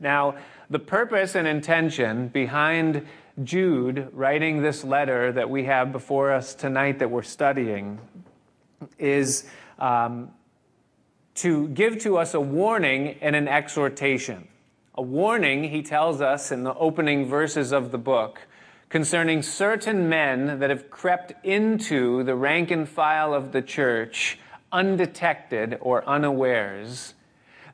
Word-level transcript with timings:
Now, 0.00 0.36
the 0.70 0.78
purpose 0.78 1.34
and 1.34 1.46
intention 1.46 2.28
behind 2.28 3.06
Jude 3.44 4.08
writing 4.12 4.62
this 4.62 4.82
letter 4.82 5.30
that 5.32 5.48
we 5.48 5.64
have 5.64 5.92
before 5.92 6.32
us 6.32 6.54
tonight 6.54 6.98
that 6.98 7.10
we're 7.10 7.22
studying 7.22 7.98
is 8.98 9.46
um, 9.78 10.30
to 11.36 11.68
give 11.68 11.98
to 12.00 12.16
us 12.18 12.34
a 12.34 12.40
warning 12.40 13.18
and 13.20 13.36
an 13.36 13.46
exhortation. 13.46 14.48
A 14.94 15.02
warning, 15.02 15.64
he 15.64 15.82
tells 15.82 16.20
us 16.20 16.50
in 16.50 16.64
the 16.64 16.74
opening 16.74 17.26
verses 17.26 17.72
of 17.72 17.92
the 17.92 17.98
book, 17.98 18.46
concerning 18.88 19.42
certain 19.42 20.08
men 20.08 20.58
that 20.58 20.70
have 20.70 20.90
crept 20.90 21.32
into 21.44 22.24
the 22.24 22.34
rank 22.34 22.70
and 22.70 22.88
file 22.88 23.32
of 23.32 23.52
the 23.52 23.62
church 23.62 24.38
undetected 24.72 25.78
or 25.80 26.06
unawares, 26.08 27.14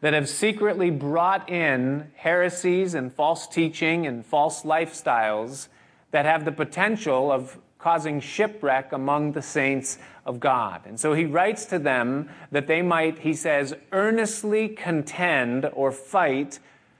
that 0.00 0.14
have 0.14 0.28
secretly 0.28 0.90
brought 0.90 1.48
in 1.48 2.10
heresies 2.16 2.94
and 2.94 3.12
false 3.12 3.46
teaching 3.46 4.06
and 4.06 4.24
false 4.24 4.62
lifestyles 4.62 5.68
that 6.10 6.24
have 6.24 6.44
the 6.44 6.52
potential 6.52 7.30
of 7.32 7.58
causing 7.78 8.20
shipwreck 8.20 8.92
among 8.92 9.32
the 9.32 9.42
saints 9.42 9.98
of 10.24 10.40
God. 10.40 10.80
And 10.86 10.98
so 10.98 11.14
he 11.14 11.24
writes 11.24 11.66
to 11.66 11.78
them 11.78 12.28
that 12.50 12.66
they 12.66 12.82
might, 12.82 13.20
he 13.20 13.32
says, 13.32 13.74
earnestly 13.92 14.68
contend 14.68 15.70
or 15.72 15.92
fight 15.92 16.58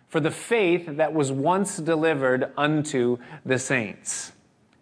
for 0.08 0.20
the 0.20 0.30
faith 0.30 0.86
that 0.86 1.12
was 1.12 1.32
once 1.32 1.78
delivered 1.78 2.52
unto 2.56 3.18
the 3.44 3.58
saints. 3.58 4.32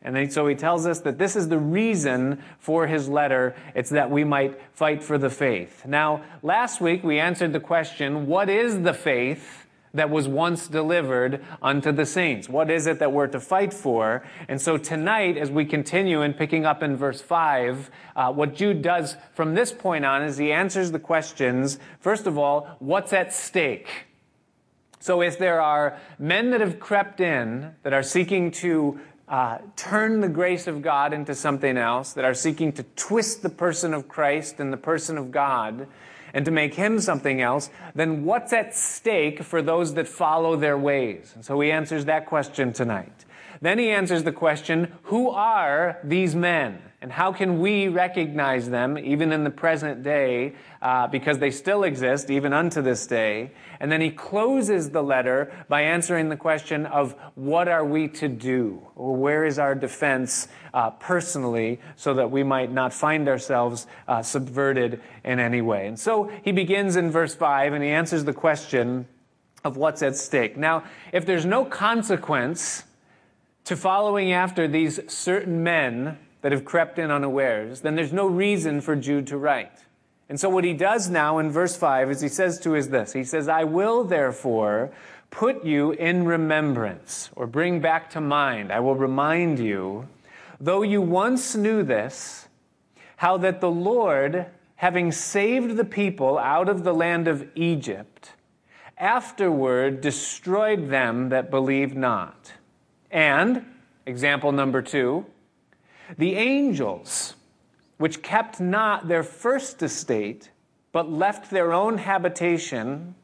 And 0.04 0.14
then, 0.14 0.30
so 0.30 0.46
he 0.46 0.54
tells 0.54 0.86
us 0.86 1.00
that 1.00 1.16
this 1.16 1.34
is 1.34 1.48
the 1.48 1.58
reason 1.58 2.42
for 2.58 2.86
his 2.86 3.08
letter. 3.08 3.56
It's 3.74 3.90
that 3.90 4.10
we 4.10 4.22
might 4.22 4.60
fight 4.74 5.02
for 5.02 5.16
the 5.16 5.30
faith. 5.30 5.86
Now, 5.86 6.22
last 6.42 6.80
week 6.80 7.02
we 7.02 7.18
answered 7.18 7.54
the 7.54 7.60
question, 7.60 8.26
what 8.26 8.50
is 8.50 8.82
the 8.82 8.92
faith 8.92 9.66
that 9.94 10.10
was 10.10 10.28
once 10.28 10.68
delivered 10.68 11.42
unto 11.62 11.90
the 11.90 12.04
saints? 12.04 12.48
What 12.48 12.70
is 12.70 12.86
it 12.86 12.98
that 12.98 13.12
we're 13.12 13.28
to 13.28 13.40
fight 13.40 13.72
for? 13.72 14.26
And 14.48 14.60
so 14.60 14.76
tonight, 14.76 15.38
as 15.38 15.50
we 15.50 15.64
continue 15.64 16.20
in 16.20 16.34
picking 16.34 16.66
up 16.66 16.82
in 16.82 16.96
verse 16.96 17.22
5, 17.22 17.90
uh, 18.14 18.32
what 18.32 18.54
Jude 18.54 18.82
does 18.82 19.16
from 19.32 19.54
this 19.54 19.72
point 19.72 20.04
on 20.04 20.22
is 20.22 20.36
he 20.36 20.52
answers 20.52 20.90
the 20.90 20.98
questions, 20.98 21.78
first 21.98 22.26
of 22.26 22.36
all, 22.36 22.76
what's 22.80 23.12
at 23.12 23.32
stake? 23.32 23.88
So 24.98 25.22
if 25.22 25.38
there 25.38 25.60
are 25.60 25.98
men 26.18 26.50
that 26.50 26.60
have 26.60 26.80
crept 26.80 27.20
in 27.20 27.74
that 27.82 27.92
are 27.92 28.02
seeking 28.02 28.50
to 28.52 28.98
uh, 29.28 29.58
turn 29.76 30.20
the 30.20 30.28
grace 30.28 30.66
of 30.66 30.82
God 30.82 31.12
into 31.12 31.34
something 31.34 31.76
else, 31.76 32.12
that 32.12 32.24
are 32.24 32.34
seeking 32.34 32.72
to 32.72 32.82
twist 32.96 33.42
the 33.42 33.48
person 33.48 33.94
of 33.94 34.08
Christ 34.08 34.60
and 34.60 34.72
the 34.72 34.76
person 34.76 35.16
of 35.16 35.30
God 35.30 35.86
and 36.34 36.44
to 36.44 36.50
make 36.50 36.74
him 36.74 36.98
something 36.98 37.40
else, 37.40 37.70
then 37.94 38.24
what's 38.24 38.52
at 38.52 38.74
stake 38.74 39.42
for 39.42 39.62
those 39.62 39.94
that 39.94 40.08
follow 40.08 40.56
their 40.56 40.76
ways? 40.76 41.32
And 41.34 41.44
so 41.44 41.58
he 41.60 41.70
answers 41.70 42.06
that 42.06 42.26
question 42.26 42.72
tonight. 42.72 43.24
Then 43.60 43.78
he 43.78 43.90
answers 43.90 44.24
the 44.24 44.32
question, 44.32 44.92
who 45.04 45.30
are 45.30 45.98
these 46.02 46.34
men? 46.34 46.82
And 47.04 47.12
how 47.12 47.34
can 47.34 47.60
we 47.60 47.88
recognize 47.88 48.70
them, 48.70 48.96
even 48.96 49.30
in 49.30 49.44
the 49.44 49.50
present 49.50 50.02
day, 50.02 50.54
uh, 50.80 51.06
because 51.06 51.38
they 51.38 51.50
still 51.50 51.82
exist, 51.82 52.30
even 52.30 52.54
unto 52.54 52.80
this 52.80 53.06
day? 53.06 53.50
And 53.78 53.92
then 53.92 54.00
he 54.00 54.08
closes 54.08 54.88
the 54.88 55.02
letter 55.02 55.52
by 55.68 55.82
answering 55.82 56.30
the 56.30 56.36
question 56.38 56.86
of 56.86 57.14
what 57.34 57.68
are 57.68 57.84
we 57.84 58.08
to 58.08 58.26
do? 58.26 58.80
Or 58.96 59.14
where 59.14 59.44
is 59.44 59.58
our 59.58 59.74
defense 59.74 60.48
uh, 60.72 60.92
personally 60.92 61.78
so 61.94 62.14
that 62.14 62.30
we 62.30 62.42
might 62.42 62.72
not 62.72 62.94
find 62.94 63.28
ourselves 63.28 63.86
uh, 64.08 64.22
subverted 64.22 65.02
in 65.24 65.38
any 65.38 65.60
way? 65.60 65.86
And 65.86 66.00
so 66.00 66.32
he 66.42 66.52
begins 66.52 66.96
in 66.96 67.10
verse 67.10 67.34
5 67.34 67.74
and 67.74 67.84
he 67.84 67.90
answers 67.90 68.24
the 68.24 68.32
question 68.32 69.06
of 69.62 69.76
what's 69.76 70.02
at 70.02 70.16
stake. 70.16 70.56
Now, 70.56 70.84
if 71.12 71.26
there's 71.26 71.44
no 71.44 71.66
consequence 71.66 72.84
to 73.64 73.76
following 73.76 74.32
after 74.32 74.66
these 74.66 75.00
certain 75.12 75.62
men, 75.62 76.18
that 76.44 76.52
have 76.52 76.66
crept 76.66 76.98
in 76.98 77.10
unawares, 77.10 77.80
then 77.80 77.94
there's 77.94 78.12
no 78.12 78.26
reason 78.26 78.78
for 78.82 78.94
Jude 78.94 79.26
to 79.28 79.38
write. 79.38 79.72
And 80.28 80.38
so 80.38 80.50
what 80.50 80.62
he 80.62 80.74
does 80.74 81.08
now 81.08 81.38
in 81.38 81.50
verse 81.50 81.74
5 81.74 82.10
is 82.10 82.20
he 82.20 82.28
says 82.28 82.60
to 82.60 82.76
us 82.76 82.88
this. 82.88 83.14
He 83.14 83.24
says, 83.24 83.48
I 83.48 83.64
will 83.64 84.04
therefore 84.04 84.92
put 85.30 85.64
you 85.64 85.92
in 85.92 86.26
remembrance 86.26 87.30
or 87.34 87.46
bring 87.46 87.80
back 87.80 88.10
to 88.10 88.20
mind. 88.20 88.70
I 88.70 88.80
will 88.80 88.94
remind 88.94 89.58
you, 89.58 90.06
though 90.60 90.82
you 90.82 91.00
once 91.00 91.56
knew 91.56 91.82
this, 91.82 92.46
how 93.16 93.38
that 93.38 93.62
the 93.62 93.70
Lord, 93.70 94.44
having 94.76 95.12
saved 95.12 95.78
the 95.78 95.84
people 95.86 96.36
out 96.36 96.68
of 96.68 96.84
the 96.84 96.92
land 96.92 97.26
of 97.26 97.48
Egypt, 97.54 98.32
afterward 98.98 100.02
destroyed 100.02 100.90
them 100.90 101.30
that 101.30 101.50
believed 101.50 101.96
not. 101.96 102.52
And, 103.10 103.64
example 104.04 104.52
number 104.52 104.82
two, 104.82 105.24
the 106.18 106.36
angels, 106.36 107.34
which 107.98 108.22
kept 108.22 108.60
not 108.60 109.08
their 109.08 109.22
first 109.22 109.82
estate, 109.82 110.50
but 110.92 111.10
left 111.10 111.50
their 111.50 111.72
own 111.72 111.98
habitation, 111.98 113.14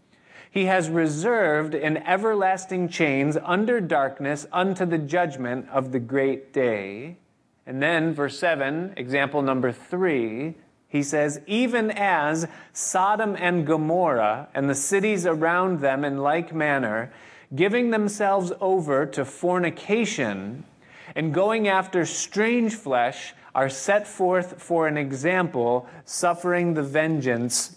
he 0.50 0.64
has 0.64 0.88
reserved 0.88 1.74
in 1.74 1.96
everlasting 1.98 2.88
chains 2.88 3.36
under 3.44 3.80
darkness 3.80 4.46
unto 4.52 4.84
the 4.84 4.98
judgment 4.98 5.68
of 5.70 5.92
the 5.92 6.00
great 6.00 6.52
day. 6.52 7.16
And 7.66 7.80
then, 7.80 8.12
verse 8.12 8.38
7, 8.38 8.94
example 8.97 9.42
number 9.42 9.70
3, 9.70 10.56
he 10.88 11.02
says, 11.04 11.41
Even 11.47 11.92
as 11.92 12.48
Sodom 12.72 13.36
and 13.38 13.64
Gomorrah 13.64 14.48
and 14.52 14.68
the 14.68 14.74
cities 14.74 15.24
around 15.24 15.80
them 15.80 16.04
in 16.04 16.18
like 16.18 16.52
manner, 16.52 17.12
giving 17.54 17.91
themselves 17.91 18.52
over 18.60 19.06
to 19.06 19.24
fornication, 19.24 20.64
and 21.15 21.34
going 21.34 21.69
after 21.69 22.04
strange 22.04 22.75
flesh 22.75 23.34
are 23.54 23.69
set 23.69 24.06
forth 24.06 24.62
for 24.62 24.87
an 24.87 24.97
example, 24.97 25.88
suffering 26.04 26.75
the 26.75 26.82
vengeance 26.82 27.76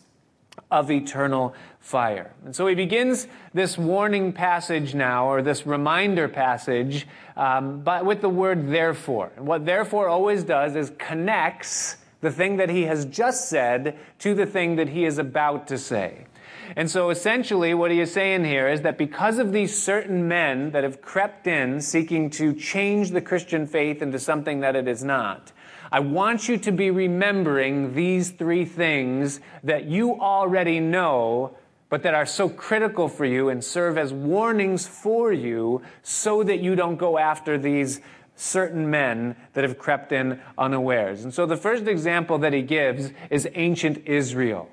of 0.70 0.92
eternal 0.92 1.54
fire. 1.80 2.32
And 2.46 2.56
so 2.56 2.68
he 2.68 2.76
begins 2.76 3.28
this 3.54 3.78
warning 3.78 4.34
passage 4.34 4.96
now, 4.96 5.28
or 5.28 5.42
this 5.42 5.66
reminder 5.66 6.28
passage, 6.28 7.08
um, 7.36 7.82
but 7.82 8.06
with 8.06 8.22
the 8.22 8.30
word 8.30 8.70
therefore. 8.70 9.32
And 9.36 9.46
what 9.46 9.66
therefore 9.66 10.08
always 10.08 10.44
does 10.44 10.76
is 10.76 10.92
connects 10.98 11.98
the 12.22 12.32
thing 12.32 12.58
that 12.58 12.70
he 12.70 12.84
has 12.84 13.06
just 13.06 13.50
said 13.50 13.98
to 14.20 14.34
the 14.34 14.46
thing 14.46 14.78
that 14.78 14.90
he 14.90 15.06
is 15.06 15.18
about 15.18 15.68
to 15.68 15.78
say. 15.78 16.26
And 16.75 16.89
so 16.89 17.09
essentially, 17.09 17.73
what 17.73 17.91
he 17.91 18.00
is 18.00 18.11
saying 18.11 18.45
here 18.45 18.67
is 18.67 18.81
that 18.81 18.97
because 18.97 19.38
of 19.38 19.51
these 19.51 19.81
certain 19.81 20.28
men 20.28 20.72
that 20.72 20.84
have 20.84 21.01
crept 21.01 21.45
in 21.45 21.81
seeking 21.81 22.29
to 22.31 22.53
change 22.53 23.11
the 23.11 23.22
Christian 23.22 23.67
faith 23.67 24.01
into 24.01 24.17
something 24.17 24.61
that 24.61 24.75
it 24.75 24.88
is 24.88 25.03
not, 25.03 25.51
I 25.91 26.00
want 26.00 26.50
you 26.50 26.57
to 26.57 26.72
be 26.72 26.89
remembering 26.89 27.94
these 27.94 28.31
three 28.31 28.66
things 28.66 29.39
that 29.63 29.85
you 29.85 30.19
already 30.19 30.79
know, 30.79 31.56
but 31.89 32.01
that 32.01 32.16
are 32.16 32.25
so 32.25 32.50
critical 32.50 33.07
for 33.07 33.25
you 33.25 33.50
and 33.50 33.63
serve 33.63 34.00
as 34.00 34.11
warnings 34.11 34.88
for 34.88 35.31
you 35.31 35.84
so 36.01 36.41
that 36.41 36.59
you 36.61 36.75
don't 36.75 36.95
go 36.95 37.19
after 37.19 37.59
these 37.59 38.01
certain 38.35 38.90
men 38.90 39.35
that 39.53 39.63
have 39.63 39.78
crept 39.78 40.11
in 40.11 40.41
unawares. 40.57 41.23
And 41.23 41.31
so 41.31 41.45
the 41.45 41.57
first 41.57 41.85
example 41.85 42.40
that 42.40 42.53
he 42.53 42.63
gives 42.63 43.11
is 43.29 43.47
ancient 43.53 44.07
Israel. 44.07 44.69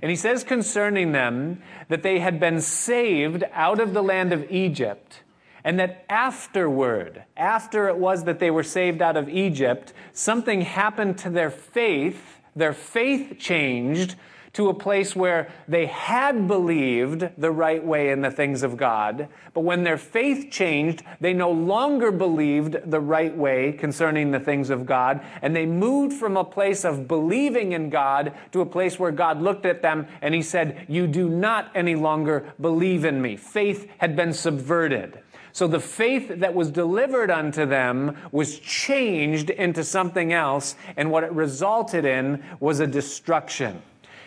And 0.00 0.10
he 0.10 0.16
says 0.16 0.44
concerning 0.44 1.12
them 1.12 1.62
that 1.88 2.02
they 2.02 2.20
had 2.20 2.40
been 2.40 2.60
saved 2.60 3.44
out 3.52 3.80
of 3.80 3.92
the 3.92 4.02
land 4.02 4.32
of 4.32 4.50
Egypt, 4.50 5.20
and 5.64 5.78
that 5.78 6.04
afterward, 6.08 7.24
after 7.36 7.88
it 7.88 7.98
was 7.98 8.24
that 8.24 8.38
they 8.38 8.50
were 8.50 8.62
saved 8.62 9.02
out 9.02 9.16
of 9.16 9.28
Egypt, 9.28 9.92
something 10.12 10.62
happened 10.62 11.18
to 11.18 11.30
their 11.30 11.50
faith. 11.50 12.40
Their 12.56 12.72
faith 12.72 13.38
changed 13.38 14.16
to 14.54 14.68
a 14.68 14.74
place 14.74 15.16
where 15.16 15.50
they 15.66 15.86
had 15.86 16.46
believed 16.46 17.26
the 17.38 17.50
right 17.50 17.82
way 17.82 18.10
in 18.10 18.20
the 18.20 18.30
things 18.30 18.62
of 18.62 18.76
God, 18.76 19.28
but 19.54 19.60
when 19.62 19.82
their 19.82 19.96
faith 19.96 20.50
changed, 20.50 21.02
they 21.20 21.32
no 21.32 21.50
longer 21.50 22.12
believed 22.12 22.76
the 22.84 23.00
right 23.00 23.34
way 23.34 23.72
concerning 23.72 24.30
the 24.30 24.40
things 24.40 24.68
of 24.68 24.84
God, 24.84 25.22
and 25.40 25.56
they 25.56 25.64
moved 25.64 26.14
from 26.14 26.36
a 26.36 26.44
place 26.44 26.84
of 26.84 27.08
believing 27.08 27.72
in 27.72 27.88
God 27.88 28.34
to 28.52 28.60
a 28.60 28.66
place 28.66 28.98
where 28.98 29.12
God 29.12 29.40
looked 29.40 29.64
at 29.64 29.80
them 29.80 30.06
and 30.20 30.34
He 30.34 30.42
said, 30.42 30.84
You 30.88 31.06
do 31.06 31.28
not 31.28 31.70
any 31.74 31.94
longer 31.94 32.52
believe 32.60 33.06
in 33.06 33.22
me. 33.22 33.36
Faith 33.36 33.90
had 33.98 34.14
been 34.14 34.34
subverted. 34.34 35.18
So 35.52 35.66
the 35.66 35.80
faith 35.80 36.40
that 36.40 36.54
was 36.54 36.70
delivered 36.70 37.30
unto 37.30 37.66
them 37.66 38.16
was 38.32 38.58
changed 38.58 39.50
into 39.50 39.84
something 39.84 40.32
else, 40.32 40.76
and 40.96 41.10
what 41.10 41.24
it 41.24 41.32
resulted 41.32 42.04
in 42.04 42.42
was 42.58 42.80
a 42.80 42.86
destruction. 42.86 43.82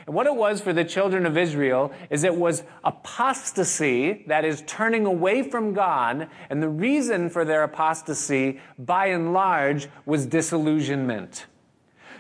And 0.06 0.13
what 0.13 0.28
it 0.28 0.36
was 0.36 0.62
for 0.62 0.72
the 0.72 0.84
children 0.84 1.25
of 1.25 1.38
Israel 1.38 1.92
is 2.10 2.24
it 2.24 2.36
was 2.36 2.63
apostasy, 2.84 4.24
that 4.28 4.46
is 4.46 4.63
turning 4.68 5.06
away 5.06 5.42
from 5.42 5.74
God. 5.74 6.30
And 6.50 6.62
the 6.62 6.69
reason 6.69 7.30
for 7.30 7.44
their 7.44 7.63
apostasy, 7.63 8.60
by 8.78 9.07
and 9.07 9.34
large, 9.34 9.88
was 10.06 10.28
disillusionment. 10.28 11.48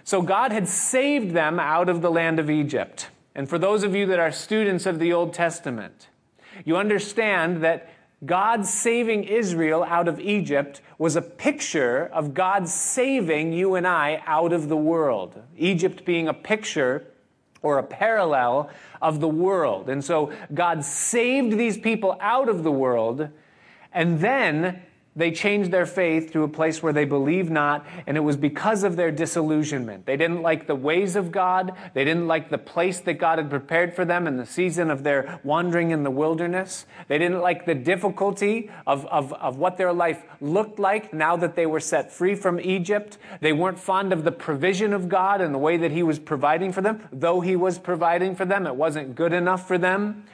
So 0.03 0.21
God 0.21 0.51
had 0.51 0.67
saved 0.67 1.35
them 1.35 1.59
out 1.59 1.89
of 1.89 2.01
the 2.01 2.11
land 2.11 2.39
of 2.39 2.49
Egypt. 2.49 3.09
And 3.35 3.47
for 3.49 3.59
those 3.59 3.83
of 3.83 3.93
you 3.95 4.05
that 4.07 4.19
are 4.19 4.31
students 4.31 4.85
of 4.85 4.97
the 4.97 5.13
Old 5.13 5.33
Testament, 5.33 6.09
you 6.63 6.77
understand 6.77 7.63
that 7.63 7.89
God 8.25 8.65
saving 8.65 9.25
Israel 9.25 9.83
out 9.83 10.07
of 10.07 10.19
Egypt 10.19 10.81
was 10.97 11.15
a 11.15 11.21
picture 11.21 12.07
of 12.13 12.33
God 12.33 12.67
saving 12.67 13.53
you 13.53 13.75
and 13.75 13.85
I 13.85 14.23
out 14.25 14.53
of 14.53 14.69
the 14.69 14.77
world. 14.77 15.39
Egypt 15.57 16.05
being 16.05 16.27
a 16.27 16.33
picture 16.33 17.05
or 17.65 17.79
a 17.79 17.83
parallel 17.83 18.69
of 19.01 19.19
the 19.19 19.27
world. 19.27 19.89
And 19.89 20.05
so 20.05 20.31
God 20.53 20.85
saved 20.85 21.57
these 21.57 21.77
people 21.79 22.15
out 22.21 22.47
of 22.47 22.63
the 22.63 22.71
world, 22.71 23.27
and 23.91 24.19
then 24.19 24.83
they 25.15 25.31
changed 25.31 25.71
their 25.71 25.85
faith 25.85 26.33
to 26.33 26.43
a 26.43 26.47
place 26.47 26.83
where 26.83 26.91
they 26.91 27.05
believe 27.05 27.49
not, 27.49 27.85
and 28.05 28.17
it 28.17 28.21
was 28.21 28.35
because 28.35 28.83
of 28.83 28.97
their 28.97 29.11
disillusionment. 29.11 30.05
They 30.05 30.17
didn't 30.17 30.41
like 30.41 30.67
the 30.67 30.75
ways 30.75 31.15
of 31.15 31.31
God. 31.31 31.71
They 31.93 32.03
didn't 32.03 32.27
like 32.27 32.49
the 32.49 32.57
place 32.57 32.99
that 33.01 33.13
God 33.13 33.37
had 33.37 33.49
prepared 33.49 33.95
for 33.95 34.03
them 34.03 34.27
in 34.27 34.35
the 34.35 34.45
season 34.45 34.91
of 34.91 35.03
their 35.03 35.39
wandering 35.43 35.91
in 35.91 36.03
the 36.03 36.11
wilderness. 36.11 36.85
They 37.07 37.17
didn't 37.17 37.39
like 37.39 37.65
the 37.65 37.75
difficulty 37.75 38.69
of, 38.85 39.05
of, 39.05 39.31
of 39.33 39.57
what 39.57 39.77
their 39.77 39.93
life 39.93 40.21
looked 40.41 40.79
like 40.79 41.13
now 41.13 41.37
that 41.37 41.55
they 41.55 41.65
were 41.65 41.79
set 41.79 42.11
free 42.11 42.35
from 42.35 42.59
Egypt. 42.59 43.17
They 43.39 43.53
weren't 43.53 43.79
fond 43.79 44.11
of 44.11 44.25
the 44.25 44.33
provision 44.33 44.91
of 44.91 45.07
God 45.07 45.39
and 45.39 45.53
the 45.53 45.59
way 45.59 45.77
that 45.77 45.91
He 45.91 46.03
was 46.03 46.19
providing 46.19 46.73
for 46.73 46.81
them. 46.81 47.07
Though 47.13 47.39
He 47.39 47.55
was 47.55 47.79
providing 47.79 48.35
for 48.35 48.43
them, 48.43 48.67
it 48.67 48.75
wasn't 48.75 49.15
good 49.15 49.31
enough 49.31 49.65
for 49.65 49.77
them. 49.77 50.25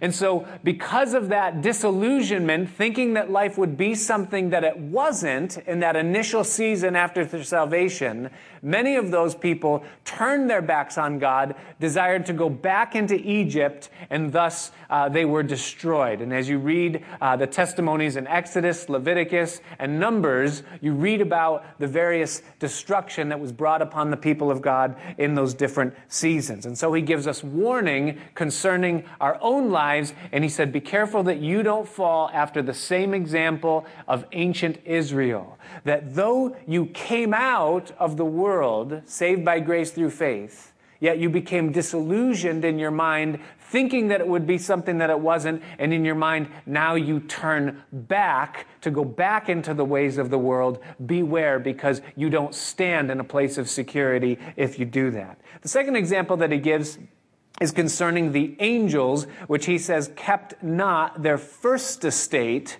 And 0.00 0.14
so, 0.14 0.46
because 0.62 1.14
of 1.14 1.28
that 1.28 1.62
disillusionment, 1.62 2.70
thinking 2.70 3.14
that 3.14 3.30
life 3.30 3.56
would 3.58 3.76
be 3.76 3.94
something 3.94 4.50
that 4.50 4.64
it 4.64 4.76
wasn't 4.76 5.58
in 5.58 5.80
that 5.80 5.96
initial 5.96 6.44
season 6.44 6.96
after 6.96 7.24
their 7.24 7.44
salvation, 7.44 8.30
many 8.62 8.96
of 8.96 9.10
those 9.10 9.34
people 9.34 9.84
turned 10.04 10.50
their 10.50 10.62
backs 10.62 10.98
on 10.98 11.18
God, 11.18 11.54
desired 11.80 12.26
to 12.26 12.32
go 12.32 12.48
back 12.48 12.94
into 12.94 13.14
Egypt, 13.14 13.88
and 14.10 14.32
thus 14.32 14.70
uh, 14.90 15.08
they 15.08 15.24
were 15.24 15.42
destroyed. 15.42 16.20
And 16.20 16.32
as 16.32 16.48
you 16.48 16.58
read 16.58 17.04
uh, 17.20 17.36
the 17.36 17.46
testimonies 17.46 18.16
in 18.16 18.26
Exodus, 18.26 18.88
Leviticus, 18.88 19.60
and 19.78 19.98
Numbers, 19.98 20.62
you 20.80 20.92
read 20.92 21.20
about 21.20 21.64
the 21.78 21.86
various 21.86 22.42
destruction 22.58 23.28
that 23.28 23.40
was 23.40 23.52
brought 23.52 23.82
upon 23.82 24.10
the 24.10 24.16
people 24.16 24.50
of 24.50 24.62
God 24.62 24.96
in 25.18 25.34
those 25.34 25.54
different 25.54 25.94
seasons. 26.08 26.66
And 26.66 26.76
so 26.76 26.92
he 26.92 27.02
gives 27.02 27.26
us 27.26 27.42
warning 27.42 28.18
concerning 28.34 29.04
our 29.20 29.38
own 29.40 29.70
lives, 29.70 30.14
and 30.32 30.44
he 30.44 30.50
said, 30.50 30.72
Be 30.72 30.80
careful 30.80 31.22
that 31.24 31.38
you 31.38 31.62
don't 31.62 31.88
fall 31.88 32.30
after 32.32 32.62
the 32.62 32.74
same 32.74 33.14
example 33.14 33.86
of 34.08 34.24
ancient 34.32 34.78
Israel. 34.84 35.58
That 35.84 36.14
though 36.14 36.56
you 36.66 36.86
came 36.86 37.34
out 37.34 37.92
of 37.98 38.16
the 38.16 38.24
world, 38.24 39.02
saved 39.04 39.44
by 39.44 39.60
grace 39.60 39.90
through 39.90 40.10
faith, 40.10 40.72
Yet 40.98 41.18
you 41.18 41.28
became 41.28 41.72
disillusioned 41.72 42.64
in 42.64 42.78
your 42.78 42.90
mind, 42.90 43.40
thinking 43.70 44.08
that 44.08 44.20
it 44.20 44.28
would 44.28 44.46
be 44.46 44.58
something 44.58 44.98
that 44.98 45.10
it 45.10 45.18
wasn't. 45.18 45.62
And 45.78 45.92
in 45.92 46.04
your 46.04 46.14
mind, 46.14 46.48
now 46.66 46.94
you 46.94 47.20
turn 47.20 47.82
back 47.92 48.66
to 48.82 48.90
go 48.90 49.04
back 49.04 49.48
into 49.48 49.74
the 49.74 49.84
ways 49.84 50.18
of 50.18 50.30
the 50.30 50.38
world. 50.38 50.78
Beware 51.04 51.58
because 51.58 52.00
you 52.14 52.30
don't 52.30 52.54
stand 52.54 53.10
in 53.10 53.20
a 53.20 53.24
place 53.24 53.58
of 53.58 53.68
security 53.68 54.38
if 54.56 54.78
you 54.78 54.84
do 54.84 55.10
that. 55.12 55.40
The 55.62 55.68
second 55.68 55.96
example 55.96 56.36
that 56.38 56.52
he 56.52 56.58
gives 56.58 56.98
is 57.60 57.72
concerning 57.72 58.32
the 58.32 58.54
angels, 58.60 59.24
which 59.46 59.66
he 59.66 59.78
says 59.78 60.10
kept 60.14 60.62
not 60.62 61.22
their 61.22 61.38
first 61.38 62.04
estate 62.04 62.78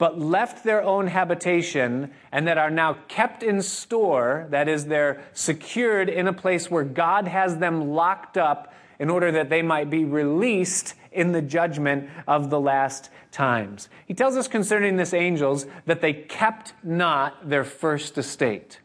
but 0.00 0.18
left 0.18 0.64
their 0.64 0.82
own 0.82 1.08
habitation 1.08 2.10
and 2.32 2.48
that 2.48 2.56
are 2.56 2.70
now 2.70 2.94
kept 3.06 3.42
in 3.42 3.60
store, 3.60 4.46
that 4.48 4.66
is, 4.66 4.86
they're 4.86 5.22
secured 5.34 6.08
in 6.08 6.26
a 6.26 6.32
place 6.32 6.70
where 6.70 6.84
God 6.84 7.28
has 7.28 7.58
them 7.58 7.90
locked 7.90 8.38
up 8.38 8.72
in 9.00 9.10
order 9.10 9.32
that 9.32 9.50
they 9.50 9.62
might 9.62 9.90
be 9.90 10.04
released 10.04 10.94
in 11.10 11.32
the 11.32 11.42
judgment 11.42 12.08
of 12.28 12.50
the 12.50 12.60
last 12.60 13.10
times. 13.32 13.88
He 14.06 14.14
tells 14.14 14.36
us 14.36 14.46
concerning 14.46 14.96
this 14.96 15.12
angels 15.12 15.66
that 15.86 16.00
they 16.00 16.12
kept 16.12 16.72
not 16.84 17.48
their 17.48 17.64
first 17.64 18.16
estate. 18.16 18.78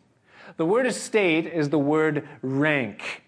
The 0.58 0.66
word 0.66 0.88
estate 0.88 1.46
is 1.46 1.70
the 1.70 1.78
word 1.78 2.28
rank. 2.42 3.22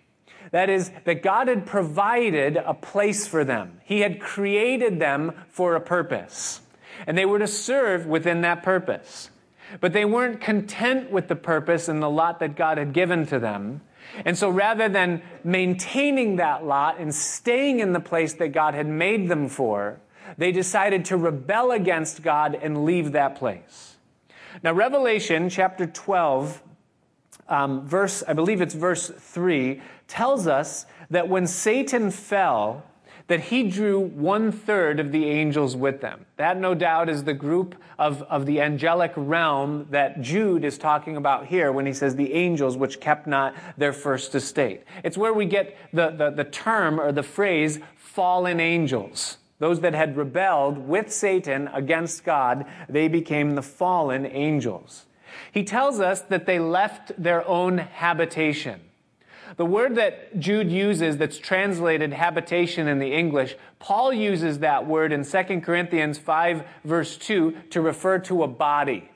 That 0.52 0.72
is, 0.72 0.92
that 1.04 1.22
God 1.22 1.48
had 1.48 1.68
provided 1.68 2.58
a 2.58 2.74
place 2.74 3.28
for 3.28 3.44
them. 3.44 3.82
He 3.84 4.00
had 4.00 4.20
created 4.20 4.98
them 4.98 5.34
for 5.50 5.76
a 5.76 5.82
purpose 5.82 6.62
and 7.06 7.18
they 7.18 7.26
were 7.26 7.40
to 7.40 7.48
serve 7.48 8.08
within 8.08 8.42
that 8.42 8.64
purpose. 8.64 9.30
But 9.82 9.94
they 9.94 10.06
weren't 10.06 10.40
content 10.40 11.12
with 11.12 11.28
the 11.28 11.36
purpose 11.36 11.90
and 11.90 12.02
the 12.02 12.10
lot 12.10 12.40
that 12.40 12.56
God 12.56 12.78
had 12.78 12.94
given 12.94 13.26
to 13.28 13.38
them. 13.38 13.82
And 14.26 14.38
so 14.38 14.50
rather 14.50 14.90
than 14.90 15.22
maintaining 15.44 16.38
that 16.38 16.66
lot 16.66 17.00
and 17.00 17.14
staying 17.14 17.80
in 17.80 17.94
the 17.94 18.00
place 18.00 18.34
that 18.36 18.50
God 18.50 18.74
had 18.74 18.88
made 18.88 19.30
them 19.30 19.48
for, 19.48 20.00
they 20.38 20.52
decided 20.52 21.06
to 21.06 21.18
rebel 21.18 21.72
against 21.72 22.24
God 22.24 22.56
and 22.56 22.86
leave 22.86 23.12
that 23.14 23.36
place. 23.36 23.98
Now, 24.64 24.74
Revelation 24.74 25.50
chapter 25.50 25.86
12, 25.86 26.62
um, 27.48 27.88
verse, 27.88 28.24
I 28.28 28.34
believe 28.34 28.62
it's 28.62 28.74
verse 28.74 29.10
3, 29.10 29.82
tells 30.08 30.48
us 30.48 30.86
that 31.10 31.30
when 31.30 31.48
Satan 31.48 32.12
fell, 32.12 32.84
that 33.28 33.42
he 33.42 33.64
drew 33.64 34.00
one 34.00 34.52
third 34.52 35.00
of 35.00 35.12
the 35.12 35.26
angels 35.26 35.76
with 35.76 36.00
them. 36.02 36.26
That, 36.38 36.58
no 36.60 36.74
doubt, 36.74 37.10
is 37.10 37.24
the 37.24 37.34
group 37.34 37.76
of, 38.00 38.22
of 38.24 38.46
the 38.46 38.62
angelic 38.62 39.12
realm 39.16 39.88
that 39.92 40.22
Jude 40.22 40.64
is 40.64 40.78
talking 40.78 41.18
about 41.18 41.46
here 41.48 41.72
when 41.72 41.86
he 41.86 41.94
says 41.94 42.16
the 42.16 42.34
angels 42.34 42.78
which 42.78 43.00
kept 43.00 43.28
not 43.28 43.54
their 43.78 43.94
first 43.94 44.34
estate. 44.34 44.84
It's 45.04 45.18
where 45.18 45.34
we 45.34 45.46
get 45.46 45.78
the, 45.92 46.12
the, 46.12 46.30
the 46.30 46.46
term 46.46 47.00
or 47.00 47.12
the 47.12 47.24
phrase 47.24 47.80
fallen 47.98 48.60
angels. 48.60 49.38
Those 49.60 49.82
that 49.82 49.94
had 49.94 50.16
rebelled 50.16 50.78
with 50.78 51.12
Satan 51.12 51.68
against 51.74 52.24
God, 52.24 52.66
they 52.88 53.08
became 53.08 53.56
the 53.56 53.62
fallen 53.62 54.26
angels. 54.26 55.06
He 55.52 55.64
tells 55.64 56.00
us 56.00 56.22
that 56.22 56.46
they 56.46 56.60
left 56.60 57.12
their 57.22 57.46
own 57.48 57.80
habitation. 57.80 58.82
The 59.56 59.66
word 59.66 59.96
that 59.96 60.38
Jude 60.40 60.70
uses 60.70 61.18
that's 61.18 61.38
translated 61.38 62.12
habitation 62.12 62.88
in 62.88 63.00
the 63.00 63.14
English, 63.14 63.56
Paul 63.80 64.12
uses 64.12 64.60
that 64.60 64.86
word 64.86 65.14
in 65.14 65.24
2 65.24 65.62
Corinthians 65.62 66.18
5 66.18 66.64
verse 66.84 67.18
2 67.18 67.56
to 67.72 67.82
refer 67.82 68.20
to 68.20 68.44
a 68.44 68.48
body. 68.48 69.10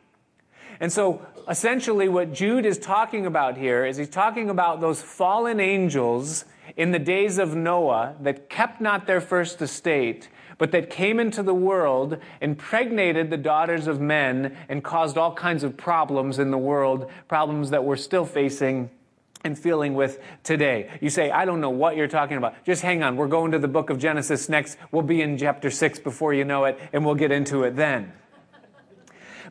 And 0.79 0.91
so 0.91 1.25
essentially 1.47 2.07
what 2.07 2.33
Jude 2.33 2.65
is 2.65 2.77
talking 2.77 3.25
about 3.25 3.57
here 3.57 3.85
is 3.85 3.97
he's 3.97 4.09
talking 4.09 4.49
about 4.49 4.81
those 4.81 5.01
fallen 5.01 5.59
angels 5.59 6.45
in 6.77 6.91
the 6.91 6.99
days 6.99 7.37
of 7.37 7.55
Noah 7.55 8.15
that 8.21 8.49
kept 8.49 8.79
not 8.79 9.05
their 9.05 9.21
first 9.21 9.61
estate, 9.61 10.29
but 10.57 10.71
that 10.71 10.89
came 10.89 11.19
into 11.19 11.43
the 11.43 11.53
world, 11.53 12.17
impregnated 12.39 13.29
the 13.29 13.37
daughters 13.37 13.87
of 13.87 14.00
men, 14.00 14.55
and 14.69 14.83
caused 14.83 15.17
all 15.17 15.33
kinds 15.33 15.63
of 15.63 15.75
problems 15.75 16.39
in 16.39 16.51
the 16.51 16.57
world, 16.57 17.09
problems 17.27 17.71
that 17.71 17.83
we're 17.83 17.95
still 17.95 18.25
facing 18.25 18.89
and 19.43 19.57
feeling 19.57 19.93
with 19.93 20.19
today. 20.43 20.89
You 21.01 21.10
say, 21.10 21.31
I 21.31 21.45
don't 21.45 21.62
know 21.62 21.69
what 21.69 21.95
you're 21.95 22.07
talking 22.07 22.38
about. 22.38 22.63
Just 22.65 22.81
hang 22.81 23.03
on. 23.03 23.15
We're 23.15 23.27
going 23.27 23.51
to 23.51 23.60
the 23.60 23.67
book 23.67 23.89
of 23.89 23.98
Genesis 23.98 24.50
next. 24.50 24.77
We'll 24.91 25.03
be 25.03 25.21
in 25.21 25.38
chapter 25.38 25.69
6 25.69 26.00
before 26.00 26.33
you 26.33 26.45
know 26.45 26.65
it, 26.65 26.79
and 26.93 27.05
we'll 27.05 27.15
get 27.15 27.31
into 27.31 27.63
it 27.63 27.75
then. 27.75 28.13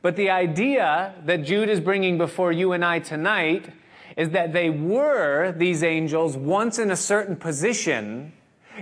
But 0.03 0.17
the 0.17 0.31
idea 0.31 1.15
that 1.27 1.45
Jude 1.45 1.69
is 1.69 1.81
bringing 1.81 2.17
before 2.17 2.53
you 2.53 2.73
and 2.73 2.85
I 2.85 3.01
tonight 3.01 3.71
is 4.17 4.31
that 4.31 4.53
they 4.53 4.71
were, 4.71 5.53
these 5.53 5.83
angels, 5.83 6.37
once 6.37 6.79
in 6.79 6.91
a 6.91 6.97
certain 6.97 7.37
position, 7.37 8.33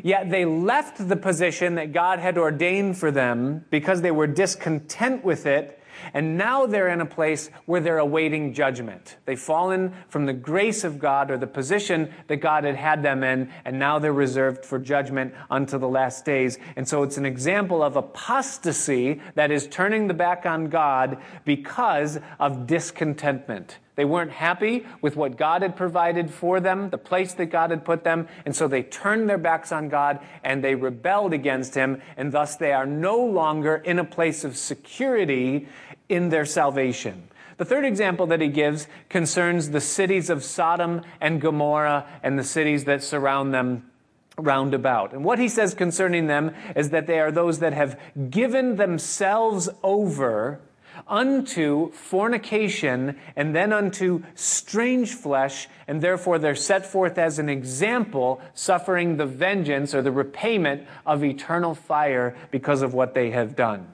yet 0.03 0.31
they 0.31 0.45
left 0.45 1.09
the 1.09 1.17
position 1.17 1.75
that 1.75 1.93
God 1.93 2.19
had 2.19 2.39
ordained 2.39 2.99
for 2.99 3.11
them 3.11 3.65
because 3.71 4.03
they 4.03 4.11
were 4.11 4.27
discontent 4.27 5.25
with 5.25 5.47
it 5.47 5.78
and 6.15 6.37
now 6.37 6.67
they're 6.67 6.89
in 6.89 7.01
a 7.01 7.07
place 7.07 7.51
where 7.67 7.81
they're 7.81 7.99
awaiting 7.99 8.55
judgment. 8.55 9.17
They've 9.25 9.39
fallen 9.39 9.93
from 10.09 10.27
the 10.27 10.33
grace 10.33 10.85
of 10.85 10.99
God 10.99 11.31
or 11.31 11.39
the 11.39 11.47
position 11.47 12.13
that 12.29 12.37
God 12.37 12.65
had 12.65 12.77
had 12.77 13.03
them 13.03 13.23
in, 13.23 13.51
and 13.65 13.79
now 13.79 13.99
they're 13.99 14.13
reserved 14.13 14.65
for 14.65 14.79
judgment 14.79 15.35
unto 15.51 15.79
the 15.79 15.89
last 15.89 16.25
days. 16.25 16.59
And 16.77 16.87
so 16.87 17.03
it's 17.03 17.17
an 17.17 17.27
example 17.27 17.83
of 17.83 17.97
apostasy 17.97 19.21
that 19.35 19.51
is 19.51 19.67
turning 19.67 20.09
the 20.09 20.15
back 20.15 20.47
on 20.47 20.69
God 20.69 21.19
because 21.45 22.19
of 22.39 22.67
discontentment. 22.67 23.79
They 23.99 24.05
weren't 24.05 24.31
happy 24.31 24.87
with 25.03 25.17
what 25.17 25.37
God 25.37 25.63
had 25.63 25.75
provided 25.75 26.31
for 26.31 26.61
them, 26.61 26.89
the 26.89 26.99
place 26.99 27.35
that 27.35 27.47
God 27.47 27.71
had 27.71 27.85
put 27.85 28.05
them, 28.05 28.29
and 28.47 28.55
so 28.55 28.69
they 28.69 28.85
turned 28.85 29.29
their 29.29 29.39
backs 29.39 29.73
on 29.73 29.89
God 29.89 30.21
and 30.45 30.63
they 30.63 30.77
rebelled 30.77 31.33
against 31.33 31.75
Him, 31.75 32.01
and 32.17 32.31
thus 32.31 32.55
they 32.55 32.73
are 32.73 32.87
no 32.87 33.19
longer 33.19 33.75
in 33.75 33.99
a 33.99 34.05
place 34.05 34.45
of 34.45 34.57
security 34.57 35.67
in 36.09 36.29
their 36.29 36.45
salvation. 36.45 37.29
The 37.57 37.65
third 37.65 37.85
example 37.85 38.29
that 38.29 38.41
he 38.41 38.47
gives 38.47 38.87
concerns 39.09 39.71
the 39.71 39.81
cities 39.81 40.31
of 40.31 40.45
Sodom 40.45 41.03
and 41.21 41.41
Gomorrah 41.41 42.07
and 42.23 42.39
the 42.39 42.45
cities 42.45 42.85
that 42.85 43.03
surround 43.03 43.53
them 43.53 43.91
round 44.37 44.75
about. 44.75 45.13
And 45.13 45.25
what 45.25 45.41
he 45.41 45.49
says 45.49 45.75
concerning 45.75 46.29
them 46.29 46.55
is 46.77 46.91
that 46.91 47.09
they 47.09 47.19
are 47.19 47.33
those 47.33 47.59
that 47.59 47.73
have 47.73 47.99
given 48.31 48.77
themselves 48.77 49.69
over 49.83 50.61
unto 51.07 51.93
fornication 51.93 53.17
and 53.37 53.55
then 53.55 53.73
unto 53.73 54.23
strange 54.35 55.15
flesh, 55.15 55.69
and 55.87 56.01
therefore 56.01 56.39
they're 56.39 56.55
set 56.55 56.87
forth 56.87 57.19
as 57.19 57.39
an 57.39 57.49
example, 57.49 58.41
suffering 58.55 59.17
the 59.17 59.27
vengeance 59.27 59.95
or 59.95 60.03
the 60.03 60.13
repayment 60.13 60.87
of 61.07 61.23
eternal 61.23 61.75
fire 61.75 62.37
because 62.51 62.83
of 62.83 62.95
what 62.95 63.15
they 63.15 63.31
have 63.31 63.55
done. 63.55 63.87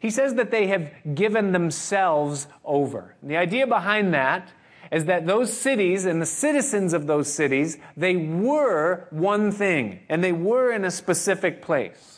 He 0.00 0.10
says 0.10 0.34
that 0.34 0.50
they 0.50 0.66
have 0.66 0.90
given 1.14 1.52
themselves 1.52 2.48
over. 2.64 3.14
And 3.22 3.30
the 3.30 3.36
idea 3.36 3.66
behind 3.66 4.12
that 4.14 4.48
is 4.90 5.06
that 5.06 5.26
those 5.26 5.52
cities 5.52 6.04
and 6.04 6.20
the 6.20 6.26
citizens 6.26 6.92
of 6.92 7.06
those 7.06 7.32
cities, 7.32 7.78
they 7.96 8.16
were 8.16 9.06
one 9.10 9.50
thing, 9.50 10.00
and 10.08 10.22
they 10.22 10.32
were 10.32 10.70
in 10.70 10.84
a 10.84 10.90
specific 10.90 11.62
place. 11.62 12.11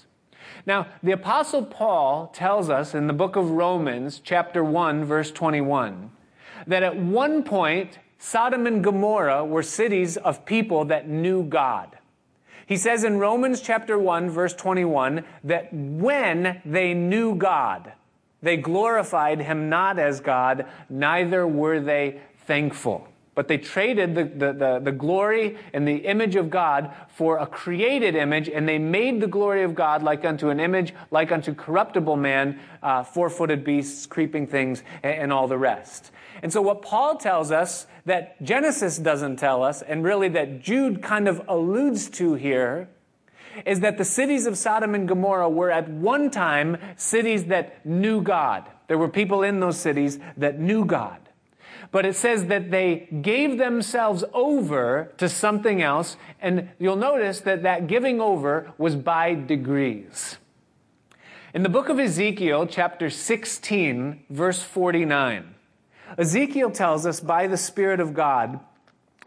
Now, 0.67 0.87
the 1.03 1.13
Apostle 1.13 1.65
Paul 1.65 2.29
tells 2.29 2.71
us 2.71 2.95
in 2.95 3.07
the 3.07 3.13
book 3.13 3.37
of 3.37 3.51
Romans, 3.51 4.21
chapter 4.25 4.65
1, 4.65 5.05
verse 5.05 5.31
21, 5.31 6.11
that 6.67 6.83
at 6.83 6.97
one 6.97 7.43
point, 7.43 7.99
Sodom 8.19 8.67
and 8.67 8.83
Gomorrah 8.83 9.45
were 9.45 9.63
cities 9.63 10.17
of 10.17 10.47
people 10.47 10.87
that 10.87 11.07
knew 11.07 11.43
God. 11.43 11.99
He 12.67 12.79
says 12.79 13.05
in 13.05 13.19
Romans 13.19 13.61
chapter 13.61 13.99
1, 13.99 14.31
verse 14.31 14.55
21, 14.55 15.25
that 15.45 15.69
when 15.73 16.63
they 16.65 16.95
knew 16.95 17.35
God, 17.35 17.93
they 18.43 18.57
glorified 18.57 19.43
him 19.43 19.69
not 19.69 19.99
as 19.99 20.21
God, 20.21 20.67
neither 20.89 21.47
were 21.47 21.81
they 21.81 22.21
thankful. 22.47 23.07
But 23.35 23.49
they 23.49 23.59
traded 23.59 24.15
the, 24.15 24.25
the, 24.25 24.53
the, 24.53 24.81
the, 24.85 24.93
glory 24.93 25.59
and 25.73 25.89
the 25.89 25.97
image 25.97 26.37
of 26.37 26.51
God 26.51 26.95
for 27.09 27.39
a 27.39 27.47
created 27.47 28.15
image, 28.15 28.49
and 28.49 28.69
they 28.69 28.79
made 28.79 29.21
the 29.21 29.27
glory 29.27 29.65
of 29.65 29.75
God 29.75 30.05
like 30.05 30.25
unto 30.25 30.51
an 30.51 30.61
image, 30.61 30.95
like 31.11 31.33
unto 31.33 31.53
corruptible 31.53 32.17
man, 32.17 32.61
uh, 32.83 33.03
four 33.03 33.29
footed 33.29 33.65
beasts, 33.65 34.07
creeping 34.07 34.47
things, 34.47 34.85
and, 35.03 35.15
and 35.15 35.33
all 35.33 35.49
the 35.49 35.59
rest. 35.59 36.13
And 36.43 36.53
so, 36.53 36.63
what 36.63 36.83
Paul 36.83 37.17
tells 37.17 37.51
us 37.51 37.87
that 38.07 38.41
Genesis 38.41 38.99
doesn't 38.99 39.37
tell 39.37 39.65
us, 39.65 39.83
and 39.83 40.05
really 40.05 40.29
that 40.29 40.61
Jude 40.61 41.03
kind 41.03 41.27
of 41.27 41.43
alludes 41.49 42.09
to 42.11 42.35
here, 42.35 42.89
is 43.67 43.81
that 43.81 43.99
the 43.99 44.05
cities 44.05 44.47
of 44.47 44.57
Sodom 44.57 44.95
and 44.95 45.09
Gomorrah 45.09 45.49
were 45.49 45.71
at 45.73 45.89
one 45.89 46.31
time 46.31 46.77
cities 46.97 47.47
that 47.47 47.85
knew 47.85 48.21
God. 48.21 48.69
There 48.87 48.99
were 48.99 49.09
people 49.09 49.43
in 49.43 49.59
those 49.59 49.79
cities 49.79 50.21
that 50.37 50.61
knew 50.61 50.85
God 50.85 51.24
but 51.95 52.05
it 52.05 52.17
says 52.17 52.47
that 52.47 52.73
they 52.73 53.07
gave 53.23 53.57
themselves 53.57 54.25
over 54.33 55.13
to 55.17 55.29
something 55.29 55.81
else, 55.81 56.17
and 56.43 56.69
you'll 56.81 56.97
notice 56.97 57.39
that 57.43 57.63
that 57.63 57.87
giving 57.87 58.21
over 58.21 58.73
was 58.77 58.97
by 58.97 59.33
degrees. 59.33 60.37
In 61.55 61.63
the 61.63 61.69
book 61.69 61.89
of 61.89 62.01
Ezekiel, 62.01 62.67
chapter 62.67 63.09
16, 63.11 64.25
verse 64.29 64.61
49, 64.61 65.55
Ezekiel 66.19 66.73
tells 66.73 67.07
us 67.07 67.21
by 67.21 67.47
the 67.47 67.57
Spirit 67.57 68.01
of 68.01 68.13
God, 68.13 68.59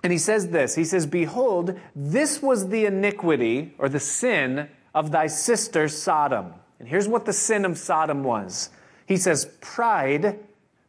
and 0.03 0.11
he 0.11 0.19
says 0.19 0.49
this 0.49 0.75
He 0.75 0.83
says, 0.83 1.05
Behold, 1.05 1.79
this 1.95 2.41
was 2.41 2.67
the 2.67 2.85
iniquity 2.85 3.75
or 3.77 3.87
the 3.87 4.01
sin 4.01 4.67
of 4.93 5.11
thy 5.11 5.27
sister 5.27 5.87
Sodom. 5.87 6.53
And 6.79 6.89
here's 6.89 7.07
what 7.07 7.23
the 7.23 7.31
sin 7.31 7.63
of 7.63 7.77
Sodom 7.77 8.25
was. 8.25 8.71
He 9.05 9.15
says, 9.15 9.45
Pride, 9.61 10.37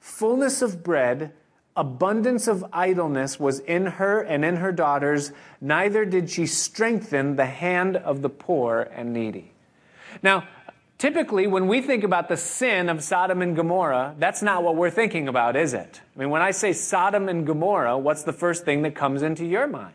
fullness 0.01 0.61
of 0.61 0.83
bread, 0.83 1.35
abundance 1.79 2.49
of 2.49 2.65
idleness 2.73 3.39
was 3.39 3.61
in 3.61 3.87
her 3.87 4.21
and 4.21 4.45
in 4.45 4.57
her 4.57 4.73
daughters, 4.73 5.33
neither 5.61 6.05
did 6.05 6.29
she 6.29 6.45
strengthen 6.45 7.37
the 7.37 7.47
hand 7.47 7.97
of 7.97 8.21
the 8.21 8.29
poor 8.29 8.91
and 8.93 9.13
needy. 9.13 9.53
Now, 10.23 10.49
typically, 10.99 11.47
when 11.47 11.69
we 11.69 11.81
think 11.81 12.03
about 12.03 12.29
the 12.29 12.37
sin 12.37 12.89
of 12.89 13.03
Sodom 13.03 13.43
and 13.43 13.55
Gomorrah, 13.55 14.17
that's 14.19 14.43
not 14.43 14.65
what 14.65 14.75
we're 14.75 14.91
thinking 14.91 15.29
about, 15.29 15.55
is 15.55 15.73
it? 15.73 16.01
I 16.17 16.19
mean, 16.19 16.31
when 16.31 16.43
I 16.43 16.51
say 16.51 16.73
Sodom 16.73 17.29
and 17.29 17.47
Gomorrah, 17.47 17.97
what's 17.97 18.25
the 18.25 18.33
first 18.33 18.65
thing 18.65 18.83
that 18.83 18.97
comes 18.97 19.23
into 19.23 19.47
your 19.47 19.69
mind? 19.69 19.95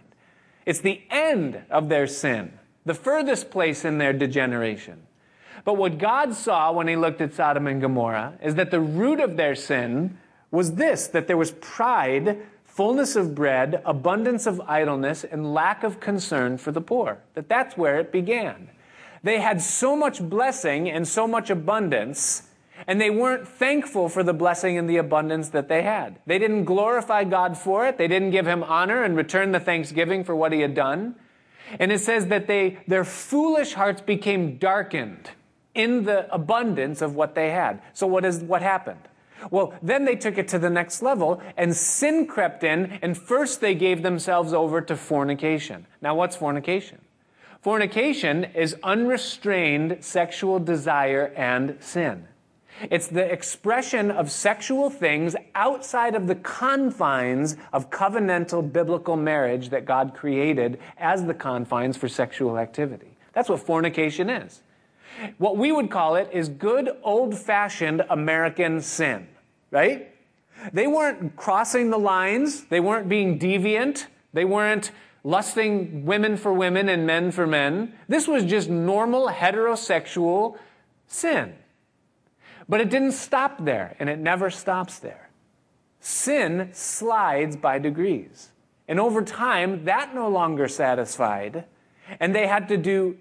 It's 0.66 0.80
the 0.80 1.02
end 1.10 1.64
of 1.70 1.90
their 1.90 2.08
sin, 2.08 2.58
the 2.86 2.94
furthest 2.94 3.52
place 3.52 3.84
in 3.84 3.98
their 3.98 4.14
degeneration. 4.14 5.04
But 5.66 5.76
what 5.76 5.98
God 5.98 6.34
saw 6.34 6.72
when 6.72 6.88
he 6.88 6.96
looked 6.96 7.20
at 7.20 7.34
Sodom 7.34 7.68
and 7.68 7.82
Gomorrah 7.82 8.38
is 8.42 8.56
that 8.56 8.72
the 8.72 8.80
root 8.80 9.20
of 9.20 9.36
their 9.36 9.56
sin 9.56 10.18
was 10.54 10.76
this 10.76 11.08
that 11.08 11.26
there 11.28 11.36
was 11.36 11.52
pride, 11.52 12.38
fullness 12.64 13.16
of 13.16 13.34
bread, 13.36 13.82
abundance 13.86 14.46
of 14.46 14.62
idleness, 14.62 15.24
and 15.24 15.54
lack 15.54 15.84
of 15.84 16.00
concern 16.00 16.58
for 16.58 16.72
the 16.72 16.80
poor. 16.80 17.18
That 17.34 17.50
that's 17.50 17.76
where 17.76 18.00
it 18.00 18.12
began. 18.12 18.70
They 19.24 19.42
had 19.42 19.62
so 19.62 19.96
much 19.96 20.22
blessing 20.22 20.90
and 20.90 21.08
so 21.08 21.28
much 21.28 21.50
abundance, 21.50 22.44
and 22.86 23.02
they 23.02 23.10
weren't 23.10 23.48
thankful 23.48 24.10
for 24.10 24.22
the 24.22 24.34
blessing 24.34 24.78
and 24.78 24.88
the 24.88 24.98
abundance 24.98 25.50
that 25.50 25.70
they 25.70 25.82
had. 25.82 26.20
They 26.28 26.38
didn't 26.38 26.66
glorify 26.66 27.24
God 27.24 27.58
for 27.58 27.88
it. 27.88 27.98
They 27.98 28.08
didn't 28.08 28.32
give 28.32 28.46
him 28.46 28.62
honor 28.64 29.04
and 29.04 29.18
return 29.18 29.54
the 29.54 29.60
thanksgiving 29.60 30.24
for 30.24 30.36
what 30.36 30.54
he 30.54 30.60
had 30.60 30.76
done. 30.76 31.16
And 31.80 31.92
it 31.92 32.00
says 32.00 32.28
that 32.28 32.46
they, 32.46 32.78
their 32.88 33.06
foolish 33.06 33.74
hearts 33.74 34.02
became 34.02 34.58
darkened 34.58 35.32
in 35.74 36.04
the 36.04 36.32
abundance 36.32 37.02
of 37.02 37.16
what 37.16 37.34
they 37.34 37.50
had. 37.50 37.82
So 37.94 38.06
what 38.06 38.24
is, 38.24 38.42
what 38.42 38.62
happened? 38.62 39.00
Well, 39.52 39.74
then 39.82 40.06
they 40.06 40.16
took 40.16 40.38
it 40.38 40.48
to 40.50 40.60
the 40.60 40.70
next 40.70 41.02
level 41.02 41.42
and 41.58 41.76
sin 41.76 42.28
crept 42.28 42.64
in, 42.64 43.00
and 43.02 43.18
first 43.18 43.62
they 43.62 43.76
gave 43.76 44.04
themselves 44.04 44.54
over 44.54 44.82
to 44.82 44.96
fornication. 44.96 45.86
Now, 46.02 46.16
what's 46.16 46.36
fornication? 46.36 47.00
Fornication 47.62 48.44
is 48.56 48.76
unrestrained 48.84 50.04
sexual 50.04 50.60
desire 50.60 51.34
and 51.36 51.78
sin. 51.80 52.28
It's 52.90 53.08
the 53.08 53.24
expression 53.24 54.12
of 54.12 54.32
sexual 54.32 54.90
things 54.90 55.36
outside 55.56 56.16
of 56.16 56.28
the 56.28 56.36
confines 56.36 57.56
of 57.72 57.90
covenantal 57.90 58.74
biblical 58.74 59.16
marriage 59.16 59.70
that 59.70 59.86
God 59.86 60.14
created 60.14 60.80
as 60.98 61.24
the 61.24 61.34
confines 61.34 61.96
for 61.96 62.10
sexual 62.10 62.58
activity. 62.58 63.16
That's 63.34 63.48
what 63.48 63.62
fornication 63.62 64.30
is. 64.30 64.62
What 65.38 65.56
we 65.58 65.72
would 65.72 65.90
call 65.90 66.16
it 66.16 66.30
is 66.34 66.50
good 66.50 66.90
old 67.04 67.38
fashioned 67.38 68.04
American 68.10 68.82
sin 68.82 69.28
right? 69.74 70.10
They 70.72 70.88
weren't 70.88 71.36
crossing 71.36 71.90
the 71.90 71.98
lines, 71.98 72.66
they 72.66 72.80
weren't 72.80 73.10
being 73.10 73.40
deviant, 73.40 74.06
they 74.32 74.46
weren't 74.46 74.92
lusting 75.24 76.06
women 76.06 76.38
for 76.38 76.54
women 76.54 76.88
and 76.88 77.08
men 77.08 77.32
for 77.32 77.48
men. 77.48 77.94
This 78.08 78.28
was 78.28 78.46
just 78.46 78.70
normal 78.70 79.30
heterosexual 79.30 80.58
sin. 81.08 81.56
But 82.70 82.82
it 82.82 82.90
didn't 82.90 83.14
stop 83.14 83.66
there, 83.66 83.96
and 84.00 84.10
it 84.10 84.20
never 84.20 84.50
stops 84.50 85.00
there. 85.00 85.30
Sin 86.00 86.70
slides 86.72 87.58
by 87.58 87.80
degrees. 87.80 88.52
And 88.88 89.00
over 89.00 89.22
time, 89.22 89.86
that 89.86 90.14
no 90.14 90.30
longer 90.30 90.68
satisfied, 90.68 91.66
and 92.20 92.36
they 92.36 92.48
had 92.48 92.68
to 92.68 92.78
do 92.78 93.18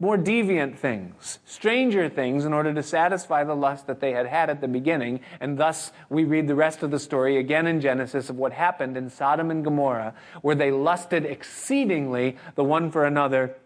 more 0.00 0.16
deviant 0.16 0.76
things, 0.76 1.40
stranger 1.44 2.08
things, 2.08 2.44
in 2.44 2.52
order 2.52 2.72
to 2.72 2.82
satisfy 2.82 3.42
the 3.42 3.56
lust 3.56 3.88
that 3.88 3.98
they 4.00 4.12
had 4.12 4.26
had 4.26 4.48
at 4.48 4.60
the 4.60 4.68
beginning. 4.68 5.20
And 5.40 5.58
thus, 5.58 5.90
we 6.08 6.22
read 6.22 6.46
the 6.46 6.54
rest 6.54 6.84
of 6.84 6.92
the 6.92 7.00
story 7.00 7.36
again 7.36 7.66
in 7.66 7.80
Genesis 7.80 8.30
of 8.30 8.36
what 8.36 8.52
happened 8.52 8.96
in 8.96 9.10
Sodom 9.10 9.50
and 9.50 9.64
Gomorrah, 9.64 10.14
where 10.40 10.54
they 10.54 10.70
lusted 10.70 11.26
exceedingly 11.26 12.36
the 12.54 12.62
one 12.62 12.92
for 12.92 13.04
another. 13.04 13.56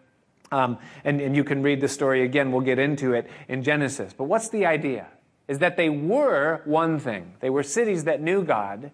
Um, 0.51 0.79
and, 1.03 1.21
and 1.21 1.35
you 1.35 1.43
can 1.43 1.61
read 1.61 1.81
the 1.81 1.87
story 1.87 2.23
again, 2.23 2.51
we'll 2.51 2.61
get 2.61 2.79
into 2.79 3.13
it 3.13 3.29
in 3.47 3.61
Genesis. 3.61 4.13
But 4.13 4.25
what's 4.25 4.49
the 4.49 4.65
idea? 4.65 5.07
Is 5.47 5.59
that 5.59 5.77
they 5.77 5.89
were 5.89 6.61
one 6.65 6.99
thing. 6.99 7.33
They 7.41 7.49
were 7.49 7.63
cities 7.63 8.05
that 8.05 8.21
knew 8.21 8.43
God, 8.43 8.91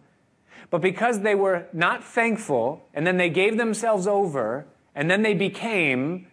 but 0.69 0.81
because 0.81 1.21
they 1.21 1.35
were 1.35 1.67
not 1.73 2.03
thankful, 2.03 2.85
and 2.93 3.07
then 3.07 3.17
they 3.17 3.29
gave 3.29 3.57
themselves 3.57 4.07
over, 4.07 4.65
and 4.93 5.09
then 5.09 5.21
they 5.21 5.33
became 5.33 6.27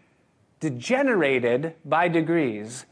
degenerated 0.60 1.74
by 1.84 2.08
degrees, 2.08 2.86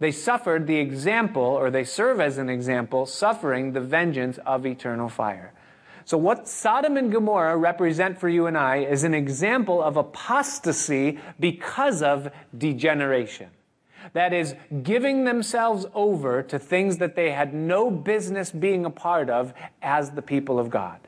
they 0.00 0.10
suffered 0.10 0.66
the 0.66 0.76
example, 0.76 1.42
or 1.42 1.70
they 1.70 1.84
serve 1.84 2.20
as 2.20 2.38
an 2.38 2.48
example, 2.48 3.06
suffering 3.06 3.72
the 3.72 3.80
vengeance 3.80 4.38
of 4.44 4.66
eternal 4.66 5.08
fire. 5.08 5.52
So, 6.04 6.18
what 6.18 6.48
Sodom 6.48 6.96
and 6.98 7.10
Gomorrah 7.10 7.56
represent 7.56 8.18
for 8.18 8.28
you 8.28 8.46
and 8.46 8.58
I 8.58 8.78
is 8.78 9.04
an 9.04 9.14
example 9.14 9.82
of 9.82 9.96
apostasy 9.96 11.18
because 11.40 12.02
of 12.02 12.30
degeneration. 12.56 13.48
That 14.12 14.34
is, 14.34 14.54
giving 14.82 15.24
themselves 15.24 15.86
over 15.94 16.42
to 16.42 16.58
things 16.58 16.98
that 16.98 17.16
they 17.16 17.30
had 17.30 17.54
no 17.54 17.90
business 17.90 18.50
being 18.50 18.84
a 18.84 18.90
part 18.90 19.30
of 19.30 19.54
as 19.80 20.10
the 20.10 20.20
people 20.20 20.58
of 20.58 20.68
God. 20.68 21.00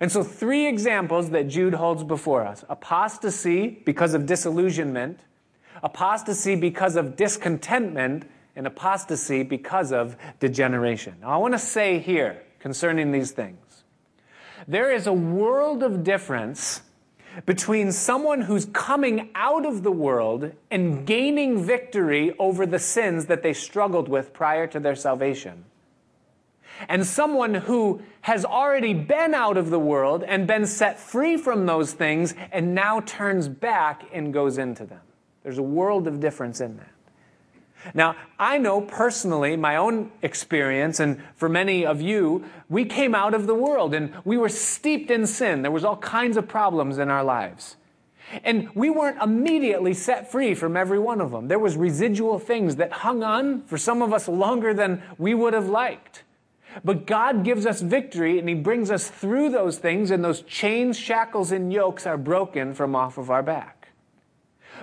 And 0.00 0.10
so, 0.10 0.22
three 0.22 0.66
examples 0.66 1.30
that 1.30 1.48
Jude 1.48 1.74
holds 1.74 2.04
before 2.04 2.46
us 2.46 2.64
apostasy 2.70 3.82
because 3.84 4.14
of 4.14 4.24
disillusionment, 4.24 5.20
apostasy 5.82 6.56
because 6.56 6.96
of 6.96 7.16
discontentment, 7.16 8.24
and 8.56 8.66
apostasy 8.66 9.42
because 9.42 9.92
of 9.92 10.16
degeneration. 10.38 11.14
Now, 11.22 11.30
I 11.30 11.36
want 11.36 11.54
to 11.54 11.58
say 11.58 11.98
here 11.98 12.42
concerning 12.58 13.12
these 13.12 13.30
things 13.30 13.84
there 14.68 14.92
is 14.92 15.06
a 15.06 15.12
world 15.12 15.82
of 15.82 16.04
difference 16.04 16.82
between 17.46 17.90
someone 17.92 18.42
who's 18.42 18.66
coming 18.66 19.30
out 19.34 19.64
of 19.64 19.82
the 19.82 19.90
world 19.90 20.52
and 20.70 21.06
gaining 21.06 21.64
victory 21.64 22.34
over 22.38 22.66
the 22.66 22.78
sins 22.78 23.26
that 23.26 23.42
they 23.42 23.54
struggled 23.54 24.08
with 24.08 24.34
prior 24.34 24.66
to 24.66 24.78
their 24.78 24.94
salvation, 24.94 25.64
and 26.88 27.06
someone 27.06 27.54
who 27.54 28.02
has 28.22 28.44
already 28.44 28.92
been 28.92 29.32
out 29.32 29.56
of 29.56 29.70
the 29.70 29.78
world 29.78 30.22
and 30.24 30.46
been 30.46 30.66
set 30.66 30.98
free 30.98 31.36
from 31.36 31.64
those 31.64 31.92
things 31.92 32.34
and 32.52 32.74
now 32.74 33.00
turns 33.00 33.48
back 33.48 34.04
and 34.12 34.34
goes 34.34 34.58
into 34.58 34.84
them. 34.84 35.00
There's 35.42 35.58
a 35.58 35.62
world 35.62 36.06
of 36.06 36.20
difference 36.20 36.60
in 36.60 36.76
that. 36.76 36.90
Now, 37.94 38.16
I 38.38 38.58
know 38.58 38.82
personally, 38.82 39.56
my 39.56 39.76
own 39.76 40.12
experience, 40.20 41.00
and 41.00 41.22
for 41.34 41.48
many 41.48 41.86
of 41.86 42.02
you, 42.02 42.44
we 42.68 42.84
came 42.84 43.14
out 43.14 43.32
of 43.32 43.46
the 43.46 43.54
world 43.54 43.94
and 43.94 44.12
we 44.24 44.36
were 44.36 44.50
steeped 44.50 45.10
in 45.10 45.26
sin. 45.26 45.62
There 45.62 45.70
was 45.70 45.84
all 45.84 45.96
kinds 45.96 46.36
of 46.36 46.46
problems 46.46 46.98
in 46.98 47.08
our 47.08 47.24
lives. 47.24 47.76
And 48.44 48.68
we 48.74 48.90
weren't 48.90 49.20
immediately 49.20 49.94
set 49.94 50.30
free 50.30 50.54
from 50.54 50.76
every 50.76 50.98
one 50.98 51.20
of 51.20 51.30
them. 51.30 51.48
There 51.48 51.58
was 51.58 51.76
residual 51.76 52.38
things 52.38 52.76
that 52.76 52.92
hung 52.92 53.22
on 53.22 53.62
for 53.62 53.78
some 53.78 54.02
of 54.02 54.12
us 54.12 54.28
longer 54.28 54.72
than 54.72 55.02
we 55.18 55.34
would 55.34 55.54
have 55.54 55.68
liked. 55.68 56.22
But 56.84 57.06
God 57.06 57.44
gives 57.44 57.66
us 57.66 57.80
victory 57.80 58.38
and 58.38 58.48
He 58.48 58.54
brings 58.54 58.90
us 58.90 59.08
through 59.08 59.50
those 59.50 59.78
things, 59.78 60.12
and 60.12 60.22
those 60.22 60.42
chains, 60.42 60.96
shackles, 60.96 61.50
and 61.50 61.72
yokes 61.72 62.06
are 62.06 62.16
broken 62.16 62.74
from 62.74 62.94
off 62.94 63.18
of 63.18 63.30
our 63.30 63.42
back. 63.42 63.79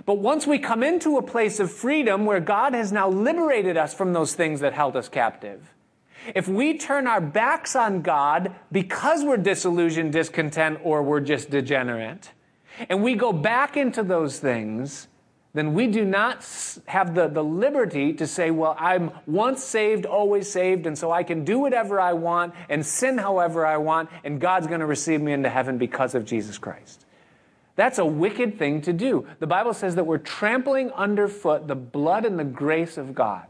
But 0.06 0.20
once 0.20 0.46
we 0.46 0.60
come 0.60 0.84
into 0.84 1.18
a 1.18 1.22
place 1.22 1.60
of 1.60 1.72
freedom 1.72 2.26
where 2.26 2.40
God 2.40 2.74
has 2.74 2.92
now 2.92 3.10
liberated 3.10 3.78
us 3.78 3.94
from 3.94 4.14
those 4.14 4.34
things 4.36 4.60
that 4.60 4.74
held 4.74 4.96
us 4.96 5.10
captive, 5.10 5.74
if 6.36 6.48
we 6.48 6.78
turn 6.78 7.08
our 7.08 7.22
backs 7.22 7.76
on 7.76 8.02
God 8.02 8.54
because 8.72 9.24
we're 9.24 9.38
disillusioned, 9.38 10.12
discontent, 10.12 10.80
or 10.84 11.02
we're 11.02 11.22
just 11.22 11.50
degenerate, 11.50 12.32
and 12.90 13.02
we 13.02 13.16
go 13.16 13.32
back 13.34 13.78
into 13.78 14.04
those 14.04 14.40
things, 14.40 15.08
then 15.54 15.74
we 15.74 15.88
do 15.88 16.06
not 16.06 16.46
have 16.86 17.16
the, 17.16 17.28
the 17.28 17.44
liberty 17.44 18.14
to 18.14 18.28
say, 18.28 18.52
well, 18.52 18.76
I'm 18.78 19.12
once 19.26 19.64
saved, 19.64 20.06
always 20.06 20.52
saved, 20.52 20.86
and 20.86 20.96
so 20.96 21.12
I 21.12 21.24
can 21.24 21.44
do 21.44 21.58
whatever 21.58 22.00
I 22.00 22.14
want 22.14 22.54
and 22.70 22.86
sin 22.86 23.18
however 23.18 23.66
I 23.66 23.78
want, 23.78 24.10
and 24.24 24.40
God's 24.40 24.68
going 24.68 24.82
to 24.82 24.86
receive 24.86 25.20
me 25.20 25.34
into 25.34 25.50
heaven 25.50 25.80
because 25.80 26.14
of 26.14 26.26
Jesus 26.26 26.60
Christ. 26.60 27.07
That's 27.78 28.00
a 28.00 28.06
wicked 28.06 28.58
thing 28.58 28.82
to 28.82 28.92
do. 28.92 29.28
The 29.40 29.48
Bible 29.48 29.74
says 29.74 29.96
that 29.96 30.06
we're 30.06 30.18
trampling 30.18 30.92
underfoot 30.92 31.68
the 31.68 31.76
blood 31.76 32.26
and 32.26 32.38
the 32.38 32.44
grace 32.44 32.98
of 32.98 33.14
God. 33.16 33.46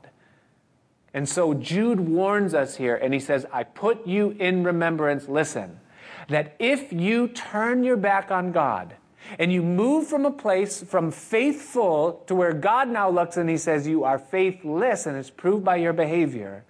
And 1.14 1.28
so 1.28 1.54
Jude 1.54 2.02
warns 2.02 2.54
us 2.54 2.76
here, 2.76 2.96
and 2.96 3.14
he 3.14 3.22
says, 3.22 3.46
I 3.52 3.64
put 3.64 4.06
you 4.06 4.32
in 4.32 4.66
remembrance, 4.66 5.30
listen, 5.30 5.80
that 6.28 6.56
if 6.60 6.92
you 6.92 7.30
turn 7.30 7.86
your 7.86 7.96
back 7.96 8.30
on 8.30 8.52
God, 8.52 8.96
and 9.40 9.52
you 9.52 9.62
move 9.62 10.08
from 10.08 10.26
a 10.26 10.32
place 10.32 10.84
from 10.84 11.12
faithful 11.12 12.24
to 12.28 12.36
where 12.36 12.54
God 12.54 12.88
now 12.88 13.10
looks 13.10 13.36
and 13.36 13.50
he 13.50 13.58
says 13.58 13.88
you 13.88 14.06
are 14.06 14.18
faithless 14.18 15.06
and 15.06 15.18
it's 15.18 15.30
proved 15.30 15.66
by 15.66 15.76
your 15.78 15.92
behavior, 15.92 16.64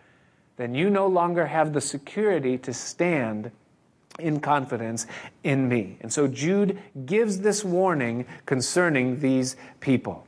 then 0.56 0.74
you 0.74 0.90
no 0.90 1.06
longer 1.06 1.46
have 1.46 1.74
the 1.74 1.82
security 1.82 2.58
to 2.58 2.74
stand 2.74 3.52
in 4.20 4.40
confidence 4.40 5.08
in 5.44 5.68
me. 5.68 5.98
And 6.02 6.12
so 6.12 6.28
Jude 6.28 6.80
gives 7.06 7.40
this 7.40 7.64
warning 7.64 8.26
concerning 8.46 9.20
these 9.20 9.56
people. 9.80 10.26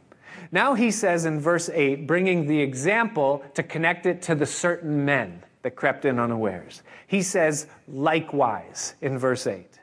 Now 0.52 0.74
he 0.74 0.92
says 0.92 1.26
in 1.26 1.40
verse 1.40 1.70
8, 1.70 2.08
bringing 2.08 2.48
the 2.48 2.60
example 2.60 3.44
to 3.54 3.64
connect 3.64 4.06
it 4.06 4.22
to 4.24 4.36
the 4.36 4.46
certain 4.46 5.06
men 5.06 5.44
that 5.62 5.76
crept 5.76 6.06
in 6.06 6.20
unawares. 6.20 6.82
He 7.08 7.22
says, 7.22 7.68
likewise, 7.88 8.96
in 9.02 9.18
verse 9.18 9.46
8 9.46 9.80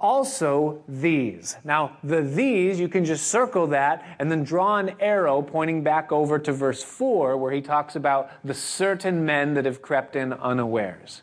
also 0.00 0.82
these. 0.88 1.56
Now, 1.64 1.96
the 2.04 2.20
these, 2.20 2.78
you 2.78 2.88
can 2.88 3.04
just 3.04 3.28
circle 3.28 3.66
that 3.68 4.04
and 4.18 4.30
then 4.30 4.44
draw 4.44 4.76
an 4.76 4.94
arrow 5.00 5.42
pointing 5.42 5.82
back 5.82 6.12
over 6.12 6.38
to 6.38 6.52
verse 6.52 6.82
4, 6.82 7.36
where 7.36 7.52
he 7.52 7.60
talks 7.60 7.96
about 7.96 8.30
the 8.44 8.54
certain 8.54 9.24
men 9.24 9.54
that 9.54 9.64
have 9.64 9.82
crept 9.82 10.16
in 10.16 10.32
unawares. 10.32 11.22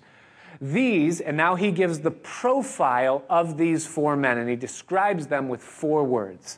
These, 0.64 1.20
and 1.20 1.36
now 1.36 1.56
he 1.56 1.72
gives 1.74 2.00
the 2.00 2.12
profile 2.12 3.26
of 3.30 3.58
these 3.58 3.86
four 3.86 4.16
men, 4.16 4.38
and 4.38 4.50
he 4.50 4.56
describes 4.56 5.28
them 5.28 5.50
with 5.50 5.62
four 5.62 6.06
words. 6.06 6.58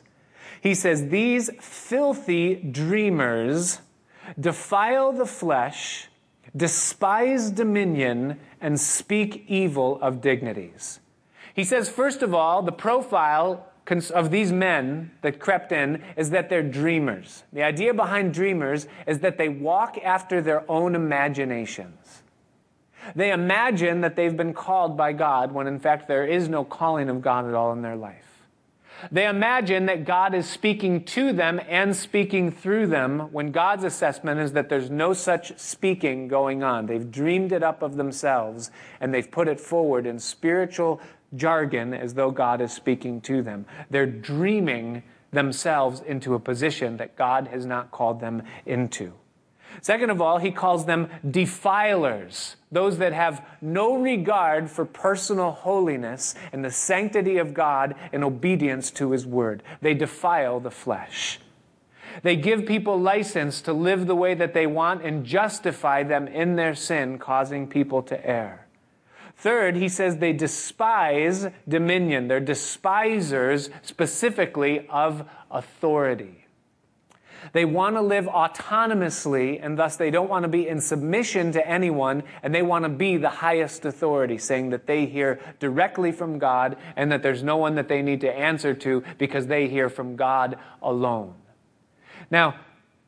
He 0.60 0.76
says, 0.76 1.08
These 1.08 1.50
filthy 1.60 2.54
dreamers 2.54 3.80
defile 4.38 5.12
the 5.12 5.26
flesh, 5.26 6.06
despise 6.56 7.50
dominion, 7.50 8.38
and 8.60 8.78
speak 8.78 9.44
evil 9.48 9.98
of 10.00 10.20
dignities. 10.20 11.00
He 11.52 11.64
says, 11.64 11.88
first 11.88 12.22
of 12.22 12.32
all, 12.32 12.62
the 12.62 12.70
profile 12.70 13.66
of 14.14 14.30
these 14.30 14.52
men 14.52 15.10
that 15.22 15.40
crept 15.40 15.72
in 15.72 16.04
is 16.16 16.30
that 16.30 16.48
they're 16.48 16.62
dreamers. 16.62 17.42
The 17.52 17.64
idea 17.64 17.92
behind 17.92 18.34
dreamers 18.34 18.86
is 19.08 19.18
that 19.18 19.36
they 19.36 19.48
walk 19.48 19.98
after 20.04 20.40
their 20.40 20.70
own 20.70 20.94
imaginations. 20.94 22.22
They 23.14 23.32
imagine 23.32 24.00
that 24.00 24.16
they've 24.16 24.36
been 24.36 24.54
called 24.54 24.96
by 24.96 25.12
God 25.12 25.52
when 25.52 25.66
in 25.66 25.78
fact 25.78 26.08
there 26.08 26.26
is 26.26 26.48
no 26.48 26.64
calling 26.64 27.08
of 27.08 27.22
God 27.22 27.46
at 27.46 27.54
all 27.54 27.72
in 27.72 27.82
their 27.82 27.96
life. 27.96 28.26
They 29.12 29.26
imagine 29.28 29.86
that 29.86 30.04
God 30.04 30.34
is 30.34 30.48
speaking 30.48 31.04
to 31.04 31.32
them 31.32 31.60
and 31.68 31.94
speaking 31.94 32.50
through 32.50 32.86
them 32.86 33.30
when 33.32 33.52
God's 33.52 33.84
assessment 33.84 34.40
is 34.40 34.52
that 34.52 34.68
there's 34.68 34.90
no 34.90 35.12
such 35.12 35.58
speaking 35.58 36.28
going 36.28 36.62
on. 36.62 36.86
They've 36.86 37.10
dreamed 37.10 37.52
it 37.52 37.62
up 37.62 37.82
of 37.82 37.96
themselves 37.96 38.70
and 39.00 39.12
they've 39.12 39.30
put 39.30 39.48
it 39.48 39.60
forward 39.60 40.06
in 40.06 40.18
spiritual 40.18 41.00
jargon 41.34 41.92
as 41.92 42.14
though 42.14 42.30
God 42.30 42.60
is 42.60 42.72
speaking 42.72 43.20
to 43.22 43.42
them. 43.42 43.66
They're 43.90 44.06
dreaming 44.06 45.02
themselves 45.30 46.00
into 46.00 46.34
a 46.34 46.38
position 46.40 46.96
that 46.96 47.16
God 47.16 47.48
has 47.48 47.66
not 47.66 47.90
called 47.90 48.20
them 48.20 48.42
into. 48.64 49.12
Second 49.80 50.10
of 50.10 50.20
all, 50.20 50.38
he 50.38 50.50
calls 50.50 50.86
them 50.86 51.08
defilers, 51.28 52.56
those 52.72 52.98
that 52.98 53.12
have 53.12 53.44
no 53.60 53.96
regard 53.96 54.70
for 54.70 54.84
personal 54.84 55.50
holiness 55.50 56.34
and 56.52 56.64
the 56.64 56.70
sanctity 56.70 57.38
of 57.38 57.54
God 57.54 57.94
and 58.12 58.24
obedience 58.24 58.90
to 58.92 59.12
his 59.12 59.26
word. 59.26 59.62
They 59.80 59.94
defile 59.94 60.60
the 60.60 60.70
flesh. 60.70 61.38
They 62.22 62.36
give 62.36 62.66
people 62.66 62.98
license 62.98 63.60
to 63.62 63.72
live 63.72 64.06
the 64.06 64.16
way 64.16 64.34
that 64.34 64.54
they 64.54 64.66
want 64.66 65.04
and 65.04 65.24
justify 65.24 66.02
them 66.02 66.28
in 66.28 66.56
their 66.56 66.74
sin, 66.74 67.18
causing 67.18 67.68
people 67.68 68.02
to 68.04 68.26
err. 68.26 68.66
Third, 69.36 69.76
he 69.76 69.88
says 69.88 70.16
they 70.16 70.32
despise 70.32 71.46
dominion. 71.68 72.28
They're 72.28 72.40
despisers 72.40 73.68
specifically 73.82 74.86
of 74.88 75.28
authority. 75.50 76.45
They 77.56 77.64
want 77.64 77.96
to 77.96 78.02
live 78.02 78.26
autonomously, 78.26 79.58
and 79.62 79.78
thus 79.78 79.96
they 79.96 80.10
don't 80.10 80.28
want 80.28 80.42
to 80.42 80.48
be 80.48 80.68
in 80.68 80.78
submission 80.78 81.52
to 81.52 81.66
anyone, 81.66 82.22
and 82.42 82.54
they 82.54 82.60
want 82.60 82.82
to 82.82 82.90
be 82.90 83.16
the 83.16 83.30
highest 83.30 83.86
authority, 83.86 84.36
saying 84.36 84.68
that 84.68 84.86
they 84.86 85.06
hear 85.06 85.40
directly 85.58 86.12
from 86.12 86.38
God 86.38 86.76
and 86.96 87.10
that 87.10 87.22
there's 87.22 87.42
no 87.42 87.56
one 87.56 87.74
that 87.76 87.88
they 87.88 88.02
need 88.02 88.20
to 88.20 88.30
answer 88.30 88.74
to 88.74 89.02
because 89.16 89.46
they 89.46 89.68
hear 89.68 89.88
from 89.88 90.16
God 90.16 90.58
alone. 90.82 91.34
Now, 92.30 92.56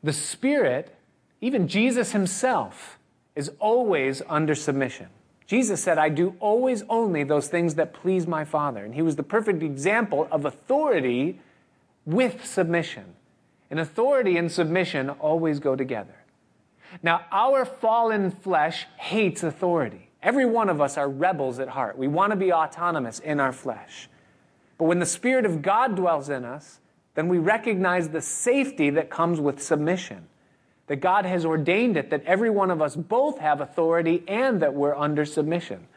the 0.01 0.13
Spirit, 0.13 0.95
even 1.41 1.67
Jesus 1.67 2.13
himself, 2.13 2.97
is 3.35 3.51
always 3.59 4.23
under 4.27 4.55
submission. 4.55 5.09
Jesus 5.45 5.79
said, 5.83 5.99
I 5.99 6.09
do 6.09 6.35
always 6.39 6.81
only 6.89 7.23
those 7.23 7.49
things 7.49 7.75
that 7.75 7.93
please 7.93 8.25
my 8.25 8.45
Father. 8.45 8.83
And 8.83 8.95
he 8.95 9.03
was 9.03 9.15
the 9.15 9.21
perfect 9.21 9.61
example 9.61 10.27
of 10.31 10.43
authority 10.43 11.39
with 12.03 12.43
submission. 12.43 13.13
And 13.69 13.79
authority 13.79 14.37
and 14.37 14.51
submission 14.51 15.09
always 15.09 15.59
go 15.59 15.75
together. 15.75 16.15
Now, 17.03 17.25
our 17.31 17.65
fallen 17.65 18.31
flesh 18.31 18.87
hates 18.97 19.43
authority. 19.43 20.09
Every 20.23 20.45
one 20.45 20.69
of 20.69 20.81
us 20.81 20.97
are 20.97 21.07
rebels 21.07 21.59
at 21.59 21.69
heart. 21.69 21.97
We 21.97 22.07
want 22.07 22.31
to 22.31 22.35
be 22.35 22.51
autonomous 22.51 23.19
in 23.19 23.39
our 23.39 23.51
flesh. 23.51 24.09
But 24.77 24.85
when 24.85 24.99
the 24.99 25.05
Spirit 25.05 25.45
of 25.45 25.61
God 25.61 25.95
dwells 25.95 26.29
in 26.29 26.45
us, 26.45 26.79
then 27.15 27.27
we 27.27 27.37
recognize 27.37 28.09
the 28.09 28.21
safety 28.21 28.89
that 28.91 29.09
comes 29.09 29.39
with 29.39 29.61
submission 29.61 30.27
that 30.89 30.97
God 30.97 31.23
has 31.25 31.45
ordained 31.45 31.97
it, 31.97 32.09
that 32.09 32.23
every 32.25 32.49
one 32.49 32.71
of 32.71 32.81
us 32.81 32.95
both 32.95 33.37
have 33.37 33.61
authority 33.61 34.23
and 34.27 34.59
that 34.61 34.73
we're 34.73 34.95
under 34.95 35.23
submission. 35.23 35.87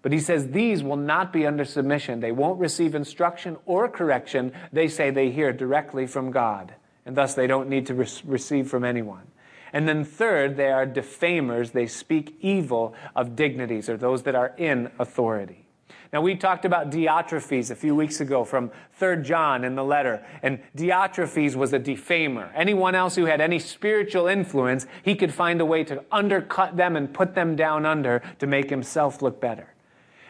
But 0.00 0.10
he 0.10 0.20
says 0.20 0.48
these 0.48 0.82
will 0.82 0.96
not 0.96 1.34
be 1.34 1.46
under 1.46 1.66
submission. 1.66 2.20
They 2.20 2.32
won't 2.32 2.58
receive 2.58 2.94
instruction 2.94 3.58
or 3.66 3.90
correction. 3.90 4.52
They 4.72 4.88
say 4.88 5.10
they 5.10 5.30
hear 5.30 5.52
directly 5.52 6.06
from 6.06 6.30
God, 6.30 6.72
and 7.08 7.16
thus 7.16 7.34
they 7.34 7.46
don't 7.46 7.70
need 7.70 7.86
to 7.86 7.94
re- 7.94 8.06
receive 8.26 8.68
from 8.68 8.84
anyone. 8.84 9.26
And 9.72 9.88
then, 9.88 10.04
third, 10.04 10.56
they 10.56 10.70
are 10.70 10.86
defamers. 10.86 11.72
They 11.72 11.86
speak 11.86 12.36
evil 12.40 12.94
of 13.16 13.34
dignities 13.34 13.88
or 13.88 13.96
those 13.96 14.22
that 14.24 14.34
are 14.34 14.54
in 14.58 14.90
authority. 14.98 15.66
Now, 16.12 16.20
we 16.20 16.36
talked 16.36 16.64
about 16.64 16.90
Diotrephes 16.90 17.70
a 17.70 17.74
few 17.74 17.94
weeks 17.94 18.20
ago 18.20 18.44
from 18.44 18.70
3 18.94 19.22
John 19.22 19.64
in 19.64 19.74
the 19.74 19.84
letter, 19.84 20.24
and 20.42 20.60
Diotrephes 20.76 21.54
was 21.54 21.72
a 21.72 21.78
defamer. 21.78 22.50
Anyone 22.54 22.94
else 22.94 23.14
who 23.14 23.24
had 23.24 23.40
any 23.40 23.58
spiritual 23.58 24.26
influence, 24.26 24.86
he 25.02 25.14
could 25.14 25.32
find 25.32 25.60
a 25.60 25.66
way 25.66 25.84
to 25.84 26.04
undercut 26.12 26.76
them 26.76 26.94
and 26.94 27.12
put 27.12 27.34
them 27.34 27.56
down 27.56 27.86
under 27.86 28.22
to 28.38 28.46
make 28.46 28.68
himself 28.68 29.22
look 29.22 29.40
better. 29.40 29.74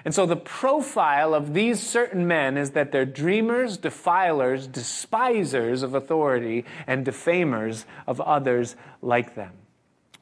And 0.08 0.14
so 0.14 0.24
the 0.24 0.36
profile 0.36 1.34
of 1.34 1.52
these 1.52 1.86
certain 1.86 2.26
men 2.26 2.56
is 2.56 2.70
that 2.70 2.92
they're 2.92 3.04
dreamers, 3.04 3.76
defilers, 3.76 4.66
despisers 4.66 5.82
of 5.82 5.94
authority, 5.94 6.64
and 6.86 7.04
defamers 7.04 7.84
of 8.06 8.18
others 8.22 8.74
like 9.02 9.34
them. 9.34 9.52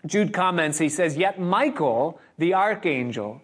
Jude 0.05 0.33
comments, 0.33 0.79
he 0.79 0.89
says, 0.89 1.17
Yet 1.17 1.39
Michael, 1.39 2.21
the 2.37 2.53
archangel, 2.53 3.41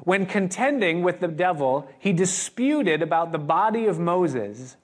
when 0.00 0.26
contending 0.26 1.00
with 1.00 1.20
the 1.20 1.28
devil, 1.28 1.90
he 1.98 2.12
disputed 2.12 3.00
about 3.00 3.32
the 3.32 3.38
body 3.38 3.86
of 3.86 3.98
Moses, 3.98 4.76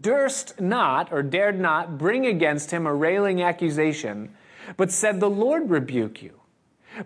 durst 0.00 0.60
not 0.60 1.12
or 1.12 1.24
dared 1.24 1.58
not 1.58 1.98
bring 1.98 2.24
against 2.24 2.70
him 2.70 2.86
a 2.86 2.94
railing 2.94 3.42
accusation, 3.42 4.32
but 4.76 4.92
said, 4.92 5.18
The 5.18 5.28
Lord 5.28 5.70
rebuke 5.70 6.22
you. 6.22 6.39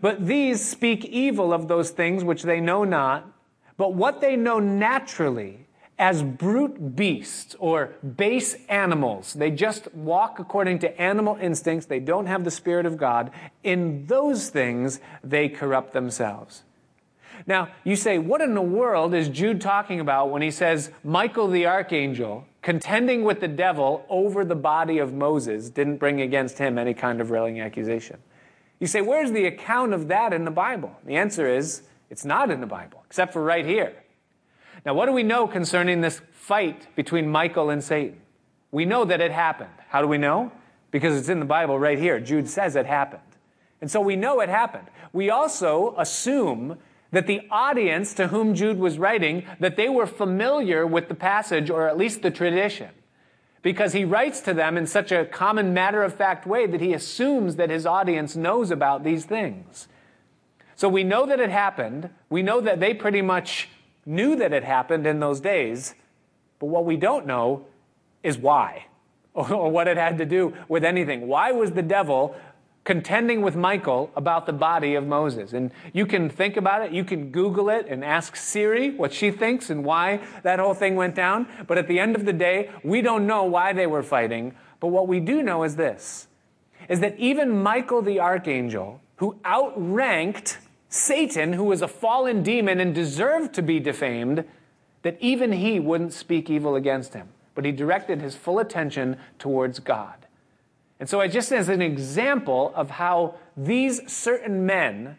But 0.01 0.27
these 0.27 0.67
speak 0.67 1.05
evil 1.05 1.53
of 1.53 1.69
those 1.69 1.91
things 1.91 2.25
which 2.25 2.43
they 2.43 2.61
know 2.61 2.85
not, 2.85 3.31
but 3.77 3.95
what 3.95 4.21
they 4.21 4.37
know 4.37 4.59
naturally 4.59 5.67
as 5.99 6.23
brute 6.23 6.97
beasts 6.97 7.55
or 7.59 7.95
base 8.17 8.57
animals. 8.69 9.35
They 9.35 9.51
just 9.51 9.93
walk 9.95 10.39
according 10.39 10.81
to 10.81 11.01
animal 11.01 11.39
instincts. 11.41 11.87
They 11.87 12.01
don't 12.01 12.27
have 12.27 12.45
the 12.45 12.51
Spirit 12.51 12.87
of 12.87 12.97
God. 12.97 13.31
In 13.63 14.07
those 14.07 14.49
things, 14.49 15.01
they 15.23 15.49
corrupt 15.49 15.93
themselves. 15.93 16.65
Now, 17.47 17.69
you 17.85 17.97
say, 17.97 18.19
what 18.19 18.41
in 18.41 18.55
the 18.55 18.63
world 18.63 19.15
is 19.15 19.29
Jude 19.29 19.61
talking 19.61 20.01
about 20.01 20.31
when 20.31 20.43
he 20.43 20.51
says 20.51 20.91
Michael 21.03 21.49
the 21.49 21.67
archangel 21.67 22.47
contending 22.63 23.25
with 23.25 23.41
the 23.41 23.49
devil 23.49 24.07
over 24.09 24.45
the 24.45 24.55
body 24.55 24.99
of 24.99 25.13
Moses 25.13 25.69
didn't 25.69 25.99
bring 25.99 26.23
against 26.23 26.59
him 26.59 26.79
any 26.79 26.95
kind 26.95 27.21
of 27.21 27.31
railing 27.31 27.61
accusation? 27.61 28.19
You 28.81 28.87
say, 28.87 29.01
where's 29.01 29.33
the 29.33 29.47
account 29.47 29.95
of 29.95 30.09
that 30.09 30.33
in 30.33 30.45
the 30.45 30.51
Bible? 30.51 30.97
The 31.05 31.17
answer 31.17 31.49
is, 31.49 31.83
it's 32.11 32.25
not 32.25 32.51
in 32.51 32.61
the 32.61 32.67
Bible, 32.67 33.03
except 33.07 33.33
for 33.33 33.43
right 33.43 33.65
here. 33.65 33.95
Now, 34.85 34.95
what 34.95 35.07
do 35.07 35.13
we 35.13 35.23
know 35.23 35.47
concerning 35.47 36.01
this 36.01 36.21
fight 36.33 36.95
between 36.95 37.29
Michael 37.29 37.71
and 37.71 37.83
Satan? 37.83 38.21
We 38.71 38.85
know 38.85 39.05
that 39.05 39.21
it 39.21 39.31
happened. 39.31 39.71
How 39.89 40.03
do 40.03 40.09
we 40.09 40.19
know? 40.19 40.53
Because 40.91 41.17
it's 41.17 41.29
in 41.29 41.39
the 41.41 41.47
Bible 41.47 41.79
right 41.79 41.99
here. 41.99 42.21
Jude 42.21 42.49
says 42.49 42.77
it 42.77 42.87
happened. 42.87 43.23
And 43.81 43.91
so 43.91 44.01
we 44.01 44.17
know 44.17 44.41
it 44.41 44.49
happened. 44.49 44.89
We 45.13 45.31
also 45.31 45.95
assume 45.97 46.79
that 47.13 47.27
the 47.27 47.43
audience 47.51 48.13
to 48.15 48.29
whom 48.29 48.55
Jude 48.55 48.79
was 48.79 48.99
writing, 48.99 49.45
that 49.61 49.77
they 49.77 49.89
were 49.89 50.07
familiar 50.07 50.87
with 50.87 51.09
the 51.09 51.15
passage 51.15 51.71
or 51.71 51.89
at 51.89 51.97
least 51.97 52.23
the 52.23 52.31
tradition. 52.31 52.91
Because 53.65 53.95
he 53.95 54.05
writes 54.05 54.43
to 54.43 54.53
them 54.53 54.77
in 54.77 54.87
such 54.87 55.11
a 55.11 55.25
common 55.25 55.73
matter 55.73 56.03
of 56.03 56.13
fact 56.13 56.47
way 56.47 56.67
that 56.67 56.83
he 56.83 56.93
assumes 56.93 57.57
that 57.57 57.71
his 57.71 57.87
audience 57.87 58.37
knows 58.37 58.71
about 58.71 59.05
these 59.05 59.25
things. 59.25 59.89
So 60.77 60.87
we 60.87 61.03
know 61.03 61.25
that 61.25 61.41
it 61.41 61.49
happened. 61.49 62.11
We 62.29 62.43
know 62.43 62.61
that 62.61 62.79
they 62.79 62.93
pretty 62.93 63.23
much 63.23 63.71
knew 64.05 64.37
that 64.37 64.53
it 64.53 64.65
happened 64.65 65.07
in 65.07 65.19
those 65.19 65.41
days. 65.41 65.95
But 66.59 66.67
what 66.67 66.85
we 66.85 66.99
don't 66.99 67.27
know 67.27 67.65
is 68.23 68.37
why 68.37 68.85
or 69.35 69.71
what 69.71 69.89
it 69.89 69.97
had 69.97 70.19
to 70.19 70.27
do 70.27 70.53
with 70.69 70.85
anything. 70.85 71.27
Why 71.27 71.51
was 71.53 71.73
the 71.73 71.83
devil 71.83 72.37
contending 72.85 73.41
with 73.41 73.57
Michael 73.57 74.11
about 74.15 74.47
the 74.47 74.53
body 74.53 74.95
of 74.95 75.07
Moses. 75.07 75.53
And 75.53 75.73
you 75.93 76.07
can 76.07 76.29
think 76.29 76.57
about 76.57 76.83
it, 76.83 76.93
you 76.93 77.03
can 77.03 77.31
Google 77.31 77.71
it 77.71 77.87
and 77.89 78.05
ask 78.05 78.37
Siri 78.37 78.91
what 78.91 79.13
she 79.13 79.31
thinks 79.31 79.71
and 79.71 79.85
why 79.85 80.21
that 80.43 80.59
whole 80.59 80.75
thing 80.75 80.95
went 80.95 81.15
down. 81.15 81.49
But 81.67 81.79
at 81.79 81.89
the 81.89 81.99
end 81.99 82.15
of 82.15 82.27
the 82.27 82.33
day, 82.33 82.71
we 82.83 83.01
don't 83.01 83.27
know 83.27 83.45
why 83.45 83.73
they 83.73 83.87
were 83.87 84.03
fighting. 84.03 84.55
But 84.81 84.89
what 84.89 85.09
we 85.09 85.19
do 85.19 85.43
know 85.43 85.65
is 85.65 85.77
this 85.77 86.29
is 86.89 87.01
that 87.01 87.19
even 87.19 87.63
Michael 87.63 88.03
the 88.03 88.21
archangel, 88.21 89.01
who 89.17 89.39
outranked 89.45 90.59
Satan, 90.91 91.55
who 91.55 91.65
was 91.65 91.81
a 91.81 91.89
fallen 91.89 92.43
demon 92.43 92.79
and 92.79 92.95
deserved 92.95 93.55
to 93.55 93.63
be 93.63 93.81
defamed, 93.81 94.45
that 95.01 95.17
even 95.21 95.53
he 95.53 95.81
wouldn't 95.81 96.13
speak 96.13 96.51
evil 96.51 96.75
against 96.75 97.15
him. 97.15 97.29
But 97.55 97.65
he 97.65 97.73
directed 97.73 98.21
his 98.21 98.37
full 98.37 98.59
attention 98.59 99.17
towards 99.39 99.79
God. 99.79 100.24
And 101.05 101.09
so, 101.11 101.21
I 101.21 101.29
just 101.29 101.53
as 101.53 101.69
an 101.69 101.83
example 101.83 102.73
of 102.75 102.89
how 102.89 103.35
these 103.59 104.11
certain 104.11 104.65
men 104.65 105.19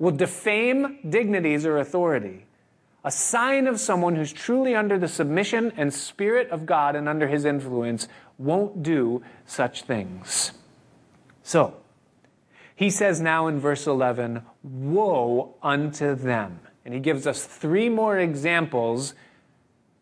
will 0.00 0.10
defame 0.10 0.98
dignities 1.08 1.64
or 1.64 1.78
authority, 1.78 2.44
a 3.04 3.12
sign 3.12 3.68
of 3.68 3.78
someone 3.78 4.16
who's 4.16 4.32
truly 4.32 4.74
under 4.74 4.98
the 4.98 5.06
submission 5.06 5.74
and 5.76 5.94
spirit 5.94 6.50
of 6.50 6.66
God 6.66 6.96
and 6.96 7.08
under 7.08 7.28
his 7.28 7.44
influence 7.44 8.08
won't 8.36 8.82
do 8.82 9.22
such 9.46 9.82
things. 9.82 10.50
So, 11.44 11.76
he 12.74 12.90
says 12.90 13.20
now 13.20 13.46
in 13.46 13.60
verse 13.60 13.86
11, 13.86 14.42
Woe 14.64 15.54
unto 15.62 16.16
them. 16.16 16.58
And 16.84 16.92
he 16.92 16.98
gives 16.98 17.28
us 17.28 17.46
three 17.46 17.88
more 17.88 18.18
examples 18.18 19.14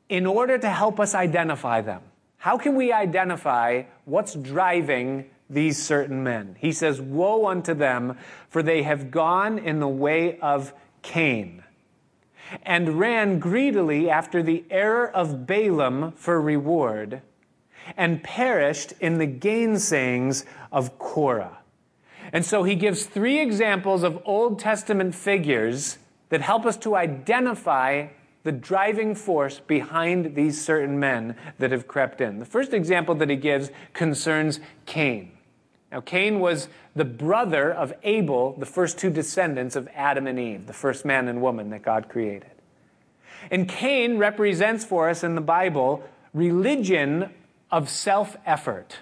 in 0.08 0.24
order 0.24 0.56
to 0.56 0.70
help 0.70 0.98
us 0.98 1.14
identify 1.14 1.82
them. 1.82 2.00
How 2.40 2.56
can 2.56 2.74
we 2.74 2.90
identify 2.90 3.82
what's 4.06 4.34
driving 4.34 5.26
these 5.50 5.76
certain 5.76 6.24
men? 6.24 6.56
He 6.58 6.72
says, 6.72 6.98
Woe 6.98 7.46
unto 7.46 7.74
them, 7.74 8.16
for 8.48 8.62
they 8.62 8.82
have 8.82 9.10
gone 9.10 9.58
in 9.58 9.78
the 9.78 9.86
way 9.86 10.38
of 10.38 10.72
Cain, 11.02 11.62
and 12.62 12.98
ran 12.98 13.40
greedily 13.40 14.08
after 14.08 14.42
the 14.42 14.64
error 14.70 15.06
of 15.06 15.46
Balaam 15.46 16.12
for 16.12 16.40
reward, 16.40 17.20
and 17.94 18.24
perished 18.24 18.94
in 19.00 19.18
the 19.18 19.26
gainsayings 19.26 20.46
of 20.72 20.98
Korah. 20.98 21.58
And 22.32 22.42
so 22.42 22.62
he 22.62 22.74
gives 22.74 23.04
three 23.04 23.38
examples 23.38 24.02
of 24.02 24.22
Old 24.24 24.58
Testament 24.58 25.14
figures 25.14 25.98
that 26.30 26.40
help 26.40 26.64
us 26.64 26.78
to 26.78 26.96
identify 26.96 28.06
the 28.42 28.52
driving 28.52 29.14
force 29.14 29.60
behind 29.60 30.34
these 30.34 30.60
certain 30.60 30.98
men 30.98 31.36
that 31.58 31.72
have 31.72 31.86
crept 31.86 32.20
in. 32.20 32.38
The 32.38 32.46
first 32.46 32.72
example 32.72 33.14
that 33.16 33.28
he 33.28 33.36
gives 33.36 33.70
concerns 33.92 34.60
Cain. 34.86 35.32
Now, 35.92 36.00
Cain 36.00 36.40
was 36.40 36.68
the 36.94 37.04
brother 37.04 37.72
of 37.72 37.92
Abel, 38.02 38.54
the 38.58 38.66
first 38.66 38.98
two 38.98 39.10
descendants 39.10 39.76
of 39.76 39.88
Adam 39.94 40.26
and 40.26 40.38
Eve, 40.38 40.66
the 40.66 40.72
first 40.72 41.04
man 41.04 41.28
and 41.28 41.42
woman 41.42 41.70
that 41.70 41.82
God 41.82 42.08
created. 42.08 42.50
And 43.50 43.68
Cain 43.68 44.18
represents 44.18 44.84
for 44.84 45.08
us 45.08 45.24
in 45.24 45.34
the 45.34 45.40
Bible 45.40 46.02
religion 46.32 47.30
of 47.70 47.88
self 47.88 48.36
effort. 48.46 48.98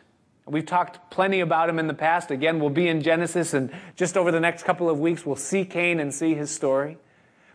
We've 0.47 0.65
talked 0.65 1.11
plenty 1.11 1.41
about 1.41 1.69
him 1.69 1.79
in 1.79 1.89
the 1.89 1.95
past. 1.95 2.31
Again, 2.31 2.59
we'll 2.59 2.71
be 2.71 2.89
in 2.89 3.03
Genesis, 3.03 3.53
and 3.53 3.71
just 3.97 4.17
over 4.17 4.33
the 4.33 4.41
next 4.41 4.63
couple 4.63 4.89
of 4.89 4.99
weeks, 4.99 5.27
we'll 5.27 5.37
see 5.37 5.65
Cain 5.67 6.01
and 6.01 6.13
see 6.13 6.35
his 6.35 6.51
story. 6.51 6.97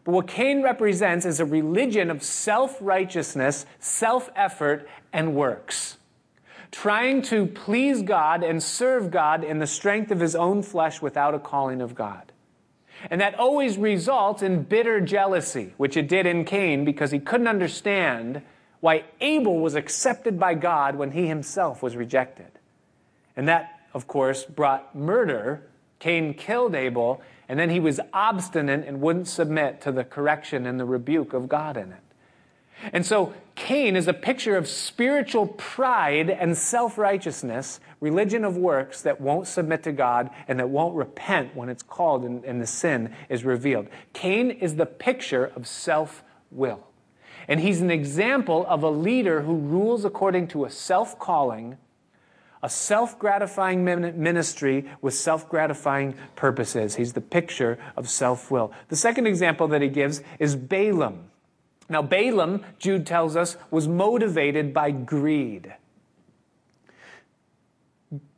But 0.03 0.11
what 0.11 0.27
Cain 0.27 0.61
represents 0.61 1.25
is 1.25 1.39
a 1.39 1.45
religion 1.45 2.09
of 2.11 2.23
self 2.23 2.77
righteousness, 2.81 3.65
self 3.79 4.29
effort, 4.35 4.87
and 5.11 5.35
works. 5.35 5.97
Trying 6.71 7.21
to 7.23 7.45
please 7.45 8.01
God 8.01 8.43
and 8.43 8.61
serve 8.61 9.11
God 9.11 9.43
in 9.43 9.59
the 9.59 9.67
strength 9.67 10.11
of 10.11 10.19
his 10.19 10.35
own 10.35 10.63
flesh 10.63 11.01
without 11.01 11.35
a 11.35 11.39
calling 11.39 11.81
of 11.81 11.93
God. 11.93 12.31
And 13.09 13.21
that 13.21 13.37
always 13.37 13.77
results 13.77 14.41
in 14.41 14.63
bitter 14.63 14.99
jealousy, 14.99 15.73
which 15.77 15.97
it 15.97 16.07
did 16.07 16.25
in 16.25 16.45
Cain 16.45 16.85
because 16.85 17.11
he 17.11 17.19
couldn't 17.19 17.47
understand 17.47 18.41
why 18.79 19.03
Abel 19.21 19.59
was 19.59 19.75
accepted 19.75 20.39
by 20.39 20.55
God 20.55 20.95
when 20.95 21.11
he 21.11 21.27
himself 21.27 21.81
was 21.81 21.95
rejected. 21.95 22.51
And 23.35 23.47
that, 23.47 23.79
of 23.93 24.07
course, 24.07 24.43
brought 24.43 24.95
murder. 24.95 25.67
Cain 25.99 26.33
killed 26.33 26.75
Abel, 26.75 27.21
and 27.53 27.59
then 27.59 27.69
he 27.69 27.79
was 27.79 27.99
obstinate 28.13 28.83
and 28.87 28.99
wouldn't 28.99 29.27
submit 29.27 29.79
to 29.81 29.91
the 29.91 30.03
correction 30.03 30.65
and 30.65 30.79
the 30.79 30.85
rebuke 30.85 31.33
of 31.33 31.47
God 31.47 31.77
in 31.77 31.91
it. 31.91 31.99
And 32.91 33.05
so 33.05 33.35
Cain 33.53 33.95
is 33.95 34.07
a 34.07 34.13
picture 34.13 34.57
of 34.57 34.67
spiritual 34.67 35.45
pride 35.45 36.31
and 36.31 36.57
self 36.57 36.97
righteousness, 36.97 37.79
religion 37.99 38.43
of 38.43 38.57
works 38.57 39.03
that 39.03 39.21
won't 39.21 39.45
submit 39.45 39.83
to 39.83 39.91
God 39.91 40.31
and 40.47 40.59
that 40.59 40.69
won't 40.69 40.95
repent 40.95 41.55
when 41.55 41.69
it's 41.69 41.83
called 41.83 42.23
and, 42.23 42.43
and 42.43 42.59
the 42.59 42.65
sin 42.65 43.13
is 43.29 43.45
revealed. 43.45 43.87
Cain 44.13 44.49
is 44.49 44.75
the 44.75 44.87
picture 44.87 45.51
of 45.55 45.67
self 45.67 46.23
will. 46.49 46.87
And 47.47 47.59
he's 47.59 47.81
an 47.81 47.91
example 47.91 48.65
of 48.67 48.81
a 48.81 48.89
leader 48.89 49.43
who 49.43 49.57
rules 49.57 50.05
according 50.05 50.47
to 50.47 50.65
a 50.65 50.71
self 50.71 51.19
calling 51.19 51.77
a 52.63 52.69
self 52.69 53.19
gratifying 53.19 53.83
ministry 53.83 54.89
with 55.01 55.13
self 55.13 55.49
gratifying 55.49 56.15
purposes. 56.35 56.95
He's 56.95 57.13
the 57.13 57.21
picture 57.21 57.77
of 57.95 58.09
self 58.09 58.49
will. 58.49 58.71
The 58.87 58.95
second 58.95 59.27
example 59.27 59.67
that 59.67 59.81
he 59.81 59.89
gives 59.89 60.21
is 60.39 60.55
Balaam. 60.55 61.25
Now, 61.89 62.01
Balaam, 62.01 62.63
Jude 62.79 63.05
tells 63.05 63.35
us, 63.35 63.57
was 63.69 63.87
motivated 63.87 64.73
by 64.73 64.91
greed. 64.91 65.73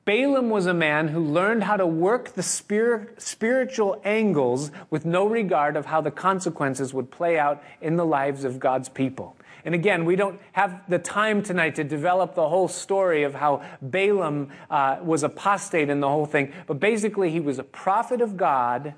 Balaam 0.05 0.49
was 0.51 0.67
a 0.67 0.73
man 0.73 1.07
who 1.07 1.19
learned 1.19 1.63
how 1.63 1.77
to 1.77 1.88
work 1.88 2.33
the 2.33 2.43
spirit, 2.43 3.21
spiritual 3.21 3.99
angles 4.03 4.71
with 4.91 5.03
no 5.03 5.27
regard 5.27 5.75
of 5.75 5.88
how 5.88 6.01
the 6.01 6.11
consequences 6.11 6.93
would 6.93 7.09
play 7.09 7.39
out 7.39 7.63
in 7.81 7.95
the 7.95 8.05
lives 8.05 8.43
of 8.43 8.59
God's 8.59 8.89
people. 8.89 9.35
And 9.65 9.73
again, 9.73 10.06
we 10.06 10.15
don't 10.15 10.39
have 10.51 10.82
the 10.88 10.99
time 10.99 11.41
tonight 11.41 11.75
to 11.75 11.84
develop 11.84 12.36
the 12.36 12.47
whole 12.47 12.67
story 12.67 13.23
of 13.23 13.34
how 13.34 13.63
Balaam 13.82 14.51
uh, 14.69 14.99
was 15.01 15.23
apostate 15.23 15.89
in 15.89 15.99
the 15.99 16.08
whole 16.08 16.28
thing. 16.28 16.54
But 16.67 16.80
basically, 16.80 17.32
he 17.32 17.39
was 17.39 17.58
a 17.58 17.63
prophet 17.63 18.21
of 18.21 18.38
God 18.38 18.93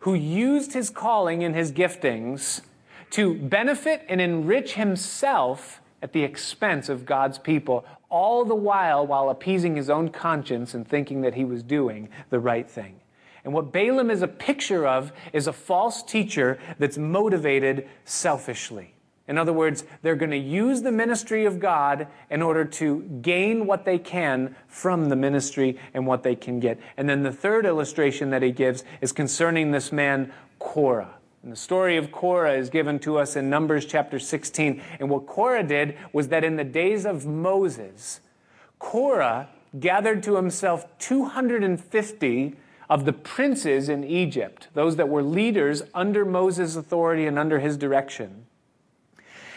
who 0.00 0.12
used 0.12 0.74
his 0.74 0.90
calling 0.90 1.42
and 1.42 1.54
his 1.54 1.72
giftings 1.72 2.60
to 3.12 3.34
benefit 3.34 4.04
and 4.08 4.20
enrich 4.20 4.74
himself 4.74 5.80
at 6.02 6.12
the 6.12 6.22
expense 6.22 6.88
of 6.90 7.06
God's 7.06 7.38
people, 7.38 7.84
all 8.10 8.44
the 8.44 8.54
while 8.54 9.06
while 9.06 9.30
appeasing 9.30 9.76
his 9.76 9.88
own 9.88 10.10
conscience 10.10 10.74
and 10.74 10.86
thinking 10.86 11.22
that 11.22 11.34
he 11.34 11.44
was 11.44 11.62
doing 11.62 12.10
the 12.28 12.38
right 12.38 12.68
thing. 12.68 13.00
And 13.42 13.54
what 13.54 13.72
Balaam 13.72 14.10
is 14.10 14.20
a 14.20 14.28
picture 14.28 14.86
of 14.86 15.12
is 15.32 15.46
a 15.46 15.52
false 15.52 16.02
teacher 16.02 16.58
that's 16.78 16.98
motivated 16.98 17.88
selfishly. 18.04 18.94
In 19.30 19.38
other 19.38 19.52
words, 19.52 19.84
they're 20.02 20.16
going 20.16 20.32
to 20.32 20.36
use 20.36 20.82
the 20.82 20.90
ministry 20.90 21.44
of 21.44 21.60
God 21.60 22.08
in 22.30 22.42
order 22.42 22.64
to 22.64 23.02
gain 23.22 23.64
what 23.64 23.84
they 23.84 23.96
can 23.96 24.56
from 24.66 25.08
the 25.08 25.14
ministry 25.14 25.78
and 25.94 26.04
what 26.04 26.24
they 26.24 26.34
can 26.34 26.58
get. 26.58 26.80
And 26.96 27.08
then 27.08 27.22
the 27.22 27.30
third 27.30 27.64
illustration 27.64 28.30
that 28.30 28.42
he 28.42 28.50
gives 28.50 28.82
is 29.00 29.12
concerning 29.12 29.70
this 29.70 29.92
man, 29.92 30.32
Korah. 30.58 31.14
And 31.44 31.52
the 31.52 31.56
story 31.56 31.96
of 31.96 32.10
Korah 32.10 32.54
is 32.54 32.70
given 32.70 32.98
to 32.98 33.18
us 33.18 33.36
in 33.36 33.48
Numbers 33.48 33.86
chapter 33.86 34.18
16. 34.18 34.82
And 34.98 35.08
what 35.08 35.28
Korah 35.28 35.62
did 35.62 35.96
was 36.12 36.26
that 36.28 36.42
in 36.42 36.56
the 36.56 36.64
days 36.64 37.06
of 37.06 37.24
Moses, 37.24 38.20
Korah 38.80 39.48
gathered 39.78 40.24
to 40.24 40.34
himself 40.34 40.86
250 40.98 42.56
of 42.88 43.04
the 43.04 43.12
princes 43.12 43.88
in 43.88 44.02
Egypt, 44.02 44.66
those 44.74 44.96
that 44.96 45.08
were 45.08 45.22
leaders 45.22 45.84
under 45.94 46.24
Moses' 46.24 46.74
authority 46.74 47.26
and 47.28 47.38
under 47.38 47.60
his 47.60 47.76
direction. 47.76 48.46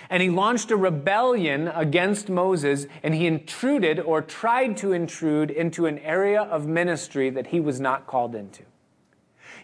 And 0.09 0.21
he 0.21 0.29
launched 0.29 0.71
a 0.71 0.75
rebellion 0.75 1.67
against 1.69 2.29
Moses, 2.29 2.87
and 3.01 3.13
he 3.13 3.27
intruded 3.27 3.99
or 3.99 4.21
tried 4.21 4.77
to 4.77 4.93
intrude 4.93 5.49
into 5.51 5.85
an 5.85 5.99
area 5.99 6.41
of 6.41 6.67
ministry 6.67 7.29
that 7.29 7.47
he 7.47 7.59
was 7.59 7.79
not 7.79 8.07
called 8.07 8.35
into. 8.35 8.63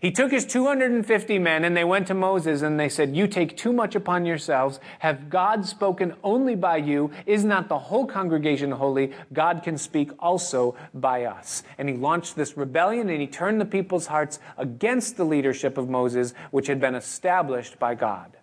He 0.02 0.12
took 0.12 0.32
his 0.32 0.46
250 0.46 1.40
men 1.40 1.66
and 1.66 1.76
they 1.76 1.84
went 1.84 2.08
to 2.08 2.14
Moses 2.14 2.62
and 2.62 2.80
they 2.80 2.88
said, 2.88 3.16
You 3.16 3.28
take 3.28 3.58
too 3.58 3.74
much 3.74 3.96
upon 3.96 4.26
yourselves. 4.26 4.80
Have 5.00 5.30
God 5.30 5.66
spoken 5.66 6.16
only 6.24 6.56
by 6.56 6.78
you? 6.78 7.12
Is 7.26 7.44
not 7.44 7.68
the 7.68 7.78
whole 7.78 8.06
congregation 8.06 8.72
holy? 8.72 9.12
God 9.34 9.62
can 9.62 9.78
speak 9.78 10.12
also 10.20 10.76
by 10.94 11.26
us. 11.26 11.64
And 11.78 11.90
he 11.90 11.96
launched 11.96 12.38
this 12.38 12.56
rebellion 12.56 13.10
and 13.10 13.20
he 13.20 13.28
turned 13.28 13.60
the 13.60 13.66
people's 13.66 14.08
hearts 14.08 14.40
against 14.58 15.18
the 15.18 15.26
leadership 15.26 15.78
of 15.78 15.90
Moses, 15.90 16.34
which 16.52 16.68
had 16.68 16.80
been 16.80 16.96
established 16.96 17.78
by 17.78 17.96
God. 17.96 18.38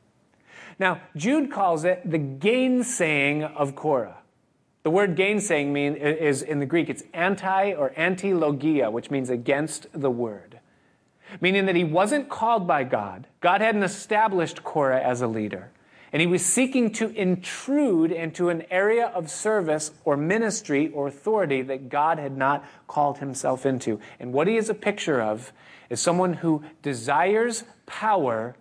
Now, 0.78 1.00
Jude 1.16 1.50
calls 1.50 1.84
it 1.84 2.08
the 2.08 2.18
gainsaying 2.18 3.42
of 3.42 3.74
Korah. 3.74 4.18
The 4.82 4.90
word 4.90 5.16
gainsaying 5.16 5.72
mean, 5.72 5.96
is 5.96 6.42
in 6.42 6.60
the 6.60 6.66
Greek, 6.66 6.88
it's 6.88 7.02
anti 7.12 7.72
or 7.72 7.90
antilogia, 7.90 8.92
which 8.92 9.10
means 9.10 9.30
against 9.30 9.86
the 9.92 10.10
word 10.10 10.60
meaning 11.40 11.66
that 11.66 11.76
he 11.76 11.84
wasn't 11.84 12.28
called 12.28 12.66
by 12.66 12.84
God. 12.84 13.26
God 13.40 13.60
hadn't 13.60 13.82
established 13.82 14.64
Korah 14.64 15.00
as 15.00 15.20
a 15.20 15.26
leader. 15.26 15.70
And 16.12 16.20
he 16.20 16.26
was 16.26 16.44
seeking 16.44 16.92
to 16.92 17.10
intrude 17.10 18.12
into 18.12 18.48
an 18.48 18.64
area 18.70 19.06
of 19.08 19.28
service 19.28 19.90
or 20.04 20.16
ministry 20.16 20.88
or 20.88 21.08
authority 21.08 21.62
that 21.62 21.88
God 21.88 22.18
had 22.18 22.36
not 22.36 22.64
called 22.86 23.18
himself 23.18 23.66
into. 23.66 24.00
And 24.20 24.32
what 24.32 24.46
he 24.46 24.56
is 24.56 24.70
a 24.70 24.74
picture 24.74 25.20
of 25.20 25.52
is 25.90 26.00
someone 26.00 26.34
who 26.34 26.62
desires 26.80 27.64
power 27.86 28.56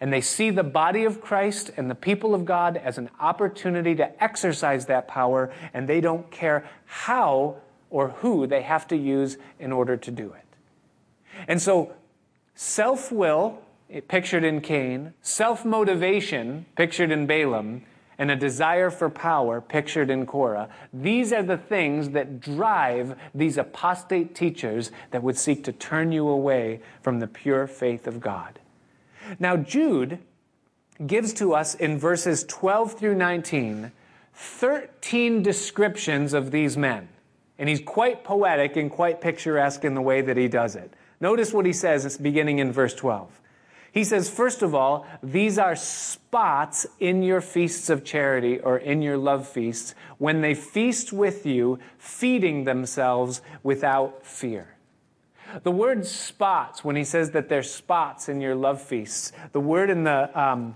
and 0.00 0.12
they 0.12 0.20
see 0.20 0.50
the 0.50 0.62
body 0.62 1.04
of 1.04 1.20
Christ 1.20 1.70
and 1.76 1.90
the 1.90 1.94
people 1.94 2.34
of 2.34 2.44
God 2.44 2.76
as 2.76 2.98
an 2.98 3.10
opportunity 3.20 3.94
to 3.96 4.22
exercise 4.22 4.86
that 4.86 5.08
power, 5.08 5.52
and 5.74 5.88
they 5.88 6.00
don't 6.00 6.30
care 6.30 6.68
how 6.86 7.56
or 7.90 8.08
who 8.08 8.46
they 8.46 8.62
have 8.62 8.86
to 8.88 8.96
use 8.96 9.38
in 9.58 9.72
order 9.72 9.96
to 9.96 10.10
do 10.10 10.32
it. 10.32 10.44
And 11.46 11.60
so 11.60 11.92
self 12.54 13.10
will, 13.10 13.60
eh, 13.90 14.00
pictured 14.06 14.44
in 14.44 14.60
Cain, 14.60 15.14
self 15.22 15.64
motivation, 15.64 16.66
pictured 16.76 17.10
in 17.10 17.26
Balaam, 17.26 17.82
and 18.18 18.30
a 18.32 18.36
desire 18.36 18.90
for 18.90 19.08
power, 19.08 19.60
pictured 19.60 20.10
in 20.10 20.26
Korah. 20.26 20.68
These 20.92 21.32
are 21.32 21.42
the 21.42 21.56
things 21.56 22.10
that 22.10 22.40
drive 22.40 23.16
these 23.32 23.56
apostate 23.56 24.34
teachers 24.34 24.90
that 25.12 25.22
would 25.22 25.38
seek 25.38 25.62
to 25.64 25.72
turn 25.72 26.10
you 26.10 26.28
away 26.28 26.80
from 27.00 27.20
the 27.20 27.28
pure 27.28 27.68
faith 27.68 28.08
of 28.08 28.20
God. 28.20 28.58
Now, 29.38 29.56
Jude 29.56 30.18
gives 31.06 31.32
to 31.34 31.54
us 31.54 31.74
in 31.74 31.98
verses 31.98 32.44
12 32.44 32.98
through 32.98 33.14
19 33.14 33.92
13 34.40 35.42
descriptions 35.42 36.32
of 36.32 36.52
these 36.52 36.76
men. 36.76 37.08
And 37.58 37.68
he's 37.68 37.80
quite 37.80 38.22
poetic 38.22 38.76
and 38.76 38.88
quite 38.88 39.20
picturesque 39.20 39.84
in 39.84 39.94
the 39.94 40.00
way 40.00 40.20
that 40.20 40.36
he 40.36 40.46
does 40.46 40.76
it. 40.76 40.94
Notice 41.20 41.52
what 41.52 41.66
he 41.66 41.72
says, 41.72 42.04
it's 42.04 42.16
beginning 42.16 42.60
in 42.60 42.70
verse 42.70 42.94
12. 42.94 43.40
He 43.90 44.04
says, 44.04 44.30
first 44.30 44.62
of 44.62 44.76
all, 44.76 45.06
these 45.24 45.58
are 45.58 45.74
spots 45.74 46.86
in 47.00 47.24
your 47.24 47.40
feasts 47.40 47.90
of 47.90 48.04
charity 48.04 48.60
or 48.60 48.78
in 48.78 49.02
your 49.02 49.16
love 49.16 49.48
feasts 49.48 49.96
when 50.18 50.40
they 50.40 50.54
feast 50.54 51.12
with 51.12 51.44
you, 51.44 51.80
feeding 51.98 52.62
themselves 52.62 53.42
without 53.64 54.24
fear. 54.24 54.76
The 55.62 55.70
word 55.70 56.06
spots, 56.06 56.84
when 56.84 56.96
he 56.96 57.04
says 57.04 57.30
that 57.32 57.48
they're 57.48 57.62
spots 57.62 58.28
in 58.28 58.40
your 58.40 58.54
love 58.54 58.80
feasts, 58.82 59.32
the 59.52 59.60
word 59.60 59.90
in 59.90 60.04
the, 60.04 60.38
um, 60.38 60.74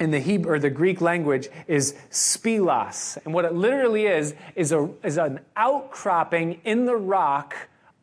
in 0.00 0.10
the 0.10 0.18
Hebrew 0.18 0.52
or 0.52 0.58
the 0.58 0.70
Greek 0.70 1.00
language 1.00 1.48
is 1.66 1.94
spilos. 2.10 3.18
And 3.24 3.32
what 3.32 3.44
it 3.44 3.54
literally 3.54 4.06
is, 4.06 4.34
is, 4.54 4.72
a, 4.72 4.90
is 5.02 5.18
an 5.18 5.40
outcropping 5.56 6.60
in 6.64 6.86
the 6.86 6.96
rock 6.96 7.54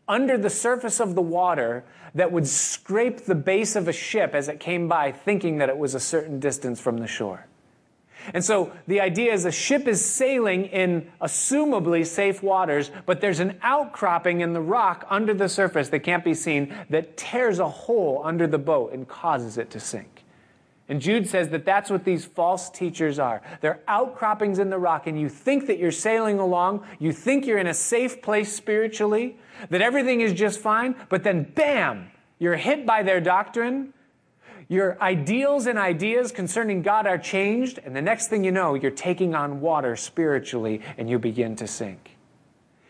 under 0.08 0.38
the 0.38 0.50
surface 0.50 1.00
of 1.00 1.16
the 1.16 1.22
water 1.22 1.84
that 2.16 2.32
would 2.32 2.48
scrape 2.48 3.26
the 3.26 3.36
base 3.36 3.76
of 3.76 3.88
a 3.88 3.94
ship 3.94 4.34
as 4.34 4.50
it 4.50 4.60
came 4.60 4.88
by, 4.88 5.12
thinking 5.12 5.60
that 5.60 5.70
it 5.70 5.78
was 5.78 5.94
a 5.94 6.00
certain 6.00 6.40
distance 6.40 6.82
from 6.82 6.98
the 6.98 7.08
shore. 7.08 7.46
And 8.34 8.44
so 8.44 8.72
the 8.88 9.02
idea 9.02 9.34
is 9.34 9.46
a 9.46 9.52
ship 9.52 9.88
is 9.88 10.04
sailing 10.04 10.66
in 10.66 11.12
assumably 11.22 12.06
safe 12.06 12.44
waters, 12.44 12.92
but 13.06 13.22
there's 13.22 13.40
an 13.40 13.58
outcropping 13.62 14.42
in 14.42 14.54
the 14.54 14.62
rock 14.62 15.06
under 15.10 15.34
the 15.34 15.50
surface 15.50 15.90
that 15.90 16.00
can't 16.00 16.24
be 16.24 16.34
seen 16.34 16.74
that 16.90 17.18
tears 17.18 17.60
a 17.60 17.70
hole 17.70 18.22
under 18.24 18.48
the 18.48 18.58
boat 18.58 18.94
and 18.94 19.08
causes 19.08 19.58
it 19.58 19.70
to 19.72 19.80
sink. 19.80 20.26
And 20.90 21.00
Jude 21.00 21.30
says 21.30 21.50
that 21.50 21.66
that's 21.66 21.92
what 21.92 22.04
these 22.04 22.26
false 22.26 22.68
teachers 22.72 23.20
are. 23.20 23.44
They're 23.62 23.80
outcroppings 23.88 24.58
in 24.58 24.72
the 24.72 24.80
rock, 24.80 25.06
and 25.06 25.20
you 25.20 25.30
think 25.30 25.68
that 25.68 25.78
you're 25.78 25.92
sailing 25.92 26.40
along, 26.40 26.84
you 26.98 27.14
think 27.14 27.46
you're 27.46 27.60
in 27.60 27.68
a 27.68 27.76
safe 27.76 28.24
place 28.24 28.52
spiritually, 28.52 29.38
that 29.70 29.84
everything 29.84 30.22
is 30.22 30.34
just 30.34 30.60
fine, 30.60 30.96
but 31.10 31.24
then 31.24 31.44
bam, 31.44 32.10
you're 32.40 32.56
hit 32.56 32.88
by 32.88 33.04
their 33.04 33.22
doctrine. 33.22 33.94
Your 34.70 35.02
ideals 35.02 35.66
and 35.66 35.80
ideas 35.80 36.32
concerning 36.32 36.84
God 36.84 37.08
are 37.08 37.18
changed, 37.18 37.80
and 37.84 37.96
the 37.96 38.04
next 38.04 38.28
thing 38.28 38.44
you 38.44 38.52
know, 38.52 38.76
you're 38.76 38.92
taking 38.92 39.34
on 39.34 39.62
water 39.62 39.96
spiritually 39.96 40.82
and 40.96 41.10
you 41.10 41.18
begin 41.18 41.56
to 41.56 41.68
sink. 41.68 42.18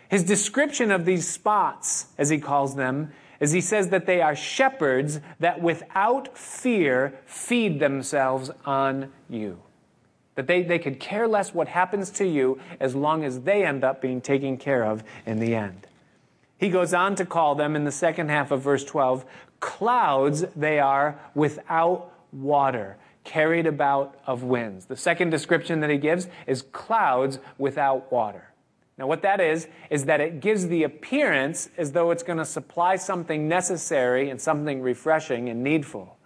His 0.09 0.23
description 0.23 0.91
of 0.91 1.05
these 1.05 1.25
spots, 1.25 2.07
as 2.17 2.29
he 2.29 2.37
calls 2.37 2.75
them, 2.75 3.11
is 3.39 3.53
he 3.53 3.61
says 3.61 3.89
that 3.89 4.05
they 4.05 4.21
are 4.21 4.35
shepherds 4.35 5.21
that 5.39 5.61
without 5.61 6.37
fear 6.37 7.17
feed 7.25 7.79
themselves 7.79 8.51
on 8.65 9.13
you. 9.29 9.61
That 10.35 10.47
they, 10.47 10.63
they 10.63 10.79
could 10.79 10.99
care 10.99 11.29
less 11.29 11.53
what 11.53 11.69
happens 11.69 12.09
to 12.11 12.25
you 12.27 12.59
as 12.81 12.93
long 12.93 13.23
as 13.23 13.41
they 13.41 13.65
end 13.65 13.85
up 13.85 14.01
being 14.01 14.19
taken 14.19 14.57
care 14.57 14.83
of 14.83 15.01
in 15.25 15.39
the 15.39 15.55
end. 15.55 15.87
He 16.57 16.69
goes 16.69 16.93
on 16.93 17.15
to 17.15 17.25
call 17.25 17.55
them 17.55 17.77
in 17.77 17.85
the 17.85 17.91
second 17.91 18.29
half 18.29 18.51
of 18.51 18.61
verse 18.61 18.83
12 18.83 19.23
clouds 19.59 20.45
they 20.55 20.79
are 20.79 21.19
without 21.35 22.13
water, 22.31 22.97
carried 23.23 23.67
about 23.67 24.19
of 24.25 24.43
winds. 24.43 24.85
The 24.85 24.97
second 24.97 25.29
description 25.29 25.79
that 25.81 25.89
he 25.89 25.97
gives 25.97 26.27
is 26.47 26.61
clouds 26.61 27.39
without 27.57 28.11
water. 28.11 28.45
Now, 28.97 29.07
what 29.07 29.21
that 29.21 29.39
is, 29.39 29.67
is 29.89 30.05
that 30.05 30.19
it 30.19 30.41
gives 30.41 30.67
the 30.67 30.83
appearance 30.83 31.69
as 31.77 31.93
though 31.93 32.11
it's 32.11 32.23
going 32.23 32.37
to 32.37 32.45
supply 32.45 32.97
something 32.97 33.47
necessary 33.47 34.29
and 34.29 34.41
something 34.41 34.81
refreshing 34.81 35.47
and 35.47 35.63
needful. 35.63 36.17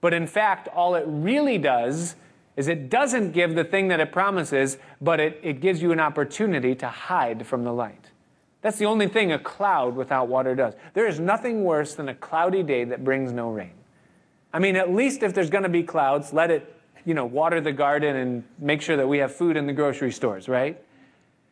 But 0.00 0.14
in 0.14 0.26
fact, 0.26 0.68
all 0.68 0.94
it 0.94 1.04
really 1.06 1.58
does 1.58 2.16
is 2.56 2.68
it 2.68 2.88
doesn't 2.88 3.32
give 3.32 3.54
the 3.54 3.64
thing 3.64 3.88
that 3.88 4.00
it 4.00 4.12
promises, 4.12 4.78
but 4.98 5.20
it, 5.20 5.38
it 5.42 5.60
gives 5.60 5.82
you 5.82 5.92
an 5.92 6.00
opportunity 6.00 6.74
to 6.76 6.88
hide 6.88 7.46
from 7.46 7.64
the 7.64 7.72
light. 7.72 8.10
That's 8.66 8.78
the 8.78 8.86
only 8.86 9.06
thing 9.06 9.30
a 9.30 9.38
cloud 9.38 9.94
without 9.94 10.26
water 10.26 10.56
does. 10.56 10.74
There 10.92 11.06
is 11.06 11.20
nothing 11.20 11.62
worse 11.62 11.94
than 11.94 12.08
a 12.08 12.14
cloudy 12.16 12.64
day 12.64 12.82
that 12.82 13.04
brings 13.04 13.30
no 13.30 13.48
rain. 13.48 13.70
I 14.52 14.58
mean, 14.58 14.74
at 14.74 14.92
least 14.92 15.22
if 15.22 15.32
there's 15.32 15.50
going 15.50 15.62
to 15.62 15.68
be 15.68 15.84
clouds, 15.84 16.32
let 16.32 16.50
it, 16.50 16.74
you 17.04 17.14
know, 17.14 17.26
water 17.26 17.60
the 17.60 17.70
garden 17.70 18.16
and 18.16 18.42
make 18.58 18.82
sure 18.82 18.96
that 18.96 19.06
we 19.06 19.18
have 19.18 19.32
food 19.32 19.56
in 19.56 19.68
the 19.68 19.72
grocery 19.72 20.10
stores, 20.10 20.48
right? 20.48 20.82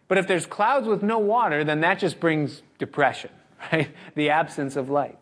But 0.09 0.19
if 0.19 0.27
there's 0.27 0.45
clouds 0.45 0.89
with 0.89 1.05
no 1.05 1.21
water, 1.21 1.63
then 1.63 1.83
that 1.83 2.01
just 2.01 2.19
brings 2.19 2.63
depression, 2.79 3.31
right? 3.73 3.91
The 4.17 4.31
absence 4.31 4.75
of 4.75 4.91
light. 4.91 5.21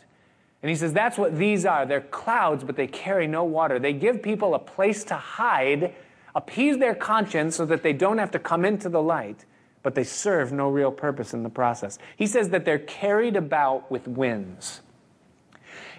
And 0.63 0.71
he 0.71 0.77
says 0.77 0.95
that's 0.95 1.19
what 1.19 1.37
these 1.37 1.67
are. 1.67 1.85
They're 1.85 2.01
clouds, 2.01 2.65
but 2.65 2.75
they 2.75 2.87
carry 2.87 3.27
no 3.27 3.45
water. 3.45 3.79
They 3.79 3.93
give 3.93 4.23
people 4.23 4.55
a 4.55 4.59
place 4.59 5.05
to 5.05 5.15
hide, 5.15 5.95
appease 6.35 6.79
their 6.79 6.95
conscience 6.95 7.55
so 7.55 7.67
that 7.67 7.83
they 7.83 7.93
don't 7.93 8.17
have 8.17 8.31
to 8.31 8.39
come 8.39 8.65
into 8.65 8.89
the 8.89 9.03
light 9.03 9.45
but 9.83 9.95
they 9.95 10.05
serve 10.05 10.53
no 10.53 10.69
real 10.69 10.93
purpose 10.93 11.35
in 11.35 11.43
the 11.43 11.51
process. 11.51 11.99
He 12.17 12.27
says 12.27 12.51
that 12.51 12.65
they're 12.65 12.79
carried 12.79 13.37
about 13.37 13.91
with 13.91 14.07
winds. 14.07 14.81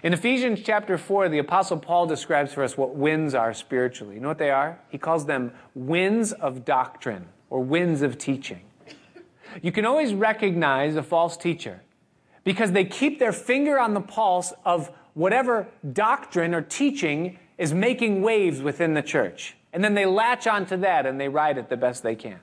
In 0.02 0.12
Ephesians 0.12 0.60
chapter 0.62 0.98
4, 0.98 1.30
the 1.30 1.38
Apostle 1.38 1.78
Paul 1.78 2.06
describes 2.06 2.52
for 2.52 2.62
us 2.62 2.76
what 2.76 2.94
winds 2.94 3.34
are 3.34 3.54
spiritually. 3.54 4.16
You 4.16 4.20
know 4.20 4.28
what 4.28 4.38
they 4.38 4.50
are? 4.50 4.78
He 4.90 4.98
calls 4.98 5.24
them 5.24 5.52
winds 5.74 6.32
of 6.32 6.64
doctrine 6.64 7.26
or 7.48 7.60
winds 7.60 8.02
of 8.02 8.18
teaching. 8.18 8.60
You 9.62 9.72
can 9.72 9.86
always 9.86 10.12
recognize 10.12 10.96
a 10.96 11.02
false 11.02 11.36
teacher 11.36 11.80
because 12.42 12.72
they 12.72 12.84
keep 12.84 13.18
their 13.18 13.32
finger 13.32 13.78
on 13.78 13.94
the 13.94 14.00
pulse 14.00 14.52
of 14.64 14.90
whatever 15.14 15.68
doctrine 15.92 16.54
or 16.54 16.60
teaching 16.60 17.38
is 17.56 17.72
making 17.72 18.20
waves 18.20 18.60
within 18.60 18.94
the 18.94 19.02
church. 19.02 19.56
And 19.72 19.82
then 19.82 19.94
they 19.94 20.06
latch 20.06 20.46
onto 20.46 20.76
that 20.78 21.06
and 21.06 21.20
they 21.20 21.28
ride 21.28 21.56
it 21.56 21.68
the 21.68 21.76
best 21.76 22.02
they 22.02 22.14
can. 22.14 22.40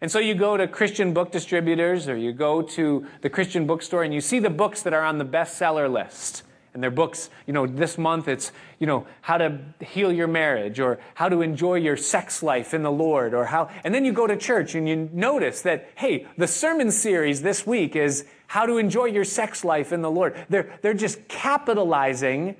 And 0.00 0.10
so 0.10 0.18
you 0.18 0.34
go 0.34 0.56
to 0.56 0.66
Christian 0.66 1.12
book 1.12 1.30
distributors 1.30 2.08
or 2.08 2.16
you 2.16 2.32
go 2.32 2.62
to 2.62 3.06
the 3.20 3.28
Christian 3.28 3.66
bookstore 3.66 4.02
and 4.02 4.14
you 4.14 4.20
see 4.20 4.38
the 4.38 4.50
books 4.50 4.82
that 4.82 4.94
are 4.94 5.04
on 5.04 5.18
the 5.18 5.26
bestseller 5.26 5.92
list. 5.92 6.42
And 6.72 6.82
their 6.82 6.90
books, 6.90 7.30
you 7.46 7.52
know, 7.52 7.66
this 7.66 7.98
month 7.98 8.28
it's, 8.28 8.52
you 8.78 8.86
know, 8.86 9.06
how 9.22 9.38
to 9.38 9.58
heal 9.80 10.12
your 10.12 10.28
marriage 10.28 10.78
or 10.78 11.00
how 11.14 11.28
to 11.28 11.42
enjoy 11.42 11.74
your 11.74 11.96
sex 11.96 12.42
life 12.42 12.72
in 12.72 12.82
the 12.82 12.92
Lord 12.92 13.34
or 13.34 13.44
how, 13.46 13.68
and 13.82 13.92
then 13.92 14.04
you 14.04 14.12
go 14.12 14.26
to 14.26 14.36
church 14.36 14.74
and 14.76 14.88
you 14.88 15.10
notice 15.12 15.62
that, 15.62 15.90
hey, 15.96 16.28
the 16.38 16.46
sermon 16.46 16.92
series 16.92 17.42
this 17.42 17.66
week 17.66 17.96
is 17.96 18.24
how 18.46 18.66
to 18.66 18.78
enjoy 18.78 19.06
your 19.06 19.24
sex 19.24 19.64
life 19.64 19.92
in 19.92 20.00
the 20.00 20.10
Lord. 20.10 20.46
They're, 20.48 20.78
they're 20.80 20.94
just 20.94 21.26
capitalizing 21.26 22.56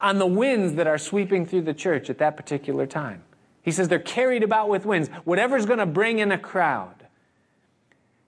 on 0.00 0.18
the 0.18 0.26
winds 0.26 0.74
that 0.74 0.86
are 0.86 0.98
sweeping 0.98 1.44
through 1.44 1.62
the 1.62 1.74
church 1.74 2.08
at 2.08 2.18
that 2.18 2.36
particular 2.38 2.86
time. 2.86 3.22
He 3.62 3.70
says 3.70 3.88
they're 3.88 3.98
carried 3.98 4.42
about 4.42 4.68
with 4.68 4.86
winds, 4.86 5.08
whatever's 5.24 5.66
going 5.66 5.78
to 5.78 5.86
bring 5.86 6.18
in 6.18 6.32
a 6.32 6.38
crowd. 6.38 6.94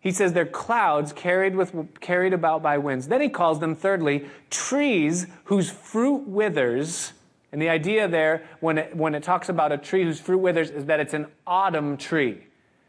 He 0.03 0.11
says 0.11 0.33
they're 0.33 0.45
clouds 0.45 1.12
carried, 1.12 1.55
with, 1.55 1.75
carried 2.01 2.33
about 2.33 2.62
by 2.62 2.77
winds. 2.77 3.07
Then 3.07 3.21
he 3.21 3.29
calls 3.29 3.61
them, 3.61 3.77
thirdly, 3.77 4.27
trees 4.51 5.29
whose 5.45 5.71
fruit 5.71 6.27
withers. 6.27 7.12
And 7.53 7.62
the 7.62 7.68
idea 7.68 8.09
there, 8.09 8.45
when 8.61 8.79
it, 8.79 8.97
when 8.97 9.14
it 9.14 9.23
talks 9.23 9.49
about 9.49 9.71
a 9.71 9.79
tree 9.79 10.03
whose 10.03 10.18
fruit 10.18 10.38
withers, 10.38 10.71
is 10.71 10.87
that 10.87 10.99
it's 10.99 11.14
an 11.14 11.27
autumn 11.47 11.97
tree. 11.97 12.47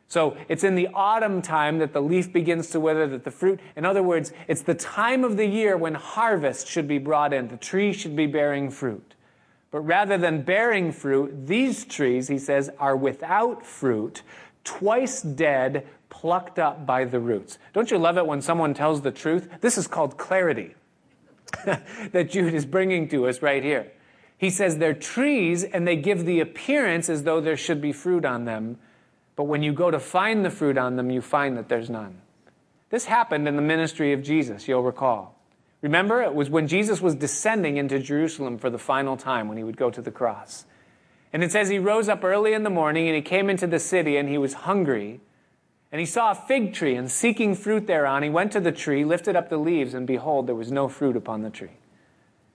So 0.07 0.37
it's 0.47 0.63
in 0.63 0.75
the 0.75 0.89
autumn 0.93 1.41
time 1.41 1.77
that 1.79 1.93
the 1.93 2.01
leaf 2.01 2.33
begins 2.33 2.69
to 2.71 2.79
wither, 2.79 3.07
that 3.07 3.23
the 3.23 3.31
fruit, 3.31 3.59
in 3.75 3.85
other 3.85 4.03
words, 4.03 4.31
it's 4.47 4.61
the 4.61 4.75
time 4.75 5.23
of 5.23 5.37
the 5.37 5.45
year 5.45 5.77
when 5.77 5.93
harvest 5.93 6.67
should 6.67 6.87
be 6.87 6.97
brought 6.97 7.31
in. 7.31 7.47
The 7.47 7.57
tree 7.57 7.93
should 7.93 8.15
be 8.15 8.25
bearing 8.25 8.69
fruit. 8.69 9.12
But 9.73 9.87
rather 9.87 10.19
than 10.19 10.43
bearing 10.43 10.91
fruit, 10.91 11.47
these 11.47 11.83
trees, 11.83 12.27
he 12.27 12.37
says, 12.37 12.69
are 12.77 12.95
without 12.95 13.65
fruit, 13.65 14.21
twice 14.63 15.23
dead, 15.23 15.87
plucked 16.11 16.59
up 16.59 16.85
by 16.85 17.05
the 17.05 17.19
roots. 17.19 17.57
Don't 17.73 17.89
you 17.89 17.97
love 17.97 18.19
it 18.19 18.27
when 18.27 18.43
someone 18.43 18.75
tells 18.75 19.01
the 19.01 19.09
truth? 19.09 19.49
This 19.61 19.79
is 19.79 19.87
called 19.87 20.15
clarity 20.15 20.75
that 21.65 22.29
Jude 22.29 22.53
is 22.53 22.67
bringing 22.67 23.07
to 23.09 23.27
us 23.27 23.41
right 23.41 23.63
here. 23.63 23.91
He 24.37 24.51
says 24.51 24.77
they're 24.77 24.93
trees 24.93 25.63
and 25.63 25.87
they 25.87 25.95
give 25.95 26.25
the 26.25 26.39
appearance 26.39 27.09
as 27.09 27.23
though 27.23 27.41
there 27.41 27.57
should 27.57 27.81
be 27.81 27.91
fruit 27.91 28.25
on 28.25 28.45
them, 28.45 28.77
but 29.35 29.45
when 29.45 29.63
you 29.63 29.73
go 29.73 29.89
to 29.89 29.99
find 29.99 30.45
the 30.45 30.51
fruit 30.51 30.77
on 30.77 30.97
them, 30.97 31.09
you 31.09 31.19
find 31.19 31.57
that 31.57 31.67
there's 31.67 31.89
none. 31.89 32.21
This 32.91 33.05
happened 33.05 33.47
in 33.47 33.55
the 33.55 33.63
ministry 33.63 34.13
of 34.13 34.21
Jesus, 34.21 34.67
you'll 34.67 34.83
recall. 34.83 35.32
Remember, 35.83 36.23
it 36.23 36.33
was 36.33 36.49
when 36.49 36.67
Jesus 36.67 37.01
was 37.01 37.13
descending 37.13 37.75
into 37.75 37.99
Jerusalem 37.99 38.57
for 38.57 38.69
the 38.69 38.79
final 38.79 39.17
time 39.17 39.49
when 39.49 39.57
he 39.57 39.65
would 39.65 39.75
go 39.75 39.91
to 39.91 40.01
the 40.01 40.11
cross. 40.11 40.65
And 41.33 41.43
it 41.43 41.51
says 41.51 41.67
he 41.67 41.77
rose 41.77 42.07
up 42.07 42.23
early 42.23 42.53
in 42.53 42.63
the 42.63 42.69
morning 42.69 43.07
and 43.07 43.15
he 43.15 43.21
came 43.21 43.49
into 43.49 43.67
the 43.67 43.79
city 43.79 44.15
and 44.15 44.29
he 44.29 44.37
was 44.37 44.53
hungry. 44.53 45.19
And 45.91 45.99
he 45.99 46.05
saw 46.05 46.31
a 46.31 46.35
fig 46.35 46.73
tree, 46.73 46.95
and 46.95 47.11
seeking 47.11 47.53
fruit 47.53 47.85
thereon, 47.85 48.23
he 48.23 48.29
went 48.29 48.51
to 48.53 48.59
the 48.59 48.71
tree, 48.71 49.05
lifted 49.05 49.35
up 49.35 49.49
the 49.49 49.57
leaves, 49.57 49.93
and 49.93 50.07
behold, 50.07 50.47
there 50.47 50.55
was 50.55 50.71
no 50.71 50.87
fruit 50.87 51.15
upon 51.15 51.43
the 51.43 51.51
tree. 51.51 51.77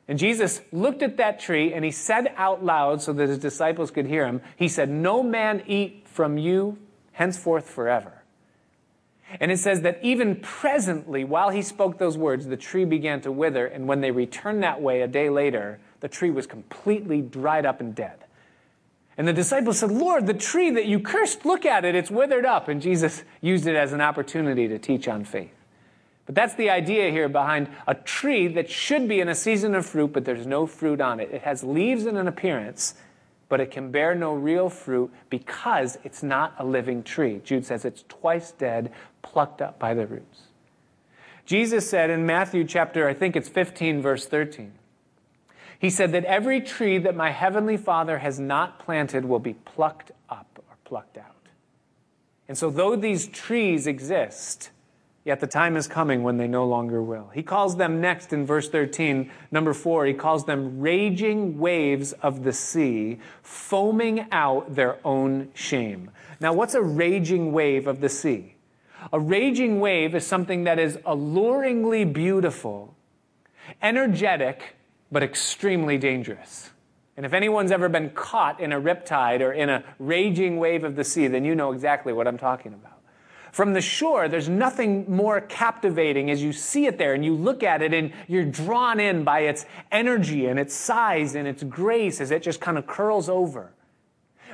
And 0.08 0.18
Jesus 0.18 0.60
looked 0.72 1.04
at 1.04 1.18
that 1.18 1.38
tree, 1.38 1.72
and 1.72 1.84
he 1.84 1.92
said 1.92 2.32
out 2.36 2.64
loud 2.64 3.00
so 3.00 3.12
that 3.12 3.28
his 3.28 3.38
disciples 3.38 3.92
could 3.92 4.06
hear 4.06 4.26
him, 4.26 4.40
He 4.56 4.66
said, 4.66 4.88
No 4.88 5.22
man 5.22 5.62
eat 5.68 6.02
from 6.08 6.36
you 6.36 6.78
henceforth 7.12 7.70
forever. 7.70 8.17
And 9.40 9.50
it 9.50 9.58
says 9.58 9.82
that 9.82 9.98
even 10.02 10.36
presently, 10.36 11.24
while 11.24 11.50
he 11.50 11.62
spoke 11.62 11.98
those 11.98 12.16
words, 12.16 12.46
the 12.46 12.56
tree 12.56 12.84
began 12.84 13.20
to 13.22 13.32
wither, 13.32 13.66
and 13.66 13.86
when 13.86 14.00
they 14.00 14.10
returned 14.10 14.62
that 14.62 14.80
way 14.80 15.02
a 15.02 15.08
day 15.08 15.28
later, 15.28 15.80
the 16.00 16.08
tree 16.08 16.30
was 16.30 16.46
completely 16.46 17.20
dried 17.20 17.66
up 17.66 17.80
and 17.80 17.94
dead. 17.94 18.24
And 19.18 19.26
the 19.26 19.32
disciples 19.32 19.80
said, 19.80 19.90
Lord, 19.90 20.26
the 20.26 20.34
tree 20.34 20.70
that 20.70 20.86
you 20.86 21.00
cursed, 21.00 21.44
look 21.44 21.66
at 21.66 21.84
it, 21.84 21.96
it's 21.96 22.10
withered 22.10 22.46
up. 22.46 22.68
And 22.68 22.80
Jesus 22.80 23.24
used 23.40 23.66
it 23.66 23.74
as 23.74 23.92
an 23.92 24.00
opportunity 24.00 24.68
to 24.68 24.78
teach 24.78 25.08
on 25.08 25.24
faith. 25.24 25.50
But 26.24 26.36
that's 26.36 26.54
the 26.54 26.70
idea 26.70 27.10
here 27.10 27.28
behind 27.28 27.68
a 27.86 27.94
tree 27.94 28.48
that 28.48 28.70
should 28.70 29.08
be 29.08 29.18
in 29.18 29.28
a 29.28 29.34
season 29.34 29.74
of 29.74 29.86
fruit, 29.86 30.12
but 30.12 30.24
there's 30.24 30.46
no 30.46 30.66
fruit 30.66 31.00
on 31.00 31.20
it. 31.20 31.30
It 31.32 31.42
has 31.42 31.64
leaves 31.64 32.06
and 32.06 32.16
an 32.16 32.28
appearance, 32.28 32.94
but 33.48 33.60
it 33.60 33.70
can 33.70 33.90
bear 33.90 34.14
no 34.14 34.34
real 34.34 34.68
fruit 34.68 35.12
because 35.30 35.98
it's 36.04 36.22
not 36.22 36.54
a 36.58 36.64
living 36.64 37.02
tree. 37.02 37.40
Jude 37.44 37.64
says 37.64 37.84
it's 37.84 38.04
twice 38.08 38.52
dead, 38.52 38.92
plucked 39.22 39.62
up 39.62 39.78
by 39.78 39.94
the 39.94 40.06
roots. 40.06 40.42
Jesus 41.46 41.88
said 41.88 42.10
in 42.10 42.26
Matthew 42.26 42.64
chapter, 42.64 43.08
I 43.08 43.14
think 43.14 43.34
it's 43.34 43.48
15, 43.48 44.02
verse 44.02 44.26
13, 44.26 44.72
he 45.78 45.90
said 45.90 46.12
that 46.12 46.24
every 46.24 46.60
tree 46.60 46.98
that 46.98 47.16
my 47.16 47.30
heavenly 47.30 47.76
Father 47.76 48.18
has 48.18 48.38
not 48.38 48.78
planted 48.78 49.24
will 49.24 49.38
be 49.38 49.54
plucked 49.54 50.10
up 50.28 50.46
or 50.68 50.76
plucked 50.84 51.16
out. 51.16 51.24
And 52.48 52.58
so, 52.58 52.70
though 52.70 52.96
these 52.96 53.28
trees 53.28 53.86
exist, 53.86 54.70
yet 55.28 55.40
the 55.40 55.46
time 55.46 55.76
is 55.76 55.86
coming 55.86 56.22
when 56.22 56.38
they 56.38 56.48
no 56.48 56.66
longer 56.66 57.02
will. 57.02 57.30
He 57.34 57.42
calls 57.42 57.76
them 57.76 58.00
next 58.00 58.32
in 58.32 58.46
verse 58.46 58.70
13, 58.70 59.30
number 59.50 59.74
four, 59.74 60.06
he 60.06 60.14
calls 60.14 60.46
them 60.46 60.80
raging 60.80 61.58
waves 61.58 62.14
of 62.14 62.44
the 62.44 62.52
sea, 62.52 63.18
foaming 63.42 64.26
out 64.32 64.74
their 64.74 64.96
own 65.04 65.50
shame. 65.52 66.10
Now, 66.40 66.54
what's 66.54 66.72
a 66.72 66.80
raging 66.80 67.52
wave 67.52 67.86
of 67.86 68.00
the 68.00 68.08
sea? 68.08 68.54
A 69.12 69.20
raging 69.20 69.80
wave 69.80 70.14
is 70.14 70.26
something 70.26 70.64
that 70.64 70.78
is 70.78 70.96
alluringly 71.04 72.10
beautiful, 72.10 72.96
energetic, 73.82 74.76
but 75.12 75.22
extremely 75.22 75.98
dangerous. 75.98 76.70
And 77.18 77.26
if 77.26 77.34
anyone's 77.34 77.70
ever 77.70 77.90
been 77.90 78.10
caught 78.10 78.60
in 78.60 78.72
a 78.72 78.80
riptide 78.80 79.40
or 79.40 79.52
in 79.52 79.68
a 79.68 79.84
raging 79.98 80.58
wave 80.58 80.84
of 80.84 80.96
the 80.96 81.04
sea, 81.04 81.26
then 81.26 81.44
you 81.44 81.54
know 81.54 81.72
exactly 81.72 82.14
what 82.14 82.26
I'm 82.26 82.38
talking 82.38 82.72
about. 82.72 82.97
From 83.58 83.72
the 83.72 83.80
shore, 83.80 84.28
there's 84.28 84.48
nothing 84.48 85.04
more 85.10 85.40
captivating 85.40 86.30
as 86.30 86.40
you 86.40 86.52
see 86.52 86.86
it 86.86 86.96
there 86.96 87.14
and 87.14 87.24
you 87.24 87.34
look 87.34 87.64
at 87.64 87.82
it 87.82 87.92
and 87.92 88.12
you're 88.28 88.44
drawn 88.44 89.00
in 89.00 89.24
by 89.24 89.40
its 89.40 89.66
energy 89.90 90.46
and 90.46 90.60
its 90.60 90.72
size 90.72 91.34
and 91.34 91.48
its 91.48 91.64
grace 91.64 92.20
as 92.20 92.30
it 92.30 92.44
just 92.44 92.60
kind 92.60 92.78
of 92.78 92.86
curls 92.86 93.28
over. 93.28 93.72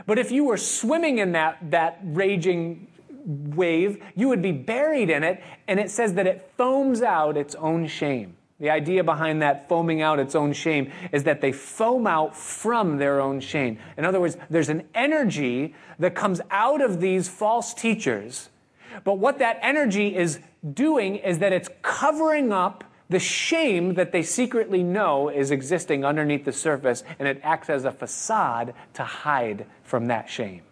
But 0.07 0.19
if 0.19 0.33
you 0.33 0.45
were 0.45 0.57
swimming 0.57 1.19
in 1.19 1.33
that, 1.33 1.59
that 1.71 2.01
raging 2.03 2.87
wave, 3.27 4.03
you 4.17 4.29
would 4.29 4.41
be 4.41 4.53
buried 4.53 5.11
in 5.11 5.23
it, 5.23 5.45
and 5.69 5.79
it 5.79 5.91
says 5.91 6.15
that 6.15 6.27
it 6.27 6.51
foams 6.57 7.03
out 7.03 7.37
its 7.37 7.55
own 7.57 7.87
shame. 7.87 8.39
The 8.59 8.71
idea 8.71 9.05
behind 9.05 9.43
that 9.43 9.69
foaming 9.69 10.01
out 10.01 10.19
its 10.19 10.35
own 10.35 10.55
shame 10.55 10.91
is 11.13 11.25
that 11.25 11.43
they 11.43 11.53
foam 11.53 12.07
out 12.07 12.35
from 12.35 12.97
their 12.97 13.21
own 13.21 13.41
shame. 13.41 13.79
In 13.99 14.07
other 14.07 14.19
words, 14.19 14.39
there's 14.49 14.71
an 14.71 14.89
energy 14.95 15.75
that 15.99 16.15
comes 16.15 16.41
out 16.51 16.81
of 16.81 17.03
these 17.03 17.29
false 17.29 17.75
teachers. 17.75 18.49
But 19.03 19.19
what 19.19 19.39
that 19.39 19.59
energy 19.63 20.15
is 20.15 20.39
doing 20.73 21.17
is 21.17 21.41
that 21.41 21.53
it's 21.53 21.69
covering 21.83 22.53
up 22.53 22.85
the 23.09 23.19
shame 23.19 23.95
that 23.95 24.13
they 24.13 24.23
secretly 24.23 24.83
know 24.83 25.29
is 25.29 25.51
existing 25.51 26.05
underneath 26.05 26.45
the 26.45 26.53
surface, 26.53 27.05
and 27.19 27.29
it 27.29 27.41
acts 27.43 27.69
as 27.69 27.85
a 27.85 27.93
facade 27.93 28.75
to 28.95 29.05
hide 29.05 29.67
from 29.83 30.07
that 30.07 30.29
shame. 30.29 30.63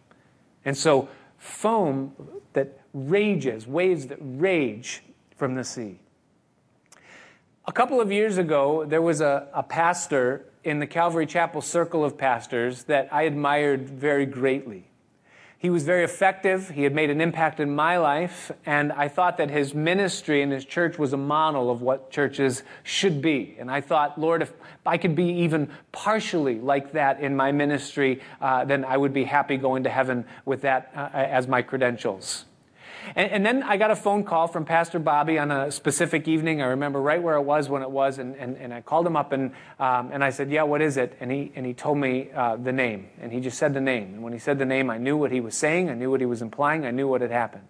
And 0.65 0.77
so, 0.77 1.09
foam 1.39 2.15
that 2.53 2.81
rages, 2.95 3.67
waves 3.67 4.07
that 4.07 4.19
rage 4.21 5.03
from 5.37 5.55
the 5.55 5.65
sea. 5.65 5.99
A 7.67 7.73
couple 7.73 8.01
of 8.01 8.11
years 8.11 8.39
ago, 8.39 8.85
there 8.85 9.03
was 9.03 9.21
a, 9.21 9.49
a 9.53 9.63
pastor 9.63 10.47
in 10.65 10.79
the 10.79 10.87
Calvary 10.87 11.27
Chapel 11.27 11.61
circle 11.61 12.05
of 12.05 12.17
pastors 12.17 12.85
that 12.85 13.09
I 13.13 13.23
admired 13.23 13.89
very 13.89 14.27
greatly. 14.27 14.89
He 15.63 15.71
was 15.71 15.85
very 15.85 16.03
effective. 16.03 16.71
He 16.71 16.83
had 16.83 16.93
made 16.93 17.09
an 17.09 17.21
impact 17.21 17.61
in 17.61 17.73
my 17.73 17.97
life, 17.97 18.51
and 18.67 18.91
I 18.91 19.07
thought 19.07 19.37
that 19.37 19.49
his 19.49 19.75
ministry 19.75 20.43
and 20.43 20.51
his 20.51 20.65
church 20.65 20.99
was 20.99 21.13
a 21.13 21.17
model 21.17 21.71
of 21.71 21.83
what 21.83 22.11
churches 22.11 22.65
should 22.83 23.23
be. 23.23 23.55
And 23.61 23.71
I 23.71 23.81
thought, 23.81 24.21
Lord, 24.21 24.43
if 24.43 24.53
I 24.85 24.99
could 24.99 25.15
be 25.15 25.27
even 25.45 25.71
partially 25.93 26.59
like 26.59 26.91
that 26.95 27.21
in 27.21 27.37
my 27.37 27.53
ministry, 27.53 28.21
uh, 28.41 28.65
then 28.65 28.85
I 28.85 28.97
would 28.97 29.13
be 29.13 29.23
happy 29.23 29.57
going 29.57 29.85
to 29.85 29.89
heaven 29.89 30.25
with 30.45 30.63
that 30.63 30.91
uh, 30.97 31.11
as 31.13 31.47
my 31.47 31.63
credentials. 31.63 32.45
And, 33.17 33.31
and, 33.31 33.47
then 33.47 33.63
I 33.63 33.77
got 33.77 33.91
a 33.91 33.97
phone 33.97 34.25
call 34.25 34.47
from 34.47 34.65
Pastor 34.65 34.99
Bobby 34.99 35.39
on 35.39 35.51
a 35.51 35.71
specific 35.71 36.29
evening. 36.29 36.63
I 36.63 36.67
remember 36.67 37.01
right 37.01 37.23
where 37.23 37.37
it 37.37 37.43
was 37.43 37.69
when 37.69 37.83
it 37.83 37.91
was, 37.91 38.19
and, 38.19 38.37
and, 38.37 38.57
and 38.57 38.73
I 38.73 38.81
called 38.81 39.07
him 39.07 39.17
up 39.17 39.33
and, 39.33 39.53
um, 39.79 40.11
and 40.13 40.23
I 40.23 40.31
said, 40.31 40.51
Yeah, 40.51 40.63
what 40.63 40.81
is 40.81 40.97
it? 40.97 41.17
And 41.21 41.31
he, 41.31 41.53
and 41.55 41.67
he 41.67 41.75
told 41.75 41.99
me 41.99 42.31
uh, 42.35 42.57
the 42.57 42.73
name. 42.73 43.09
And 43.21 43.33
he 43.33 43.41
just 43.41 43.59
said 43.59 43.75
the 43.75 43.81
name. 43.81 44.15
And 44.15 44.23
when 44.23 44.33
he 44.33 44.39
said 44.39 44.59
the 44.59 44.65
name, 44.65 44.91
I 44.91 44.99
knew 44.99 45.17
what 45.17 45.33
he 45.33 45.41
was 45.41 45.57
saying, 45.57 45.91
I 45.91 45.95
knew 45.95 46.11
what 46.11 46.21
he 46.21 46.27
was 46.27 46.43
implying, 46.43 46.85
I 46.85 46.91
knew 46.91 47.09
what 47.09 47.21
had 47.21 47.31
happened. 47.31 47.67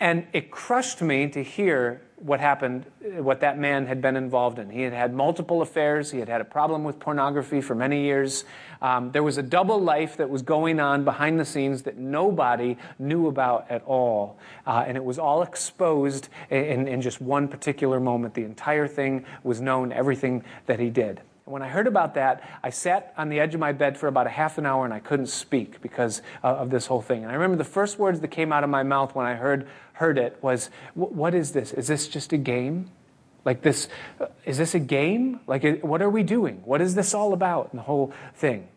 And 0.00 0.26
it 0.32 0.50
crushed 0.50 1.00
me 1.02 1.28
to 1.28 1.42
hear 1.42 2.02
what 2.24 2.40
happened, 2.40 2.86
what 3.18 3.40
that 3.40 3.58
man 3.58 3.84
had 3.86 4.00
been 4.00 4.16
involved 4.16 4.58
in. 4.58 4.70
He 4.70 4.80
had 4.80 4.94
had 4.94 5.12
multiple 5.12 5.60
affairs. 5.60 6.10
He 6.10 6.18
had 6.18 6.28
had 6.28 6.40
a 6.40 6.44
problem 6.44 6.82
with 6.82 6.98
pornography 6.98 7.60
for 7.60 7.74
many 7.74 8.02
years. 8.02 8.46
Um, 8.80 9.12
there 9.12 9.22
was 9.22 9.36
a 9.36 9.42
double 9.42 9.78
life 9.78 10.16
that 10.16 10.30
was 10.30 10.40
going 10.40 10.80
on 10.80 11.04
behind 11.04 11.38
the 11.38 11.44
scenes 11.44 11.82
that 11.82 11.98
nobody 11.98 12.78
knew 12.98 13.26
about 13.26 13.70
at 13.70 13.82
all. 13.84 14.38
Uh, 14.66 14.84
and 14.86 14.96
it 14.96 15.04
was 15.04 15.18
all 15.18 15.42
exposed 15.42 16.30
in, 16.48 16.88
in 16.88 17.02
just 17.02 17.20
one 17.20 17.46
particular 17.46 18.00
moment. 18.00 18.32
The 18.32 18.44
entire 18.44 18.88
thing 18.88 19.26
was 19.42 19.60
known, 19.60 19.92
everything 19.92 20.44
that 20.64 20.80
he 20.80 20.88
did. 20.88 21.20
And 21.44 21.52
when 21.52 21.60
I 21.60 21.68
heard 21.68 21.86
about 21.86 22.14
that, 22.14 22.42
I 22.62 22.70
sat 22.70 23.12
on 23.18 23.28
the 23.28 23.38
edge 23.38 23.52
of 23.52 23.60
my 23.60 23.72
bed 23.72 23.98
for 23.98 24.06
about 24.06 24.26
a 24.26 24.30
half 24.30 24.56
an 24.56 24.64
hour 24.64 24.86
and 24.86 24.94
I 24.94 25.00
couldn't 25.00 25.26
speak 25.26 25.82
because 25.82 26.22
uh, 26.42 26.48
of 26.48 26.70
this 26.70 26.86
whole 26.86 27.02
thing. 27.02 27.22
And 27.22 27.30
I 27.30 27.34
remember 27.34 27.56
the 27.56 27.64
first 27.64 27.98
words 27.98 28.20
that 28.20 28.28
came 28.28 28.50
out 28.50 28.64
of 28.64 28.70
my 28.70 28.82
mouth 28.82 29.14
when 29.14 29.26
I 29.26 29.34
heard, 29.34 29.68
heard 29.94 30.18
it 30.18 30.38
was, 30.42 30.70
What 30.94 31.34
is 31.34 31.52
this? 31.52 31.72
Is 31.72 31.88
this 31.88 32.08
just 32.08 32.32
a 32.32 32.38
game? 32.38 32.90
Like 33.44 33.62
this, 33.62 33.88
uh, 34.20 34.26
is 34.44 34.58
this 34.58 34.74
a 34.74 34.78
game? 34.78 35.40
Like, 35.46 35.82
what 35.82 36.00
are 36.00 36.10
we 36.10 36.22
doing? 36.22 36.62
What 36.64 36.80
is 36.80 36.94
this 36.94 37.12
all 37.12 37.32
about? 37.32 37.70
And 37.72 37.78
the 37.78 37.84
whole 37.84 38.12
thing. 38.34 38.68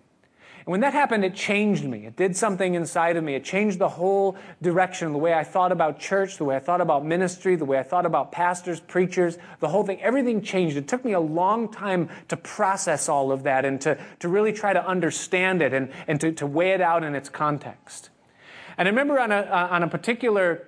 And 0.67 0.71
when 0.73 0.81
that 0.81 0.91
happened, 0.91 1.23
it 1.23 1.33
changed 1.33 1.85
me. 1.85 2.05
It 2.05 2.17
did 2.17 2.35
something 2.35 2.73
inside 2.73 3.15
of 3.15 3.23
me. 3.23 3.35
It 3.35 3.45
changed 3.45 3.79
the 3.79 3.87
whole 3.87 4.35
direction, 4.61 5.13
the 5.13 5.17
way 5.17 5.33
I 5.33 5.45
thought 5.45 5.71
about 5.71 5.97
church, 5.97 6.35
the 6.35 6.43
way 6.43 6.57
I 6.57 6.59
thought 6.59 6.81
about 6.81 7.05
ministry, 7.05 7.55
the 7.55 7.63
way 7.63 7.79
I 7.79 7.83
thought 7.83 8.05
about 8.05 8.33
pastors, 8.33 8.81
preachers, 8.81 9.37
the 9.61 9.69
whole 9.69 9.83
thing. 9.83 10.01
Everything 10.01 10.41
changed. 10.41 10.75
It 10.75 10.89
took 10.89 11.05
me 11.05 11.13
a 11.13 11.21
long 11.21 11.71
time 11.71 12.09
to 12.27 12.35
process 12.35 13.07
all 13.07 13.31
of 13.31 13.43
that 13.43 13.63
and 13.63 13.79
to, 13.79 13.97
to 14.19 14.27
really 14.27 14.51
try 14.51 14.73
to 14.73 14.85
understand 14.85 15.61
it 15.61 15.73
and, 15.73 15.89
and 16.05 16.19
to, 16.19 16.33
to 16.33 16.45
weigh 16.45 16.71
it 16.71 16.81
out 16.81 17.01
in 17.01 17.15
its 17.15 17.29
context. 17.29 18.09
And 18.77 18.89
I 18.89 18.91
remember 18.91 19.21
on 19.21 19.31
a, 19.31 19.39
uh, 19.39 19.69
on 19.71 19.83
a 19.83 19.87
particular 19.87 20.67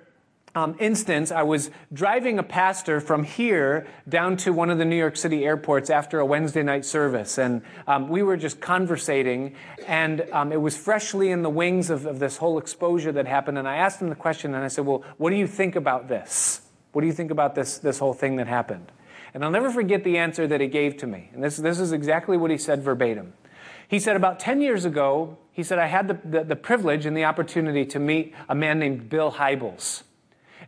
um, 0.54 0.74
instance, 0.80 1.30
I 1.30 1.44
was 1.44 1.70
driving 1.92 2.40
a 2.40 2.42
pastor 2.42 3.00
from 3.00 3.22
here 3.22 3.86
down 4.08 4.36
to 4.38 4.52
one 4.52 4.68
of 4.68 4.78
the 4.78 4.84
New 4.84 4.96
York 4.96 5.16
City 5.16 5.44
airports 5.44 5.90
after 5.90 6.18
a 6.18 6.26
Wednesday 6.26 6.64
night 6.64 6.84
service, 6.84 7.38
and 7.38 7.62
um, 7.86 8.08
we 8.08 8.24
were 8.24 8.36
just 8.36 8.60
conversating, 8.60 9.54
and 9.86 10.26
um, 10.32 10.50
it 10.50 10.60
was 10.60 10.76
freshly 10.76 11.30
in 11.30 11.42
the 11.42 11.50
wings 11.50 11.88
of, 11.88 12.04
of 12.04 12.18
this 12.18 12.36
whole 12.38 12.58
exposure 12.58 13.12
that 13.12 13.28
happened. 13.28 13.58
And 13.58 13.68
I 13.68 13.76
asked 13.76 14.02
him 14.02 14.08
the 14.08 14.16
question, 14.16 14.54
and 14.56 14.64
I 14.64 14.68
said, 14.68 14.86
"Well, 14.86 15.04
what 15.18 15.30
do 15.30 15.36
you 15.36 15.46
think 15.46 15.76
about 15.76 16.08
this? 16.08 16.62
What 16.90 17.02
do 17.02 17.06
you 17.06 17.12
think 17.12 17.30
about 17.30 17.54
this 17.54 17.78
this 17.78 18.00
whole 18.00 18.14
thing 18.14 18.34
that 18.36 18.48
happened?" 18.48 18.90
And 19.32 19.44
I'll 19.44 19.52
never 19.52 19.70
forget 19.70 20.02
the 20.02 20.18
answer 20.18 20.48
that 20.48 20.60
he 20.60 20.66
gave 20.66 20.96
to 20.96 21.06
me. 21.06 21.30
And 21.32 21.44
this 21.44 21.58
this 21.58 21.78
is 21.78 21.92
exactly 21.92 22.36
what 22.36 22.50
he 22.50 22.58
said 22.58 22.82
verbatim. 22.82 23.34
He 23.86 24.00
said, 24.00 24.16
"About 24.16 24.40
ten 24.40 24.60
years 24.60 24.84
ago, 24.84 25.38
he 25.52 25.62
said 25.62 25.78
I 25.78 25.86
had 25.86 26.08
the, 26.08 26.18
the, 26.24 26.44
the 26.44 26.56
privilege 26.56 27.06
and 27.06 27.16
the 27.16 27.24
opportunity 27.24 27.86
to 27.86 28.00
meet 28.00 28.34
a 28.48 28.54
man 28.56 28.80
named 28.80 29.08
Bill 29.08 29.30
Hybels." 29.30 30.02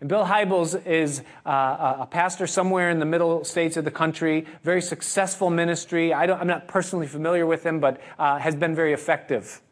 And 0.02 0.08
Bill 0.08 0.24
Hybels 0.24 0.84
is 0.84 1.22
uh, 1.46 1.98
a 2.00 2.08
pastor 2.10 2.48
somewhere 2.48 2.90
in 2.90 2.98
the 2.98 3.06
middle 3.06 3.44
states 3.44 3.76
of 3.76 3.84
the 3.84 3.92
country, 3.92 4.46
very 4.64 4.82
successful 4.82 5.48
ministry. 5.48 6.12
I 6.12 6.24
am 6.24 6.48
not 6.48 6.66
personally 6.66 7.06
familiar 7.06 7.46
with 7.46 7.64
him, 7.64 7.78
but 7.78 8.00
uh, 8.18 8.40
has 8.40 8.56
been 8.56 8.74
very 8.74 8.94
effective. 8.94 9.62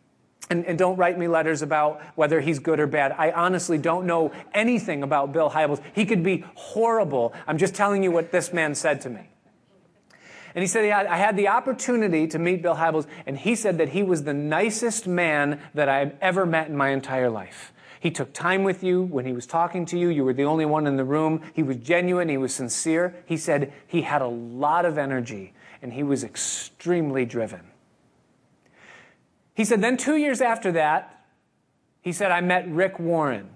And, 0.49 0.65
and, 0.67 0.79
don't 0.79 0.97
write 0.97 1.19
me 1.19 1.27
letters 1.27 1.63
about 1.63 2.01
whether 2.15 2.41
he's 2.41 2.61
good 2.61 2.79
or 2.79 2.87
bad. 2.87 3.11
I 3.19 3.33
honestly 3.33 3.77
don't 3.77 4.07
know 4.07 4.31
anything 4.55 5.03
about 5.03 5.33
Bill 5.33 5.51
Hybels. 5.51 5.83
He 5.95 6.07
could 6.07 6.23
be 6.23 6.45
horrible. 6.55 7.35
I'm 7.49 7.59
just 7.59 7.75
telling 7.75 8.05
you 8.05 8.13
what 8.13 8.31
this 8.31 8.53
man 8.53 8.77
said 8.77 9.01
to 9.01 9.11
me. 9.11 9.31
And 10.55 10.63
he 10.63 10.69
said, 10.69 10.87
yeah, 10.87 11.07
I 11.11 11.17
had 11.17 11.37
the 11.37 11.49
opportunity 11.49 12.29
to 12.29 12.39
meet 12.39 12.63
Bill 12.63 12.77
Hybels, 12.77 13.09
and 13.27 13.37
he 13.37 13.57
said 13.57 13.79
that 13.79 13.89
he 13.89 14.05
was 14.05 14.23
the 14.23 14.35
nicest 14.35 15.09
man 15.09 15.61
that 15.75 15.89
I 15.89 15.99
had 15.99 16.19
ever 16.21 16.47
met 16.47 16.69
in 16.69 16.77
my 16.77 16.91
entire 16.91 17.31
life. 17.31 17.73
He 18.01 18.11
took 18.11 18.33
time 18.33 18.65
with 18.65 18.83
you 18.83 19.03
when 19.03 19.27
he 19.27 19.33
was 19.33 19.47
talking 19.47 19.85
to 19.87 19.99
you. 19.99 20.09
You 20.09 20.25
were 20.25 20.33
the 20.33 20.45
only 20.45 20.65
one 20.65 20.87
in 20.87 20.97
the 20.97 21.05
room. 21.05 21.43
He 21.53 21.63
was 21.63 21.77
genuine. 21.77 22.31
He 22.31 22.39
was 22.39 22.55
sincere. 22.55 23.15
He 23.27 23.37
said 23.37 23.73
he 23.87 24.03
had 24.03 24.23
a 24.23 24.27
lot 24.27 24.87
of 24.87 24.97
energy 24.97 25.53
and 25.83 25.93
he 25.93 26.03
was 26.03 26.25
extremely 26.25 27.27
driven. 27.27 27.61
He 29.55 29.65
said, 29.65 29.83
then 29.83 29.99
two 29.99 30.17
years 30.17 30.41
after 30.41 30.73
that, 30.73 31.25
he 32.01 32.13
said, 32.13 32.31
I 32.31 32.41
met 32.41 32.67
Rick 32.71 32.99
Warren. 32.99 33.51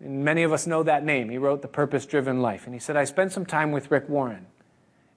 And 0.00 0.24
many 0.24 0.42
of 0.42 0.52
us 0.52 0.66
know 0.66 0.82
that 0.82 1.04
name. 1.04 1.28
He 1.28 1.36
wrote 1.36 1.60
The 1.60 1.68
Purpose 1.68 2.06
Driven 2.06 2.40
Life. 2.40 2.64
And 2.64 2.72
he 2.72 2.80
said, 2.80 2.96
I 2.96 3.04
spent 3.04 3.32
some 3.32 3.44
time 3.44 3.70
with 3.70 3.90
Rick 3.90 4.08
Warren. 4.08 4.46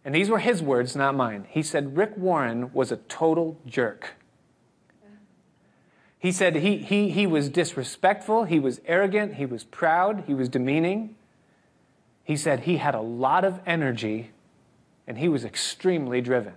And 0.04 0.14
these 0.14 0.30
were 0.30 0.40
his 0.40 0.62
words, 0.62 0.94
not 0.94 1.16
mine. 1.16 1.46
He 1.50 1.64
said, 1.64 1.96
Rick 1.96 2.18
Warren 2.18 2.74
was 2.74 2.92
a 2.92 2.98
total 2.98 3.58
jerk. 3.66 4.16
He 6.24 6.32
said 6.32 6.56
he, 6.56 6.78
he, 6.78 7.10
he 7.10 7.28
was 7.28 7.50
disrespectful, 7.50 8.46
he 8.46 8.58
was 8.58 8.80
arrogant, 8.86 9.36
he 9.36 9.46
was 9.46 9.66
proud, 9.66 10.24
he 10.26 10.34
was 10.34 10.48
demeaning. 10.48 11.16
He 12.24 12.38
said 12.38 12.62
he 12.62 12.78
had 12.78 12.96
a 12.96 13.02
lot 13.02 13.44
of 13.44 13.60
energy 13.66 14.32
and 15.06 15.18
he 15.18 15.28
was 15.28 15.44
extremely 15.44 16.22
driven. 16.22 16.54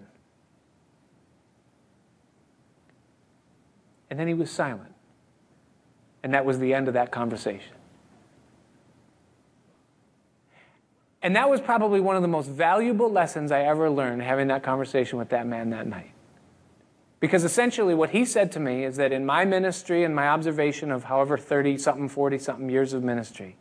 And 4.08 4.20
then 4.20 4.28
he 4.28 4.34
was 4.34 4.52
silent. 4.52 4.94
And 6.22 6.32
that 6.32 6.44
was 6.44 6.60
the 6.60 6.72
end 6.72 6.86
of 6.86 6.94
that 6.94 7.10
conversation. 7.10 7.74
And 11.20 11.34
that 11.34 11.50
was 11.50 11.60
probably 11.60 11.98
one 11.98 12.14
of 12.14 12.22
the 12.22 12.28
most 12.28 12.48
valuable 12.48 13.10
lessons 13.10 13.50
I 13.50 13.62
ever 13.62 13.90
learned 13.90 14.22
having 14.22 14.46
that 14.46 14.62
conversation 14.62 15.18
with 15.18 15.30
that 15.30 15.44
man 15.44 15.70
that 15.70 15.88
night. 15.88 16.12
Because 17.18 17.44
essentially, 17.44 17.94
what 17.94 18.10
he 18.10 18.24
said 18.24 18.52
to 18.52 18.60
me 18.60 18.84
is 18.84 18.96
that 18.96 19.12
in 19.12 19.24
my 19.24 19.44
ministry 19.44 20.04
and 20.04 20.14
my 20.14 20.28
observation 20.28 20.90
of 20.90 21.04
however 21.04 21.38
30 21.38 21.78
something, 21.78 22.08
40 22.08 22.38
something 22.38 22.68
years 22.68 22.92
of 22.92 23.02
ministry, 23.02 23.56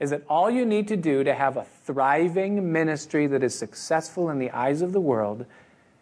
is 0.00 0.10
that 0.10 0.22
all 0.28 0.50
you 0.50 0.66
need 0.66 0.88
to 0.88 0.96
do 0.96 1.24
to 1.24 1.32
have 1.32 1.56
a 1.56 1.64
thriving 1.84 2.72
ministry 2.72 3.26
that 3.28 3.42
is 3.42 3.56
successful 3.56 4.28
in 4.28 4.38
the 4.38 4.50
eyes 4.50 4.82
of 4.82 4.92
the 4.92 5.00
world 5.00 5.46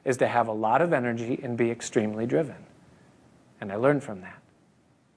is 0.05 0.17
to 0.17 0.27
have 0.27 0.49
a 0.49 0.53
lot 0.53 0.83
of 0.83 0.93
energy 0.93 1.39
and 1.43 1.57
be 1.57 1.71
extremely 1.71 2.27
driven. 2.27 2.57
And 3.61 3.71
I 3.71 3.77
learned 3.77 4.03
from 4.03 4.21
that. 4.23 4.43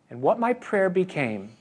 And 0.09 0.21
what 0.21 0.39
my 0.39 0.53
prayer 0.53 0.89
became 0.89 1.51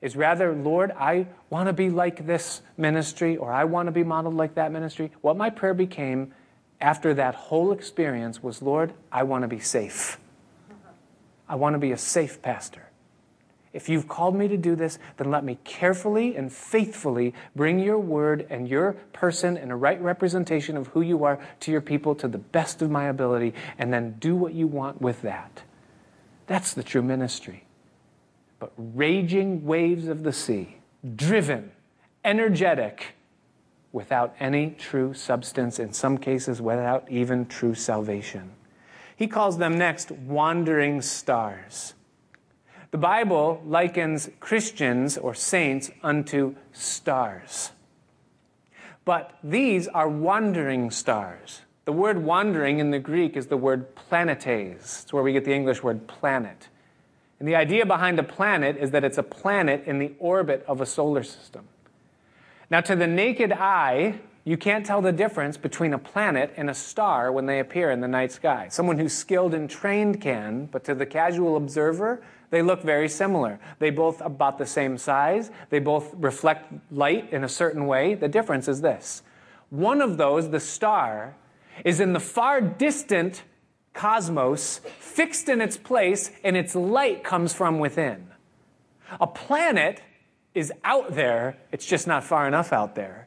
is 0.00 0.16
rather, 0.16 0.52
Lord, 0.52 0.92
I 0.92 1.26
want 1.48 1.68
to 1.68 1.72
be 1.72 1.88
like 1.88 2.26
this 2.26 2.60
ministry 2.76 3.36
or 3.36 3.50
I 3.50 3.64
want 3.64 3.86
to 3.86 3.92
be 3.92 4.04
modeled 4.04 4.34
like 4.34 4.54
that 4.56 4.70
ministry. 4.70 5.10
What 5.22 5.36
my 5.36 5.48
prayer 5.48 5.74
became 5.74 6.34
after 6.80 7.14
that 7.14 7.34
whole 7.34 7.72
experience 7.72 8.42
was 8.42 8.62
Lord, 8.62 8.92
I 9.10 9.22
want 9.22 9.42
to 9.42 9.48
be 9.48 9.60
safe. 9.60 10.18
I 11.48 11.56
want 11.56 11.74
to 11.74 11.78
be 11.78 11.92
a 11.92 11.98
safe 11.98 12.40
pastor. 12.42 12.90
If 13.72 13.88
you've 13.88 14.06
called 14.06 14.36
me 14.36 14.46
to 14.48 14.56
do 14.56 14.76
this, 14.76 15.00
then 15.16 15.32
let 15.32 15.42
me 15.42 15.58
carefully 15.64 16.36
and 16.36 16.52
faithfully 16.52 17.34
bring 17.56 17.80
your 17.80 17.98
word 17.98 18.46
and 18.48 18.68
your 18.68 18.92
person 19.12 19.56
and 19.56 19.72
a 19.72 19.76
right 19.76 20.00
representation 20.00 20.76
of 20.76 20.86
who 20.88 21.00
you 21.00 21.24
are 21.24 21.40
to 21.60 21.72
your 21.72 21.80
people 21.80 22.14
to 22.14 22.28
the 22.28 22.38
best 22.38 22.82
of 22.82 22.90
my 22.90 23.06
ability, 23.06 23.52
and 23.76 23.92
then 23.92 24.14
do 24.20 24.36
what 24.36 24.54
you 24.54 24.68
want 24.68 25.02
with 25.02 25.22
that. 25.22 25.62
That's 26.46 26.72
the 26.72 26.84
true 26.84 27.02
ministry. 27.02 27.64
But 28.60 28.72
raging 28.76 29.64
waves 29.64 30.06
of 30.06 30.22
the 30.22 30.32
sea, 30.32 30.76
driven, 31.16 31.72
energetic, 32.24 33.13
without 33.94 34.34
any 34.40 34.70
true 34.70 35.14
substance, 35.14 35.78
in 35.78 35.92
some 35.92 36.18
cases, 36.18 36.60
without 36.60 37.08
even 37.08 37.46
true 37.46 37.74
salvation. 37.74 38.50
He 39.14 39.28
calls 39.28 39.56
them 39.58 39.78
next 39.78 40.10
wandering 40.10 41.00
stars. 41.00 41.94
The 42.90 42.98
Bible 42.98 43.62
likens 43.64 44.28
Christians 44.40 45.16
or 45.16 45.32
saints 45.32 45.92
unto 46.02 46.56
stars. 46.72 47.70
But 49.04 49.38
these 49.44 49.86
are 49.86 50.08
wandering 50.08 50.90
stars. 50.90 51.60
The 51.84 51.92
word 51.92 52.18
wandering 52.18 52.80
in 52.80 52.90
the 52.90 52.98
Greek 52.98 53.36
is 53.36 53.46
the 53.46 53.56
word 53.56 53.94
planetes. 53.94 55.02
It's 55.04 55.12
where 55.12 55.22
we 55.22 55.32
get 55.32 55.44
the 55.44 55.54
English 55.54 55.84
word 55.84 56.08
planet. 56.08 56.68
And 57.38 57.46
the 57.46 57.54
idea 57.54 57.86
behind 57.86 58.18
a 58.18 58.24
planet 58.24 58.76
is 58.76 58.90
that 58.90 59.04
it's 59.04 59.18
a 59.18 59.22
planet 59.22 59.84
in 59.86 60.00
the 60.00 60.14
orbit 60.18 60.64
of 60.66 60.80
a 60.80 60.86
solar 60.86 61.22
system. 61.22 61.68
Now, 62.74 62.80
to 62.80 62.96
the 62.96 63.06
naked 63.06 63.52
eye, 63.52 64.18
you 64.42 64.56
can't 64.56 64.84
tell 64.84 65.00
the 65.00 65.12
difference 65.12 65.56
between 65.56 65.92
a 65.92 65.98
planet 65.98 66.52
and 66.56 66.68
a 66.68 66.74
star 66.74 67.30
when 67.30 67.46
they 67.46 67.60
appear 67.60 67.92
in 67.92 68.00
the 68.00 68.08
night 68.08 68.32
sky. 68.32 68.66
Someone 68.68 68.98
who's 68.98 69.12
skilled 69.12 69.54
and 69.54 69.70
trained 69.70 70.20
can, 70.20 70.66
but 70.72 70.82
to 70.86 70.94
the 70.96 71.06
casual 71.06 71.54
observer, 71.56 72.20
they 72.50 72.62
look 72.62 72.82
very 72.82 73.08
similar. 73.08 73.60
They 73.78 73.90
both 73.90 74.20
about 74.22 74.58
the 74.58 74.66
same 74.66 74.98
size, 74.98 75.52
they 75.70 75.78
both 75.78 76.14
reflect 76.14 76.72
light 76.90 77.32
in 77.32 77.44
a 77.44 77.48
certain 77.48 77.86
way. 77.86 78.14
The 78.16 78.26
difference 78.26 78.66
is 78.66 78.80
this 78.80 79.22
one 79.70 80.02
of 80.02 80.16
those, 80.16 80.50
the 80.50 80.58
star, 80.58 81.36
is 81.84 82.00
in 82.00 82.12
the 82.12 82.18
far 82.18 82.60
distant 82.60 83.44
cosmos, 83.92 84.80
fixed 84.98 85.48
in 85.48 85.60
its 85.60 85.76
place, 85.76 86.32
and 86.42 86.56
its 86.56 86.74
light 86.74 87.22
comes 87.22 87.54
from 87.54 87.78
within. 87.78 88.30
A 89.20 89.28
planet 89.28 90.02
is 90.54 90.72
out 90.84 91.14
there, 91.14 91.56
it's 91.72 91.84
just 91.84 92.06
not 92.06 92.24
far 92.24 92.46
enough 92.46 92.72
out 92.72 92.94
there. 92.94 93.26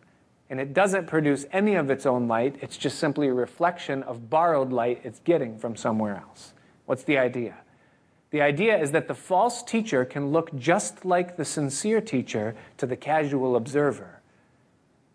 And 0.50 0.60
it 0.62 0.74
doesn't 0.74 1.08
produce 1.08 1.46
any 1.52 1.76
of 1.76 1.90
its 1.90 2.06
own 2.06 2.28
light, 2.28 2.56
it's 2.62 2.78
just 2.78 3.00
simply 3.00 3.28
a 3.28 3.34
reflection 3.34 4.02
of 4.04 4.30
borrowed 4.30 4.72
light 4.72 5.02
it's 5.04 5.20
getting 5.20 5.58
from 5.58 5.76
somewhere 5.76 6.24
else. 6.26 6.54
What's 6.86 7.04
the 7.04 7.18
idea? 7.18 7.56
The 8.30 8.42
idea 8.42 8.78
is 8.78 8.92
that 8.92 9.08
the 9.08 9.14
false 9.14 9.62
teacher 9.64 10.06
can 10.06 10.32
look 10.32 10.56
just 10.56 11.06
like 11.06 11.36
the 11.38 11.46
sincere 11.46 12.02
teacher 12.02 12.56
to 12.78 12.86
the 12.86 12.96
casual 12.96 13.56
observer. 13.56 14.22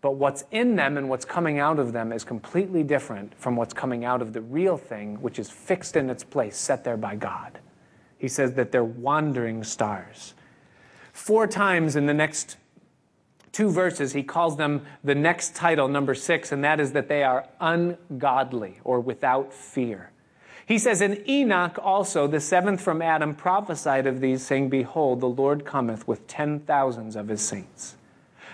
but 0.03 0.15
what's 0.15 0.43
in 0.51 0.75
them 0.75 0.97
and 0.97 1.07
what's 1.07 1.23
coming 1.23 1.59
out 1.59 1.79
of 1.79 1.93
them 1.93 2.11
is 2.11 2.25
completely 2.25 2.83
different 2.83 3.33
from 3.39 3.55
what's 3.55 3.73
coming 3.73 4.03
out 4.03 4.21
of 4.21 4.33
the 4.33 4.41
real 4.41 4.75
thing, 4.75 5.15
which 5.21 5.39
is 5.39 5.49
fixed 5.49 5.95
in 5.95 6.09
its 6.09 6.25
place, 6.25 6.57
set 6.57 6.83
there 6.83 6.97
by 6.97 7.15
God. 7.15 7.57
He 8.17 8.27
says 8.27 8.51
that 8.55 8.73
they're 8.73 8.83
wandering 8.83 9.63
stars. 9.63 10.33
Four 11.13 11.47
times 11.47 11.95
in 11.95 12.07
the 12.07 12.13
next 12.13 12.57
two 13.53 13.69
verses, 13.69 14.11
he 14.11 14.23
calls 14.23 14.57
them 14.57 14.85
the 15.03 15.15
next 15.15 15.55
title, 15.55 15.87
number 15.87 16.13
six, 16.13 16.51
and 16.51 16.63
that 16.63 16.79
is 16.79 16.91
that 16.91 17.07
they 17.07 17.23
are 17.23 17.47
ungodly 17.61 18.79
or 18.83 18.99
without 18.99 19.53
fear. 19.53 20.11
He 20.65 20.77
says, 20.77 20.99
And 21.01 21.23
Enoch 21.29 21.77
also, 21.81 22.27
the 22.27 22.39
seventh 22.39 22.81
from 22.81 23.01
Adam, 23.01 23.35
prophesied 23.35 24.07
of 24.07 24.19
these, 24.19 24.45
saying, 24.45 24.69
Behold, 24.69 25.21
the 25.21 25.29
Lord 25.29 25.65
cometh 25.65 26.07
with 26.07 26.27
ten 26.27 26.59
thousands 26.59 27.15
of 27.15 27.27
his 27.27 27.41
saints 27.41 27.95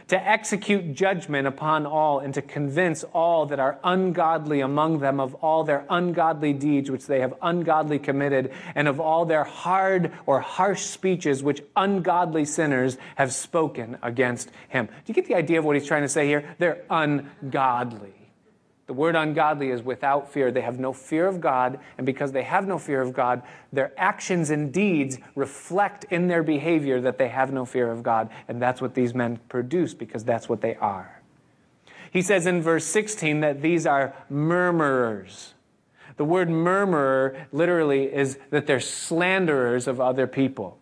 to 0.10 0.28
execute 0.28 0.94
judgment 0.94 1.48
upon 1.48 1.86
all 1.86 2.20
and 2.20 2.34
to 2.34 2.42
convince 2.42 3.04
all 3.14 3.46
that 3.46 3.60
are 3.60 3.80
ungodly 3.84 4.60
among 4.60 5.00
them 5.00 5.20
of 5.20 5.36
all 5.36 5.64
their 5.64 5.86
ungodly 5.90 6.52
deeds 6.52 6.92
which 6.92 7.06
they 7.06 7.22
have 7.22 7.34
ungodly 7.42 8.00
committed 8.00 8.52
and 8.76 8.88
of 8.88 9.00
all 9.00 9.26
their 9.26 9.44
hard 9.44 10.12
or 10.26 10.40
harsh 10.40 10.82
speeches 10.82 11.42
which 11.42 11.64
ungodly 11.76 12.44
sinners 12.44 12.98
have 13.16 13.32
spoken 13.32 13.98
against 14.02 14.52
him. 14.68 14.88
Do 14.88 14.94
you 15.06 15.14
get 15.14 15.28
the 15.28 15.36
idea 15.36 15.60
of 15.60 15.66
what 15.66 15.76
he's 15.76 15.88
trying 15.88 16.04
to 16.04 16.10
say 16.10 16.28
here? 16.28 16.56
They're 16.58 16.84
ungodly. 16.90 18.19
The 18.90 18.94
word 18.94 19.16
ungodly 19.16 19.70
is 19.70 19.84
without 19.84 20.34
fear. 20.34 20.50
They 20.50 20.62
have 20.62 20.80
no 20.80 20.94
fear 20.94 21.28
of 21.28 21.40
God, 21.40 21.80
and 22.00 22.08
because 22.08 22.32
they 22.32 22.42
have 22.42 22.68
no 22.68 22.80
fear 22.80 23.04
of 23.04 23.14
God, 23.14 23.44
their 23.72 23.94
actions 24.00 24.50
and 24.50 24.74
deeds 24.74 25.20
reflect 25.36 26.06
in 26.06 26.28
their 26.28 26.42
behavior 26.42 27.00
that 27.02 27.20
they 27.20 27.28
have 27.28 27.54
no 27.54 27.66
fear 27.66 27.92
of 27.92 28.02
God, 28.02 28.32
and 28.48 28.60
that's 28.60 28.82
what 28.82 28.96
these 28.96 29.14
men 29.14 29.40
produce 29.48 29.94
because 29.94 30.24
that's 30.24 30.50
what 30.50 30.62
they 30.62 30.74
are. 30.78 31.22
He 32.10 32.24
says 32.24 32.48
in 32.48 32.64
verse 32.64 32.84
16 32.86 33.42
that 33.42 33.62
these 33.62 33.86
are 33.86 34.16
murmurers. 34.28 35.54
The 36.18 36.26
word 36.26 36.50
murmurer 36.50 37.46
literally 37.52 38.12
is 38.12 38.40
that 38.50 38.66
they're 38.66 38.80
slanderers 38.80 39.88
of 39.88 40.02
other 40.02 40.26
people. 40.26 40.80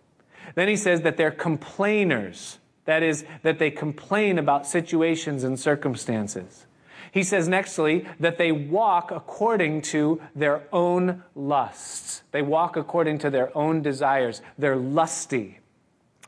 Then 0.55 0.69
he 0.69 0.77
says 0.77 1.01
that 1.01 1.17
they're 1.17 1.29
complainers. 1.29 2.59
That 2.85 3.03
is, 3.03 3.25
that 3.43 3.59
they 3.59 3.69
complain 3.69 4.39
about 4.39 4.65
situations 4.65 5.43
and 5.43 5.59
circumstances. 5.59 6.66
He 7.17 7.23
says 7.23 7.49
nextly 7.49 8.05
that 8.19 8.37
they 8.37 8.51
walk 8.51 9.09
according 9.09 9.81
to 9.93 10.21
their 10.35 10.61
own 10.71 11.23
lusts. 11.33 12.21
They 12.31 12.43
walk 12.43 12.77
according 12.77 13.17
to 13.19 13.31
their 13.31 13.57
own 13.57 13.81
desires. 13.81 14.43
They're 14.59 14.75
lusty. 14.75 15.57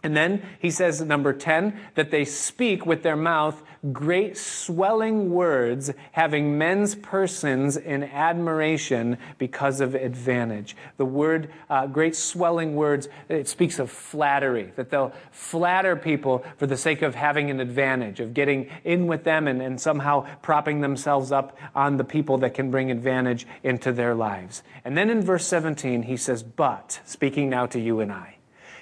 And 0.02 0.16
then 0.16 0.42
he 0.60 0.72
says, 0.72 1.02
number 1.02 1.34
10, 1.34 1.78
that 1.96 2.10
they 2.10 2.24
speak 2.24 2.86
with 2.86 3.04
their 3.04 3.18
mouth 3.18 3.62
great 3.92 4.38
swelling 4.38 5.30
words, 5.30 5.92
having 6.12 6.58
men's 6.58 6.96
persons 6.96 7.78
in 7.78 8.04
admiration 8.04 9.18
because 9.38 9.80
of 9.80 9.96
advantage. 9.96 10.76
The 10.98 11.06
word, 11.06 11.52
uh, 11.70 11.88
great 11.88 12.16
swelling 12.16 12.76
words, 12.76 13.08
it 13.30 13.48
speaks 13.48 13.80
of 13.80 13.90
flattery, 13.90 14.74
that 14.76 14.90
they'll 14.90 15.14
flatter 15.32 15.96
people 15.96 16.46
for 16.58 16.68
the 16.68 16.78
sake 16.78 17.02
of 17.02 17.16
having 17.16 17.50
an 17.50 17.60
advantage, 17.60 18.20
of 18.20 18.34
getting 18.34 18.70
in 18.84 19.08
with 19.08 19.24
them 19.24 19.48
and, 19.48 19.62
and 19.62 19.80
somehow 19.80 20.28
propping 20.42 20.82
themselves 20.82 21.32
up 21.32 21.58
on 21.76 21.98
the 21.98 22.04
people 22.04 22.38
that 22.40 22.54
can 22.54 22.72
bring 22.72 22.92
advantage 22.92 23.48
into 23.64 23.92
their 23.92 24.14
lives. 24.14 24.62
And 24.84 24.98
then 24.98 25.10
in 25.10 25.22
verse 25.22 25.46
17, 25.46 26.04
he 26.04 26.18
says, 26.18 26.44
But, 26.44 27.00
speaking 27.06 27.50
now 27.50 27.66
to 27.68 27.80
you 27.80 28.02
and 28.02 28.12
I, 28.12 28.39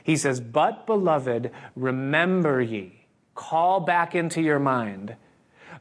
he 0.07 0.15
says, 0.15 0.39
But, 0.39 0.87
beloved, 0.87 1.51
remember 1.75 2.61
ye, 2.61 3.03
call 3.35 3.81
back 3.81 4.15
into 4.15 4.41
your 4.41 4.57
mind 4.57 5.17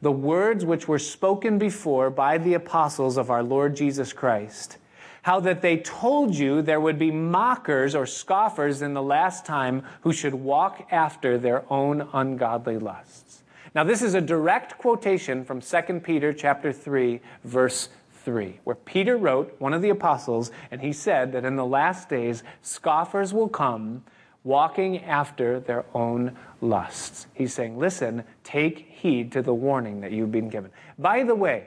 the 0.03 0.11
words 0.11 0.65
which 0.65 0.89
were 0.89 0.99
spoken 0.99 1.59
before 1.59 2.11
by 2.11 2.37
the 2.37 2.55
apostles 2.55 3.17
of 3.17 3.31
our 3.31 3.45
Lord 3.45 3.77
Jesus 3.77 4.13
Christ, 4.13 4.79
how 5.23 5.39
that 5.41 5.63
they 5.63 5.77
told 5.77 6.35
you 6.35 6.61
there 6.61 6.81
would 6.81 6.99
be 6.99 7.13
mockers 7.13 7.95
or 7.95 8.05
scoffers 8.05 8.83
in 8.83 8.95
the 8.95 9.03
last 9.03 9.47
time 9.47 9.85
who 10.01 10.13
should 10.13 10.35
walk 10.35 10.89
after 10.91 11.39
their 11.39 11.63
own 11.73 12.09
ungodly 12.13 12.79
lusts. 12.79 13.45
Now 13.77 13.85
this 13.85 14.03
is 14.03 14.15
a 14.15 14.21
direct 14.21 14.77
quotation 14.77 15.45
from 15.45 15.61
2 15.61 16.01
Peter 16.01 16.33
chapter 16.33 16.73
3 16.73 17.21
verse 17.45 17.91
3, 18.25 18.59
where 18.65 18.75
Peter 18.75 19.17
wrote, 19.17 19.55
one 19.61 19.73
of 19.73 19.83
the 19.83 19.91
apostles, 19.91 20.51
and 20.73 20.81
he 20.81 20.93
said 20.93 21.31
that 21.31 21.45
in 21.45 21.55
the 21.55 21.65
last 21.65 22.09
days 22.09 22.43
scoffers 22.61 23.33
will 23.33 23.49
come 23.49 24.03
walking 24.47 25.03
after 25.03 25.59
their 25.59 25.85
own 25.93 26.37
lusts. 26.61 27.27
He's 27.35 27.53
saying, 27.53 27.77
listen, 27.79 28.23
take 28.45 28.79
heed 28.79 29.33
to 29.33 29.43
the 29.43 29.53
warning 29.53 30.01
that 30.03 30.13
you've 30.13 30.31
been 30.31 30.49
given. 30.49 30.71
By 30.97 31.25
the 31.25 31.35
way, 31.35 31.67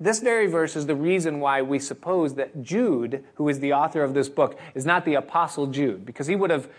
this 0.00 0.20
very 0.20 0.46
verse 0.46 0.74
is 0.74 0.86
the 0.86 0.94
reason 0.94 1.38
why 1.38 1.60
we 1.60 1.78
suppose 1.78 2.34
that 2.36 2.62
Jude, 2.62 3.24
who 3.34 3.48
is 3.50 3.60
the 3.60 3.74
author 3.74 4.02
of 4.02 4.14
this 4.14 4.28
book, 4.30 4.58
is 4.74 4.86
not 4.86 5.04
the 5.04 5.14
apostle 5.14 5.66
Jude, 5.66 6.06
because 6.06 6.26
he 6.26 6.34
would 6.34 6.50
have 6.50 6.70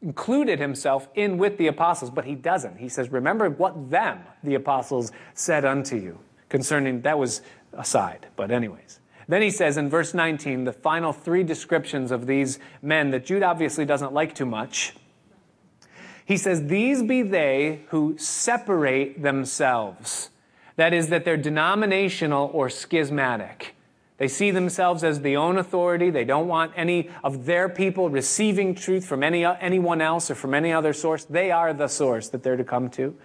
included 0.00 0.58
himself 0.58 1.06
in 1.14 1.36
with 1.36 1.58
the 1.58 1.66
apostles, 1.66 2.10
but 2.10 2.24
he 2.24 2.34
doesn't. 2.34 2.78
He 2.78 2.88
says, 2.88 3.10
Remember 3.10 3.50
what 3.50 3.90
them, 3.90 4.20
the 4.42 4.54
apostles, 4.54 5.12
said 5.34 5.66
unto 5.66 5.96
you 5.96 6.18
concerning, 6.48 7.02
that 7.02 7.18
was 7.18 7.42
aside, 7.74 8.26
but 8.36 8.50
anyways. 8.50 9.00
Then 9.32 9.40
he 9.40 9.48
says 9.48 9.78
in 9.78 9.88
verse 9.88 10.12
19, 10.12 10.64
the 10.64 10.74
final 10.74 11.10
three 11.10 11.42
descriptions 11.42 12.10
of 12.10 12.26
these 12.26 12.58
men 12.82 13.12
that 13.12 13.24
Jude 13.24 13.42
obviously 13.42 13.86
doesn't 13.86 14.12
like 14.12 14.34
too 14.34 14.44
much. 14.44 14.92
He 16.26 16.36
says, 16.36 16.66
These 16.66 17.02
be 17.02 17.22
they 17.22 17.80
who 17.88 18.18
separate 18.18 19.22
themselves. 19.22 20.28
That 20.76 20.92
is, 20.92 21.08
that 21.08 21.24
they're 21.24 21.38
denominational 21.38 22.50
or 22.52 22.68
schismatic. 22.68 23.74
They 24.18 24.28
see 24.28 24.50
themselves 24.50 25.02
as 25.02 25.22
the 25.22 25.38
own 25.38 25.56
authority. 25.56 26.10
They 26.10 26.24
don't 26.24 26.46
want 26.46 26.74
any 26.76 27.08
of 27.24 27.46
their 27.46 27.70
people 27.70 28.10
receiving 28.10 28.74
truth 28.74 29.06
from 29.06 29.22
any, 29.22 29.46
anyone 29.46 30.02
else 30.02 30.30
or 30.30 30.34
from 30.34 30.52
any 30.52 30.74
other 30.74 30.92
source. 30.92 31.24
They 31.24 31.50
are 31.50 31.72
the 31.72 31.88
source 31.88 32.28
that 32.28 32.42
they're 32.42 32.58
to 32.58 32.64
come 32.64 32.90
to. 32.90 33.16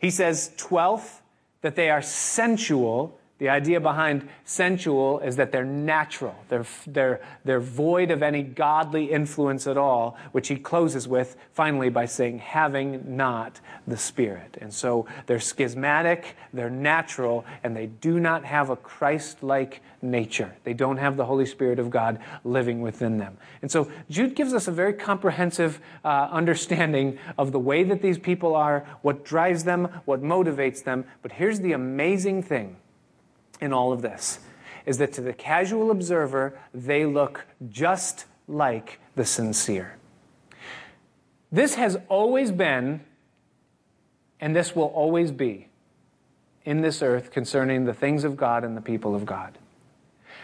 He 0.00 0.10
says, 0.10 0.50
12th, 0.56 1.20
that 1.60 1.76
they 1.76 1.88
are 1.88 2.02
sensual 2.02 3.20
the 3.38 3.50
idea 3.50 3.80
behind 3.80 4.26
sensual 4.44 5.18
is 5.20 5.36
that 5.36 5.52
they're 5.52 5.64
natural. 5.64 6.34
They're, 6.48 6.64
they're, 6.86 7.20
they're 7.44 7.60
void 7.60 8.10
of 8.10 8.22
any 8.22 8.42
godly 8.42 9.12
influence 9.12 9.66
at 9.66 9.76
all, 9.76 10.16
which 10.32 10.48
he 10.48 10.56
closes 10.56 11.06
with 11.06 11.36
finally 11.52 11.90
by 11.90 12.06
saying, 12.06 12.38
having 12.38 13.16
not 13.16 13.60
the 13.86 13.98
Spirit. 13.98 14.56
And 14.58 14.72
so 14.72 15.06
they're 15.26 15.38
schismatic, 15.38 16.34
they're 16.54 16.70
natural, 16.70 17.44
and 17.62 17.76
they 17.76 17.86
do 17.86 18.18
not 18.18 18.46
have 18.46 18.70
a 18.70 18.76
Christ 18.76 19.42
like 19.42 19.82
nature. 20.00 20.56
They 20.64 20.72
don't 20.72 20.96
have 20.96 21.18
the 21.18 21.26
Holy 21.26 21.46
Spirit 21.46 21.78
of 21.78 21.90
God 21.90 22.18
living 22.42 22.80
within 22.80 23.18
them. 23.18 23.36
And 23.60 23.70
so 23.70 23.90
Jude 24.08 24.34
gives 24.34 24.54
us 24.54 24.66
a 24.66 24.72
very 24.72 24.94
comprehensive 24.94 25.78
uh, 26.04 26.28
understanding 26.30 27.18
of 27.36 27.52
the 27.52 27.58
way 27.58 27.82
that 27.84 28.00
these 28.00 28.18
people 28.18 28.54
are, 28.54 28.86
what 29.02 29.26
drives 29.26 29.64
them, 29.64 29.88
what 30.06 30.22
motivates 30.22 30.82
them. 30.82 31.04
But 31.20 31.32
here's 31.32 31.60
the 31.60 31.72
amazing 31.72 32.42
thing 32.42 32.76
in 33.60 33.72
all 33.72 33.92
of 33.92 34.02
this 34.02 34.38
is 34.84 34.98
that 34.98 35.12
to 35.14 35.20
the 35.20 35.32
casual 35.32 35.90
observer, 35.90 36.58
they 36.72 37.04
look 37.04 37.44
just 37.68 38.24
like 38.46 39.00
the 39.16 39.24
sincere. 39.24 39.96
This 41.50 41.74
has 41.74 41.98
always 42.08 42.52
been, 42.52 43.00
and 44.40 44.54
this 44.54 44.76
will 44.76 44.84
always 44.84 45.32
be, 45.32 45.68
in 46.64 46.80
this 46.80 47.02
earth 47.02 47.30
concerning 47.30 47.84
the 47.84 47.94
things 47.94 48.24
of 48.24 48.36
God 48.36 48.64
and 48.64 48.76
the 48.76 48.80
people 48.80 49.14
of 49.14 49.26
God. 49.26 49.58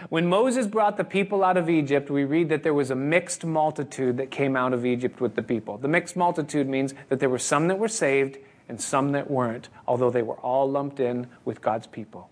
When 0.08 0.26
Moses 0.26 0.66
brought 0.66 0.96
the 0.96 1.04
people 1.04 1.44
out 1.44 1.56
of 1.56 1.70
Egypt, 1.70 2.10
we 2.10 2.24
read 2.24 2.48
that 2.48 2.64
there 2.64 2.74
was 2.74 2.90
a 2.90 2.96
mixed 2.96 3.44
multitude 3.44 4.16
that 4.16 4.32
came 4.32 4.56
out 4.56 4.72
of 4.72 4.84
Egypt 4.84 5.20
with 5.20 5.36
the 5.36 5.42
people. 5.42 5.78
The 5.78 5.88
mixed 5.88 6.16
multitude 6.16 6.68
means 6.68 6.94
that 7.08 7.20
there 7.20 7.28
were 7.28 7.38
some 7.38 7.68
that 7.68 7.78
were 7.78 7.88
saved 7.88 8.38
and 8.68 8.80
some 8.80 9.12
that 9.12 9.30
weren't, 9.30 9.68
although 9.86 10.10
they 10.10 10.22
were 10.22 10.38
all 10.38 10.68
lumped 10.68 10.98
in 10.98 11.28
with 11.44 11.60
God's 11.60 11.86
people. 11.86 12.30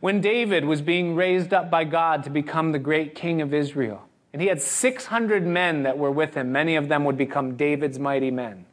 When 0.00 0.20
David 0.20 0.64
was 0.64 0.82
being 0.82 1.14
raised 1.14 1.52
up 1.52 1.70
by 1.70 1.84
God 1.84 2.24
to 2.24 2.30
become 2.30 2.72
the 2.72 2.78
great 2.78 3.14
king 3.14 3.40
of 3.40 3.52
Israel, 3.52 4.02
and 4.32 4.40
he 4.40 4.48
had 4.48 4.62
600 4.62 5.46
men 5.46 5.82
that 5.82 5.98
were 5.98 6.10
with 6.10 6.34
him, 6.34 6.52
many 6.52 6.76
of 6.76 6.88
them 6.88 7.04
would 7.04 7.18
become 7.18 7.56
David's 7.56 7.98
mighty 7.98 8.30
men. 8.30 8.64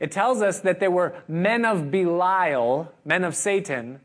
It 0.00 0.10
tells 0.10 0.42
us 0.42 0.60
that 0.60 0.80
there 0.80 0.90
were 0.90 1.14
men 1.28 1.64
of 1.64 1.90
Belial, 1.90 2.92
men 3.04 3.24
of 3.24 3.34
Satan, 3.34 4.00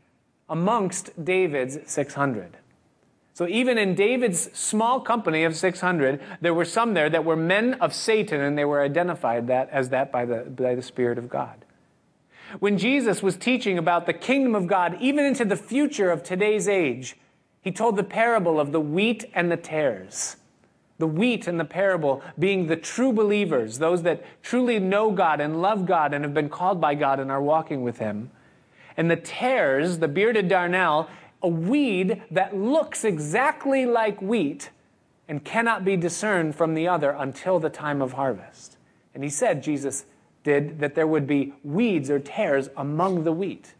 amongst 0.48 1.22
David's 1.22 1.78
600. 1.86 2.56
So 3.34 3.46
even 3.46 3.78
in 3.78 3.94
David's 3.94 4.52
small 4.58 5.00
company 5.00 5.44
of 5.44 5.56
600, 5.56 6.20
there 6.40 6.52
were 6.52 6.64
some 6.64 6.94
there 6.94 7.08
that 7.08 7.24
were 7.24 7.36
men 7.36 7.74
of 7.74 7.94
Satan, 7.94 8.40
and 8.40 8.58
they 8.58 8.64
were 8.64 8.82
identified 8.82 9.46
that 9.46 9.70
as 9.70 9.88
that 9.90 10.12
by 10.12 10.24
the, 10.24 10.40
by 10.40 10.74
the 10.74 10.82
Spirit 10.82 11.18
of 11.18 11.28
God. 11.28 11.64
When 12.58 12.78
Jesus 12.78 13.22
was 13.22 13.36
teaching 13.36 13.78
about 13.78 14.06
the 14.06 14.12
kingdom 14.12 14.54
of 14.54 14.66
God, 14.66 14.96
even 15.00 15.24
into 15.24 15.44
the 15.44 15.56
future 15.56 16.10
of 16.10 16.22
today's 16.22 16.68
age, 16.68 17.16
he 17.60 17.70
told 17.70 17.96
the 17.96 18.04
parable 18.04 18.58
of 18.58 18.72
the 18.72 18.80
wheat 18.80 19.24
and 19.34 19.50
the 19.50 19.56
tares. 19.56 20.36
The 20.98 21.06
wheat 21.06 21.46
in 21.46 21.56
the 21.56 21.64
parable 21.64 22.22
being 22.38 22.66
the 22.66 22.76
true 22.76 23.12
believers, 23.12 23.78
those 23.78 24.02
that 24.02 24.24
truly 24.42 24.78
know 24.78 25.10
God 25.12 25.40
and 25.40 25.62
love 25.62 25.86
God 25.86 26.12
and 26.12 26.24
have 26.24 26.34
been 26.34 26.48
called 26.48 26.80
by 26.80 26.94
God 26.94 27.20
and 27.20 27.30
are 27.30 27.42
walking 27.42 27.82
with 27.82 27.98
Him. 27.98 28.30
And 28.96 29.10
the 29.10 29.16
tares, 29.16 29.98
the 29.98 30.08
bearded 30.08 30.48
darnel, 30.48 31.08
a 31.42 31.48
weed 31.48 32.22
that 32.30 32.56
looks 32.56 33.04
exactly 33.04 33.86
like 33.86 34.20
wheat 34.20 34.70
and 35.28 35.44
cannot 35.44 35.84
be 35.84 35.96
discerned 35.96 36.54
from 36.54 36.74
the 36.74 36.88
other 36.88 37.12
until 37.12 37.58
the 37.58 37.70
time 37.70 38.02
of 38.02 38.14
harvest. 38.14 38.76
And 39.14 39.22
he 39.24 39.30
said, 39.30 39.62
Jesus 39.62 40.04
did, 40.42 40.80
that 40.80 40.94
there 40.94 41.06
would 41.06 41.26
be 41.26 41.54
weeds 41.62 42.10
or 42.10 42.18
tares 42.18 42.68
among 42.76 43.24
the 43.24 43.32
wheat. 43.32 43.74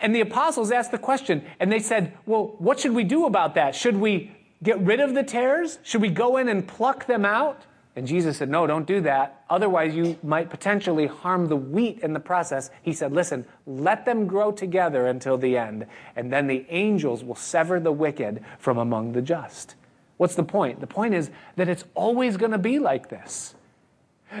And 0.00 0.14
the 0.14 0.20
apostles 0.20 0.70
asked 0.70 0.90
the 0.90 0.98
question, 0.98 1.44
and 1.60 1.70
they 1.70 1.78
said, 1.78 2.16
Well, 2.26 2.54
what 2.58 2.80
should 2.80 2.92
we 2.92 3.04
do 3.04 3.26
about 3.26 3.54
that? 3.54 3.74
Should 3.74 3.96
we 3.96 4.32
get 4.62 4.80
rid 4.80 5.00
of 5.00 5.14
the 5.14 5.22
tares? 5.22 5.78
Should 5.82 6.02
we 6.02 6.08
go 6.08 6.36
in 6.38 6.48
and 6.48 6.66
pluck 6.66 7.06
them 7.06 7.24
out? 7.24 7.62
And 7.94 8.06
Jesus 8.06 8.36
said, 8.36 8.50
No, 8.50 8.66
don't 8.66 8.86
do 8.86 9.00
that. 9.02 9.44
Otherwise, 9.48 9.94
you 9.94 10.18
might 10.22 10.50
potentially 10.50 11.06
harm 11.06 11.46
the 11.46 11.56
wheat 11.56 12.00
in 12.00 12.12
the 12.12 12.20
process. 12.20 12.70
He 12.82 12.92
said, 12.92 13.12
Listen, 13.12 13.46
let 13.66 14.04
them 14.04 14.26
grow 14.26 14.52
together 14.52 15.06
until 15.06 15.38
the 15.38 15.56
end, 15.56 15.86
and 16.14 16.32
then 16.32 16.46
the 16.46 16.66
angels 16.68 17.24
will 17.24 17.34
sever 17.34 17.80
the 17.80 17.92
wicked 17.92 18.44
from 18.58 18.78
among 18.78 19.12
the 19.12 19.22
just. 19.22 19.74
What's 20.18 20.34
the 20.34 20.44
point? 20.44 20.80
The 20.80 20.86
point 20.86 21.14
is 21.14 21.30
that 21.56 21.68
it's 21.68 21.84
always 21.94 22.36
going 22.36 22.52
to 22.52 22.58
be 22.58 22.78
like 22.78 23.08
this 23.08 23.54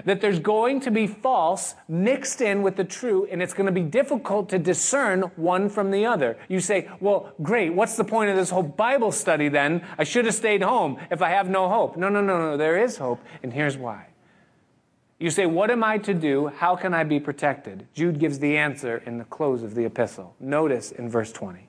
that 0.04 0.20
there's 0.20 0.40
going 0.40 0.80
to 0.80 0.90
be 0.90 1.06
false 1.06 1.74
mixed 1.88 2.40
in 2.40 2.62
with 2.62 2.76
the 2.76 2.84
true, 2.84 3.26
and 3.30 3.42
it's 3.42 3.54
going 3.54 3.66
to 3.66 3.72
be 3.72 3.82
difficult 3.82 4.48
to 4.50 4.58
discern 4.58 5.22
one 5.36 5.68
from 5.68 5.90
the 5.90 6.04
other. 6.06 6.36
You 6.48 6.60
say, 6.60 6.88
well, 7.00 7.32
great, 7.42 7.72
what's 7.72 7.96
the 7.96 8.04
point 8.04 8.30
of 8.30 8.36
this 8.36 8.50
whole 8.50 8.62
Bible 8.62 9.12
study 9.12 9.48
then? 9.48 9.84
I 9.98 10.04
should 10.04 10.24
have 10.24 10.34
stayed 10.34 10.62
home 10.62 10.98
if 11.10 11.22
I 11.22 11.30
have 11.30 11.48
no 11.48 11.68
hope. 11.68 11.96
No, 11.96 12.08
no, 12.08 12.20
no, 12.20 12.38
no, 12.38 12.56
there 12.56 12.76
is 12.76 12.96
hope, 12.96 13.20
and 13.42 13.52
here's 13.52 13.76
why. 13.76 14.06
You 15.18 15.30
say, 15.30 15.46
What 15.46 15.70
am 15.70 15.82
I 15.82 15.98
to 15.98 16.12
do? 16.12 16.48
How 16.48 16.76
can 16.76 16.92
I 16.92 17.04
be 17.04 17.20
protected? 17.20 17.86
Jude 17.94 18.18
gives 18.18 18.38
the 18.38 18.56
answer 18.56 19.02
in 19.06 19.18
the 19.18 19.24
close 19.24 19.62
of 19.62 19.74
the 19.74 19.84
epistle. 19.84 20.34
Notice 20.40 20.92
in 20.92 21.08
verse 21.08 21.32
20. 21.32 21.68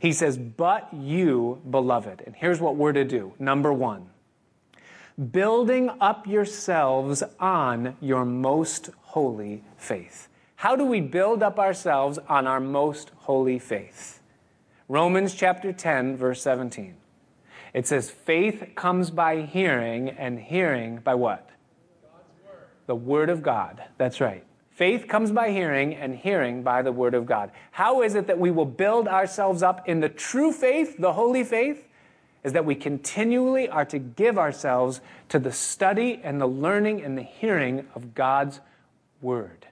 He 0.00 0.12
says, 0.12 0.36
But 0.36 0.92
you, 0.92 1.62
beloved. 1.70 2.22
And 2.26 2.34
here's 2.34 2.60
what 2.60 2.76
we're 2.76 2.92
to 2.92 3.04
do. 3.04 3.34
Number 3.38 3.72
one, 3.72 4.08
building 5.30 5.90
up 6.00 6.26
yourselves 6.26 7.22
on 7.38 7.96
your 8.00 8.24
most 8.24 8.90
holy 9.00 9.62
faith. 9.76 10.28
How 10.56 10.76
do 10.76 10.84
we 10.84 11.00
build 11.00 11.42
up 11.42 11.58
ourselves 11.58 12.18
on 12.28 12.46
our 12.46 12.60
most 12.60 13.10
holy 13.16 13.58
faith? 13.58 14.20
Romans 14.88 15.34
chapter 15.34 15.72
10, 15.72 16.16
verse 16.16 16.40
17. 16.42 16.94
It 17.74 17.86
says, 17.86 18.10
faith 18.10 18.72
comes 18.74 19.10
by 19.10 19.42
hearing, 19.42 20.10
and 20.10 20.38
hearing 20.38 20.98
by 20.98 21.14
what? 21.14 21.48
Word. 22.44 22.56
The 22.86 22.94
Word 22.94 23.30
of 23.30 23.42
God. 23.42 23.82
That's 23.96 24.20
right. 24.20 24.44
Faith 24.70 25.08
comes 25.08 25.32
by 25.32 25.50
hearing, 25.50 25.94
and 25.94 26.14
hearing 26.14 26.62
by 26.62 26.82
the 26.82 26.92
Word 26.92 27.14
of 27.14 27.26
God. 27.26 27.50
How 27.70 28.02
is 28.02 28.14
it 28.14 28.26
that 28.26 28.38
we 28.38 28.50
will 28.50 28.66
build 28.66 29.08
ourselves 29.08 29.62
up 29.62 29.88
in 29.88 30.00
the 30.00 30.08
true 30.08 30.52
faith, 30.52 30.96
the 30.98 31.14
holy 31.14 31.44
faith? 31.44 31.88
Is 32.44 32.52
that 32.52 32.64
we 32.64 32.74
continually 32.74 33.68
are 33.68 33.84
to 33.84 33.98
give 33.98 34.38
ourselves 34.38 35.00
to 35.28 35.38
the 35.38 35.52
study 35.52 36.20
and 36.22 36.40
the 36.40 36.46
learning 36.46 37.02
and 37.02 37.16
the 37.16 37.22
hearing 37.22 37.86
of 37.94 38.14
God's 38.14 38.60
Word. 39.20 39.66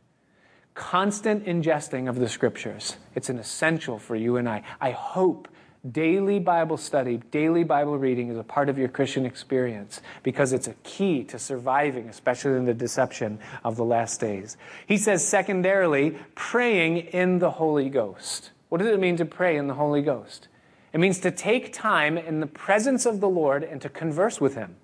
Constant 0.75 1.45
ingesting 1.47 2.09
of 2.09 2.17
the 2.17 2.29
Scriptures. 2.29 2.97
It's 3.15 3.29
an 3.29 3.39
essential 3.39 3.99
for 3.99 4.15
you 4.15 4.37
and 4.37 4.49
I. 4.49 4.63
I 4.81 4.93
hope 4.93 5.49
daily 5.91 6.39
Bible 6.39 6.77
study, 6.77 7.21
daily 7.31 7.65
Bible 7.65 7.99
reading 7.99 8.29
is 8.29 8.37
a 8.37 8.45
part 8.45 8.69
of 8.69 8.79
your 8.79 8.89
Christian 8.89 9.27
experience 9.27 10.01
because 10.23 10.53
it's 10.53 10.69
a 10.69 10.75
key 10.85 11.25
to 11.25 11.39
surviving, 11.39 12.09
especially 12.09 12.57
in 12.57 12.67
the 12.67 12.75
deception 12.75 13.39
of 13.65 13.77
the 13.77 13.85
last 13.85 14.21
days. 14.21 14.57
He 14.87 14.97
says, 14.97 15.27
secondarily, 15.27 16.19
praying 16.35 16.99
in 16.99 17.39
the 17.39 17.51
Holy 17.51 17.89
Ghost. 17.89 18.51
What 18.69 18.79
does 18.79 18.89
it 18.89 19.01
mean 19.01 19.17
to 19.17 19.25
pray 19.25 19.57
in 19.57 19.67
the 19.67 19.75
Holy 19.75 20.03
Ghost? 20.03 20.49
It 20.93 21.01
means 21.01 21.21
to 21.21 21.31
take 21.31 21.73
time 21.73 22.19
in 22.19 22.41
the 22.41 22.47
presence 22.47 23.07
of 23.07 23.21
the 23.21 23.29
Lord 23.29 23.63
and 23.63 23.81
to 23.83 23.89
converse 23.89 24.41
with 24.41 24.55
Him, 24.55 24.77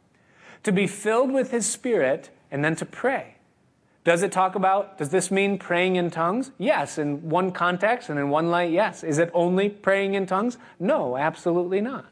to 0.62 0.72
be 0.72 0.86
filled 0.86 1.32
with 1.32 1.50
His 1.50 1.66
Spirit, 1.66 2.30
and 2.50 2.64
then 2.64 2.76
to 2.76 2.86
pray. 2.86 3.36
Does 4.04 4.22
it 4.22 4.30
talk 4.30 4.54
about, 4.54 4.98
does 4.98 5.10
this 5.10 5.32
mean 5.32 5.58
praying 5.58 5.96
in 5.96 6.12
tongues? 6.12 6.52
Yes, 6.58 6.96
in 6.96 7.28
one 7.28 7.50
context 7.50 8.08
and 8.08 8.20
in 8.20 8.30
one 8.30 8.50
light, 8.50 8.70
yes. 8.70 9.02
Is 9.02 9.18
it 9.18 9.32
only 9.34 9.68
praying 9.68 10.14
in 10.14 10.26
tongues? 10.26 10.58
No, 10.78 11.16
absolutely 11.16 11.80
not. 11.80 12.06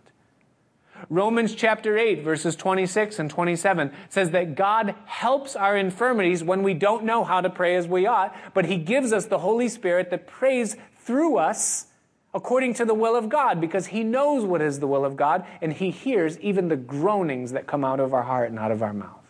Romans 1.09 1.55
chapter 1.55 1.97
8, 1.97 2.23
verses 2.23 2.57
26 2.57 3.21
and 3.21 3.31
27 3.31 3.93
says 4.09 4.31
that 4.31 4.57
God 4.57 4.95
helps 5.05 5.55
our 5.55 5.77
infirmities 5.77 6.43
when 6.43 6.65
we 6.65 6.75
don't 6.75 7.05
know 7.05 7.23
how 7.23 7.41
to 7.41 7.51
pray 7.51 7.77
as 7.77 7.87
we 7.87 8.07
ought, 8.07 8.35
but 8.55 8.65
He 8.65 8.77
gives 8.77 9.13
us 9.13 9.27
the 9.27 9.39
Holy 9.39 9.69
Spirit 9.69 10.11
that 10.11 10.27
prays 10.27 10.77
through 10.97 11.37
us 11.37 11.87
according 12.35 12.75
to 12.75 12.85
the 12.85 12.95
will 12.95 13.15
of 13.17 13.29
God, 13.29 13.61
because 13.61 13.87
He 13.87 14.03
knows 14.03 14.45
what 14.45 14.61
is 14.61 14.81
the 14.81 14.87
will 14.87 15.05
of 15.05 15.17
God, 15.17 15.47
and 15.63 15.73
He 15.73 15.91
hears 15.91 16.39
even 16.41 16.69
the 16.69 16.77
groanings 16.77 17.53
that 17.53 17.67
come 17.67 17.85
out 17.85 18.01
of 18.01 18.13
our 18.13 18.25
heart 18.25 18.51
and 18.51 18.59
out 18.59 18.73
of 18.73 18.83
our 18.83 18.93
mouth. 18.93 19.21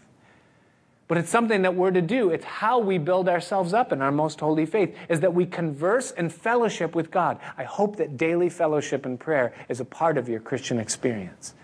But 1.07 1.19
it's 1.19 1.29
something 1.29 1.61
that 1.63 1.75
we're 1.75 1.91
to 1.91 2.01
do. 2.01 2.31
It's 2.31 2.47
how 2.47 2.79
we 2.79 2.97
build 2.97 3.29
ourselves 3.29 3.75
up 3.75 3.93
in 3.93 4.01
our 4.01 4.11
most 4.11 4.41
holy 4.41 4.65
faith, 4.65 4.97
is 5.11 5.21
that 5.21 5.35
we 5.35 5.45
converse 5.45 6.13
and 6.13 6.33
fellowship 6.33 6.95
with 6.95 7.11
God. 7.11 7.39
I 7.59 7.65
hope 7.65 7.97
that 7.97 8.17
daily 8.17 8.49
fellowship 8.49 9.05
and 9.05 9.21
prayer 9.21 9.53
is 9.69 9.81
a 9.81 9.85
part 9.85 10.17
of 10.17 10.31
your 10.31 10.41
Christian 10.41 10.79
experience, 10.79 11.55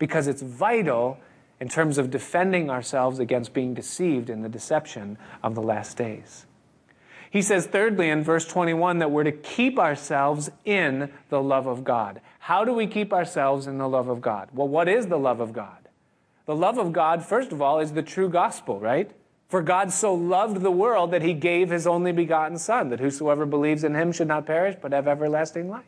because 0.00 0.26
it's 0.26 0.42
vital 0.42 1.18
in 1.60 1.68
terms 1.68 1.96
of 1.96 2.10
defending 2.10 2.70
ourselves 2.70 3.20
against 3.20 3.54
being 3.54 3.72
deceived 3.72 4.30
in 4.30 4.42
the 4.42 4.48
deception 4.48 5.16
of 5.44 5.54
the 5.54 5.62
last 5.62 5.96
days. 5.96 6.44
He 7.30 7.42
says, 7.42 7.66
thirdly, 7.66 8.08
in 8.08 8.24
verse 8.24 8.46
21, 8.46 8.98
that 8.98 9.10
we're 9.10 9.24
to 9.24 9.32
keep 9.32 9.78
ourselves 9.78 10.50
in 10.64 11.10
the 11.28 11.42
love 11.42 11.66
of 11.66 11.84
God. 11.84 12.20
How 12.38 12.64
do 12.64 12.72
we 12.72 12.86
keep 12.86 13.12
ourselves 13.12 13.66
in 13.66 13.78
the 13.78 13.88
love 13.88 14.08
of 14.08 14.20
God? 14.20 14.48
Well, 14.54 14.68
what 14.68 14.88
is 14.88 15.08
the 15.08 15.18
love 15.18 15.40
of 15.40 15.52
God? 15.52 15.88
The 16.46 16.56
love 16.56 16.78
of 16.78 16.92
God, 16.92 17.24
first 17.24 17.52
of 17.52 17.60
all, 17.60 17.78
is 17.78 17.92
the 17.92 18.02
true 18.02 18.30
gospel, 18.30 18.80
right? 18.80 19.10
For 19.48 19.62
God 19.62 19.92
so 19.92 20.14
loved 20.14 20.62
the 20.62 20.70
world 20.70 21.10
that 21.10 21.22
he 21.22 21.34
gave 21.34 21.70
his 21.70 21.86
only 21.86 22.12
begotten 22.12 22.58
Son, 22.58 22.88
that 22.88 23.00
whosoever 23.00 23.44
believes 23.44 23.84
in 23.84 23.94
him 23.94 24.12
should 24.12 24.28
not 24.28 24.46
perish, 24.46 24.76
but 24.80 24.92
have 24.92 25.08
everlasting 25.08 25.68
life. 25.68 25.84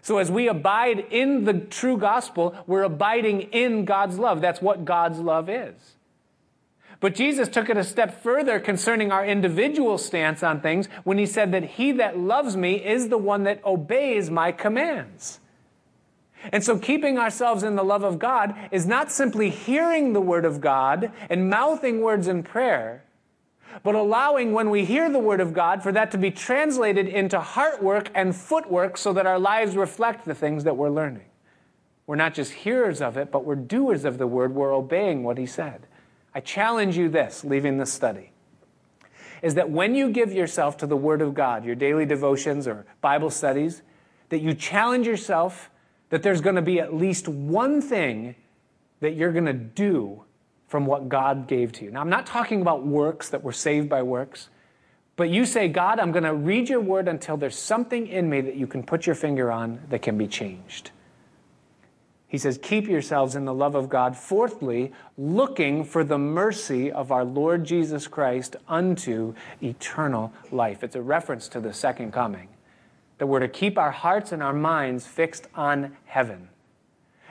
So 0.00 0.18
as 0.18 0.30
we 0.30 0.48
abide 0.48 1.00
in 1.10 1.44
the 1.44 1.54
true 1.54 1.98
gospel, 1.98 2.54
we're 2.66 2.84
abiding 2.84 3.42
in 3.52 3.84
God's 3.84 4.18
love. 4.18 4.40
That's 4.40 4.62
what 4.62 4.84
God's 4.84 5.18
love 5.18 5.50
is. 5.50 5.95
But 7.06 7.14
Jesus 7.14 7.48
took 7.48 7.70
it 7.70 7.76
a 7.76 7.84
step 7.84 8.20
further 8.20 8.58
concerning 8.58 9.12
our 9.12 9.24
individual 9.24 9.96
stance 9.96 10.42
on 10.42 10.60
things 10.60 10.88
when 11.04 11.18
he 11.18 11.26
said 11.26 11.52
that 11.52 11.62
he 11.62 11.92
that 11.92 12.18
loves 12.18 12.56
me 12.56 12.84
is 12.84 13.10
the 13.10 13.16
one 13.16 13.44
that 13.44 13.64
obeys 13.64 14.28
my 14.28 14.50
commands. 14.50 15.38
And 16.50 16.64
so, 16.64 16.76
keeping 16.76 17.16
ourselves 17.16 17.62
in 17.62 17.76
the 17.76 17.84
love 17.84 18.02
of 18.02 18.18
God 18.18 18.56
is 18.72 18.86
not 18.86 19.12
simply 19.12 19.50
hearing 19.50 20.14
the 20.14 20.20
word 20.20 20.44
of 20.44 20.60
God 20.60 21.12
and 21.30 21.48
mouthing 21.48 22.00
words 22.00 22.26
in 22.26 22.42
prayer, 22.42 23.04
but 23.84 23.94
allowing 23.94 24.52
when 24.52 24.68
we 24.68 24.84
hear 24.84 25.08
the 25.08 25.20
word 25.20 25.38
of 25.38 25.54
God 25.54 25.84
for 25.84 25.92
that 25.92 26.10
to 26.10 26.18
be 26.18 26.32
translated 26.32 27.06
into 27.06 27.38
heart 27.38 27.80
work 27.80 28.10
and 28.16 28.34
footwork 28.34 28.96
so 28.96 29.12
that 29.12 29.26
our 29.26 29.38
lives 29.38 29.76
reflect 29.76 30.24
the 30.24 30.34
things 30.34 30.64
that 30.64 30.76
we're 30.76 30.90
learning. 30.90 31.26
We're 32.08 32.16
not 32.16 32.34
just 32.34 32.50
hearers 32.50 33.00
of 33.00 33.16
it, 33.16 33.30
but 33.30 33.44
we're 33.44 33.54
doers 33.54 34.04
of 34.04 34.18
the 34.18 34.26
word. 34.26 34.56
We're 34.56 34.74
obeying 34.74 35.22
what 35.22 35.38
he 35.38 35.46
said. 35.46 35.85
I 36.36 36.40
challenge 36.40 36.98
you 36.98 37.08
this, 37.08 37.44
leaving 37.44 37.78
the 37.78 37.86
study, 37.86 38.30
is 39.40 39.54
that 39.54 39.70
when 39.70 39.94
you 39.94 40.10
give 40.10 40.34
yourself 40.34 40.76
to 40.76 40.86
the 40.86 40.94
Word 40.94 41.22
of 41.22 41.32
God, 41.32 41.64
your 41.64 41.74
daily 41.74 42.04
devotions 42.04 42.68
or 42.68 42.84
Bible 43.00 43.30
studies, 43.30 43.80
that 44.28 44.40
you 44.40 44.52
challenge 44.52 45.06
yourself 45.06 45.70
that 46.10 46.22
there's 46.22 46.42
going 46.42 46.56
to 46.56 46.62
be 46.62 46.78
at 46.78 46.92
least 46.92 47.26
one 47.26 47.80
thing 47.80 48.34
that 49.00 49.14
you're 49.14 49.32
going 49.32 49.46
to 49.46 49.54
do 49.54 50.24
from 50.68 50.84
what 50.84 51.08
God 51.08 51.48
gave 51.48 51.72
to 51.72 51.86
you. 51.86 51.90
Now, 51.90 52.02
I'm 52.02 52.10
not 52.10 52.26
talking 52.26 52.60
about 52.60 52.86
works 52.86 53.30
that 53.30 53.42
were 53.42 53.50
saved 53.50 53.88
by 53.88 54.02
works, 54.02 54.50
but 55.16 55.30
you 55.30 55.46
say, 55.46 55.68
God, 55.68 55.98
I'm 55.98 56.12
going 56.12 56.24
to 56.24 56.34
read 56.34 56.68
your 56.68 56.80
word 56.80 57.08
until 57.08 57.38
there's 57.38 57.56
something 57.58 58.06
in 58.08 58.28
me 58.28 58.42
that 58.42 58.56
you 58.56 58.66
can 58.66 58.82
put 58.82 59.06
your 59.06 59.14
finger 59.14 59.50
on 59.50 59.80
that 59.88 60.02
can 60.02 60.18
be 60.18 60.26
changed. 60.26 60.90
He 62.36 62.38
says, 62.38 62.58
Keep 62.58 62.86
yourselves 62.86 63.34
in 63.34 63.46
the 63.46 63.54
love 63.54 63.74
of 63.74 63.88
God. 63.88 64.14
Fourthly, 64.14 64.92
looking 65.16 65.84
for 65.84 66.04
the 66.04 66.18
mercy 66.18 66.92
of 66.92 67.10
our 67.10 67.24
Lord 67.24 67.64
Jesus 67.64 68.06
Christ 68.08 68.56
unto 68.68 69.32
eternal 69.62 70.34
life. 70.52 70.84
It's 70.84 70.96
a 70.96 71.00
reference 71.00 71.48
to 71.48 71.60
the 71.60 71.72
second 71.72 72.12
coming. 72.12 72.48
That 73.16 73.28
we're 73.28 73.40
to 73.40 73.48
keep 73.48 73.78
our 73.78 73.90
hearts 73.90 74.32
and 74.32 74.42
our 74.42 74.52
minds 74.52 75.06
fixed 75.06 75.46
on 75.54 75.96
heaven. 76.04 76.50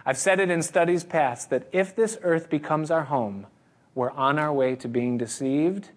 I've 0.08 0.18
said 0.18 0.39
it 0.39 0.49
in 0.49 0.64
studies 0.64 1.03
past 1.03 1.51
that 1.51 1.68
if 1.72 1.95
this 1.95 2.18
earth 2.24 2.49
becomes 2.49 2.89
our 2.89 3.03
home, 3.03 3.45
we're 3.93 4.10
on 4.10 4.39
our 4.39 4.51
way 4.51 4.76
to 4.78 4.88
being 4.88 5.20
deceived 5.20 5.89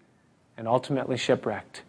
and 0.59 0.69
ultimately 0.69 1.17
shipwrecked. 1.17 1.81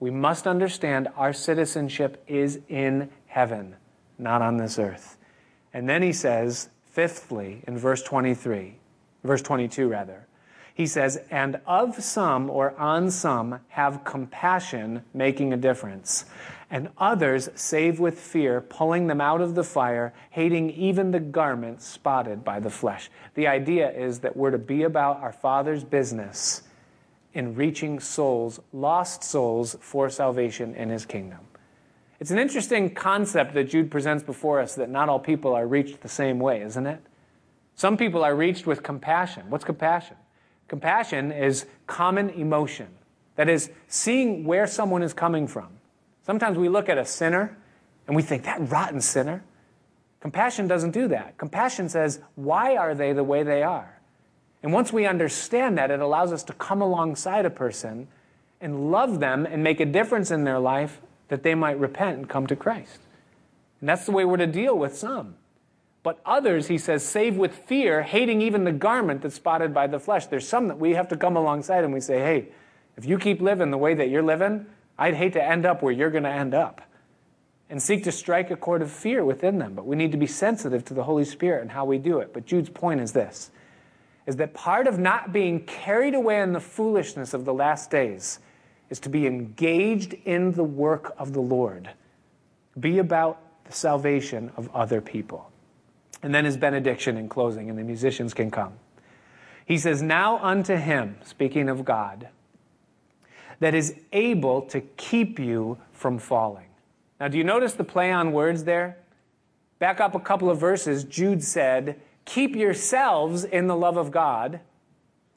We 0.00 0.10
must 0.10 0.46
understand 0.46 1.08
our 1.14 1.34
citizenship 1.34 2.24
is 2.26 2.58
in 2.70 3.10
heaven, 3.26 3.76
not 4.18 4.40
on 4.40 4.56
this 4.56 4.78
earth. 4.78 5.18
And 5.74 5.88
then 5.88 6.02
he 6.02 6.12
says, 6.12 6.68
fifthly, 6.84 7.62
in 7.66 7.76
verse 7.76 8.02
23, 8.02 8.76
verse 9.24 9.42
22 9.42 9.88
rather, 9.88 10.28
He 10.72 10.86
says, 10.86 11.20
and 11.30 11.60
of 11.66 12.02
some 12.02 12.48
or 12.48 12.78
on 12.78 13.10
some 13.10 13.58
have 13.70 14.04
compassion, 14.04 15.02
making 15.12 15.52
a 15.52 15.56
difference, 15.56 16.26
and 16.70 16.88
others 16.96 17.48
save 17.56 17.98
with 17.98 18.18
fear, 18.18 18.60
pulling 18.60 19.08
them 19.08 19.20
out 19.20 19.40
of 19.40 19.56
the 19.56 19.64
fire, 19.64 20.14
hating 20.30 20.70
even 20.70 21.10
the 21.10 21.20
garment 21.20 21.82
spotted 21.82 22.44
by 22.44 22.60
the 22.60 22.70
flesh. 22.70 23.10
The 23.34 23.48
idea 23.48 23.90
is 23.90 24.20
that 24.20 24.36
we're 24.36 24.52
to 24.52 24.58
be 24.58 24.84
about 24.84 25.20
our 25.20 25.32
Father's 25.32 25.82
business 25.82 26.62
in 27.32 27.56
reaching 27.56 27.98
souls, 27.98 28.60
lost 28.72 29.24
souls, 29.24 29.76
for 29.80 30.08
salvation 30.08 30.74
in 30.76 30.88
His 30.88 31.04
kingdom. 31.04 31.40
It's 32.20 32.30
an 32.30 32.38
interesting 32.38 32.94
concept 32.94 33.54
that 33.54 33.64
Jude 33.64 33.90
presents 33.90 34.22
before 34.22 34.60
us 34.60 34.74
that 34.76 34.88
not 34.88 35.08
all 35.08 35.18
people 35.18 35.54
are 35.54 35.66
reached 35.66 36.00
the 36.00 36.08
same 36.08 36.38
way, 36.38 36.62
isn't 36.62 36.86
it? 36.86 37.00
Some 37.74 37.96
people 37.96 38.24
are 38.24 38.34
reached 38.34 38.66
with 38.66 38.82
compassion. 38.82 39.44
What's 39.48 39.64
compassion? 39.64 40.16
Compassion 40.68 41.32
is 41.32 41.66
common 41.86 42.30
emotion. 42.30 42.88
That 43.36 43.48
is, 43.48 43.70
seeing 43.88 44.44
where 44.44 44.66
someone 44.66 45.02
is 45.02 45.12
coming 45.12 45.48
from. 45.48 45.68
Sometimes 46.22 46.56
we 46.56 46.68
look 46.68 46.88
at 46.88 46.98
a 46.98 47.04
sinner 47.04 47.56
and 48.06 48.14
we 48.14 48.22
think, 48.22 48.44
that 48.44 48.70
rotten 48.70 49.00
sinner. 49.00 49.42
Compassion 50.20 50.68
doesn't 50.68 50.92
do 50.92 51.08
that. 51.08 51.36
Compassion 51.36 51.88
says, 51.88 52.20
why 52.34 52.76
are 52.76 52.94
they 52.94 53.12
the 53.12 53.24
way 53.24 53.42
they 53.42 53.62
are? 53.62 54.00
And 54.62 54.72
once 54.72 54.92
we 54.92 55.04
understand 55.04 55.76
that, 55.76 55.90
it 55.90 56.00
allows 56.00 56.32
us 56.32 56.42
to 56.44 56.52
come 56.54 56.80
alongside 56.80 57.44
a 57.44 57.50
person 57.50 58.08
and 58.60 58.90
love 58.90 59.20
them 59.20 59.44
and 59.44 59.62
make 59.62 59.80
a 59.80 59.84
difference 59.84 60.30
in 60.30 60.44
their 60.44 60.58
life 60.58 61.00
that 61.34 61.42
they 61.42 61.56
might 61.56 61.80
repent 61.80 62.16
and 62.16 62.28
come 62.28 62.46
to 62.46 62.54
Christ. 62.54 63.00
And 63.80 63.88
that's 63.88 64.06
the 64.06 64.12
way 64.12 64.24
we're 64.24 64.36
to 64.36 64.46
deal 64.46 64.78
with 64.78 64.96
some. 64.96 65.34
But 66.04 66.20
others, 66.24 66.68
he 66.68 66.78
says, 66.78 67.04
save 67.04 67.36
with 67.36 67.52
fear, 67.52 68.02
hating 68.02 68.40
even 68.40 68.62
the 68.62 68.70
garment 68.70 69.22
that's 69.22 69.34
spotted 69.34 69.74
by 69.74 69.88
the 69.88 69.98
flesh. 69.98 70.26
There's 70.26 70.46
some 70.46 70.68
that 70.68 70.78
we 70.78 70.92
have 70.92 71.08
to 71.08 71.16
come 71.16 71.36
alongside 71.36 71.82
and 71.82 71.92
we 71.92 71.98
say, 71.98 72.20
hey, 72.20 72.50
if 72.96 73.04
you 73.04 73.18
keep 73.18 73.40
living 73.40 73.72
the 73.72 73.78
way 73.78 73.94
that 73.94 74.10
you're 74.10 74.22
living, 74.22 74.66
I'd 74.96 75.14
hate 75.14 75.32
to 75.32 75.42
end 75.42 75.66
up 75.66 75.82
where 75.82 75.92
you're 75.92 76.12
going 76.12 76.22
to 76.22 76.30
end 76.30 76.54
up. 76.54 76.82
And 77.68 77.82
seek 77.82 78.04
to 78.04 78.12
strike 78.12 78.52
a 78.52 78.56
chord 78.56 78.80
of 78.80 78.92
fear 78.92 79.24
within 79.24 79.58
them. 79.58 79.74
But 79.74 79.86
we 79.86 79.96
need 79.96 80.12
to 80.12 80.18
be 80.18 80.28
sensitive 80.28 80.84
to 80.84 80.94
the 80.94 81.02
Holy 81.02 81.24
Spirit 81.24 81.62
and 81.62 81.72
how 81.72 81.84
we 81.84 81.98
do 81.98 82.20
it. 82.20 82.32
But 82.32 82.46
Jude's 82.46 82.70
point 82.70 83.00
is 83.00 83.10
this 83.10 83.50
is 84.24 84.36
that 84.36 84.54
part 84.54 84.86
of 84.86 85.00
not 85.00 85.32
being 85.32 85.64
carried 85.64 86.14
away 86.14 86.40
in 86.40 86.52
the 86.52 86.60
foolishness 86.60 87.34
of 87.34 87.44
the 87.44 87.52
last 87.52 87.90
days 87.90 88.38
is 88.90 89.00
to 89.00 89.08
be 89.08 89.26
engaged 89.26 90.14
in 90.24 90.52
the 90.52 90.64
work 90.64 91.14
of 91.18 91.32
the 91.32 91.40
Lord. 91.40 91.90
Be 92.78 92.98
about 92.98 93.40
the 93.64 93.72
salvation 93.72 94.50
of 94.56 94.68
other 94.74 95.00
people. 95.00 95.50
And 96.22 96.34
then 96.34 96.44
his 96.44 96.56
benediction 96.56 97.16
in 97.16 97.28
closing, 97.28 97.68
and 97.68 97.78
the 97.78 97.82
musicians 97.82 98.34
can 98.34 98.50
come. 98.50 98.74
He 99.66 99.78
says, 99.78 100.02
Now 100.02 100.38
unto 100.38 100.76
him, 100.76 101.16
speaking 101.22 101.68
of 101.68 101.84
God, 101.84 102.28
that 103.60 103.74
is 103.74 103.94
able 104.12 104.62
to 104.62 104.80
keep 104.80 105.38
you 105.38 105.78
from 105.92 106.18
falling. 106.18 106.66
Now, 107.20 107.28
do 107.28 107.38
you 107.38 107.44
notice 107.44 107.74
the 107.74 107.84
play 107.84 108.10
on 108.12 108.32
words 108.32 108.64
there? 108.64 108.98
Back 109.78 110.00
up 110.00 110.14
a 110.14 110.20
couple 110.20 110.50
of 110.50 110.58
verses, 110.58 111.04
Jude 111.04 111.42
said, 111.42 112.00
Keep 112.24 112.56
yourselves 112.56 113.44
in 113.44 113.66
the 113.66 113.76
love 113.76 113.96
of 113.96 114.10
God. 114.10 114.60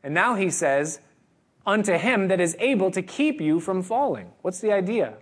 And 0.03 0.13
now 0.13 0.35
he 0.35 0.49
says, 0.49 0.99
Unto 1.67 1.97
him 1.97 2.29
that 2.29 2.39
is 2.39 2.55
able 2.59 2.89
to 2.91 3.01
keep 3.01 3.41
you 3.41 3.59
from 3.59 3.83
falling. 3.83 4.31
What's 4.41 4.61
the 4.61 4.71
idea? 4.71 5.15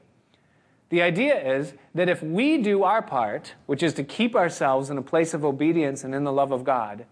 The 0.90 1.02
idea 1.02 1.58
is 1.58 1.74
that 1.96 2.08
if 2.08 2.22
we 2.22 2.60
do 2.60 2.84
our 2.84 3.02
part, 3.02 3.56
which 3.66 3.82
is 3.82 3.96
to 3.96 4.04
keep 4.04 4.36
ourselves 4.36 4.92
in 4.92 5.00
a 5.00 5.02
place 5.02 5.34
of 5.34 5.44
obedience 5.44 6.04
and 6.04 6.14
in 6.14 6.24
the 6.24 6.32
love 6.32 6.52
of 6.52 6.64
God, 6.64 7.08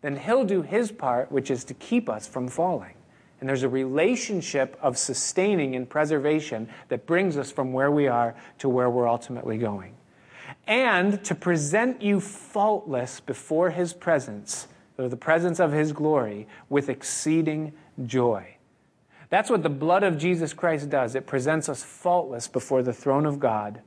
then 0.00 0.16
He'll 0.16 0.44
do 0.44 0.62
His 0.62 0.90
part, 0.90 1.30
which 1.30 1.50
is 1.50 1.62
to 1.64 1.74
keep 1.74 2.08
us 2.08 2.26
from 2.26 2.48
falling. 2.48 2.94
And 3.38 3.48
there's 3.48 3.62
a 3.62 3.68
relationship 3.68 4.78
of 4.80 4.96
sustaining 4.96 5.76
and 5.76 5.88
preservation 5.88 6.68
that 6.88 7.06
brings 7.06 7.36
us 7.36 7.52
from 7.52 7.74
where 7.74 7.90
we 7.90 8.08
are 8.08 8.34
to 8.58 8.68
where 8.70 8.88
we're 8.88 9.08
ultimately 9.08 9.58
going. 9.58 9.94
And 10.66 11.22
to 11.24 11.34
present 11.34 12.00
you 12.00 12.18
faultless 12.20 13.20
before 13.20 13.70
His 13.70 13.92
presence, 13.92 14.68
or 14.96 15.08
the 15.08 15.16
presence 15.18 15.60
of 15.60 15.72
His 15.72 15.92
glory, 15.92 16.48
with 16.70 16.88
exceeding 16.88 17.74
joy. 18.06 18.56
That's 19.30 19.48
what 19.48 19.62
the 19.62 19.70
blood 19.70 20.02
of 20.02 20.18
Jesus 20.18 20.52
Christ 20.52 20.90
does. 20.90 21.14
It 21.14 21.26
presents 21.26 21.68
us 21.68 21.84
faultless 21.84 22.48
before 22.48 22.82
the 22.82 22.92
throne 22.92 23.24
of 23.24 23.38
God 23.38 23.80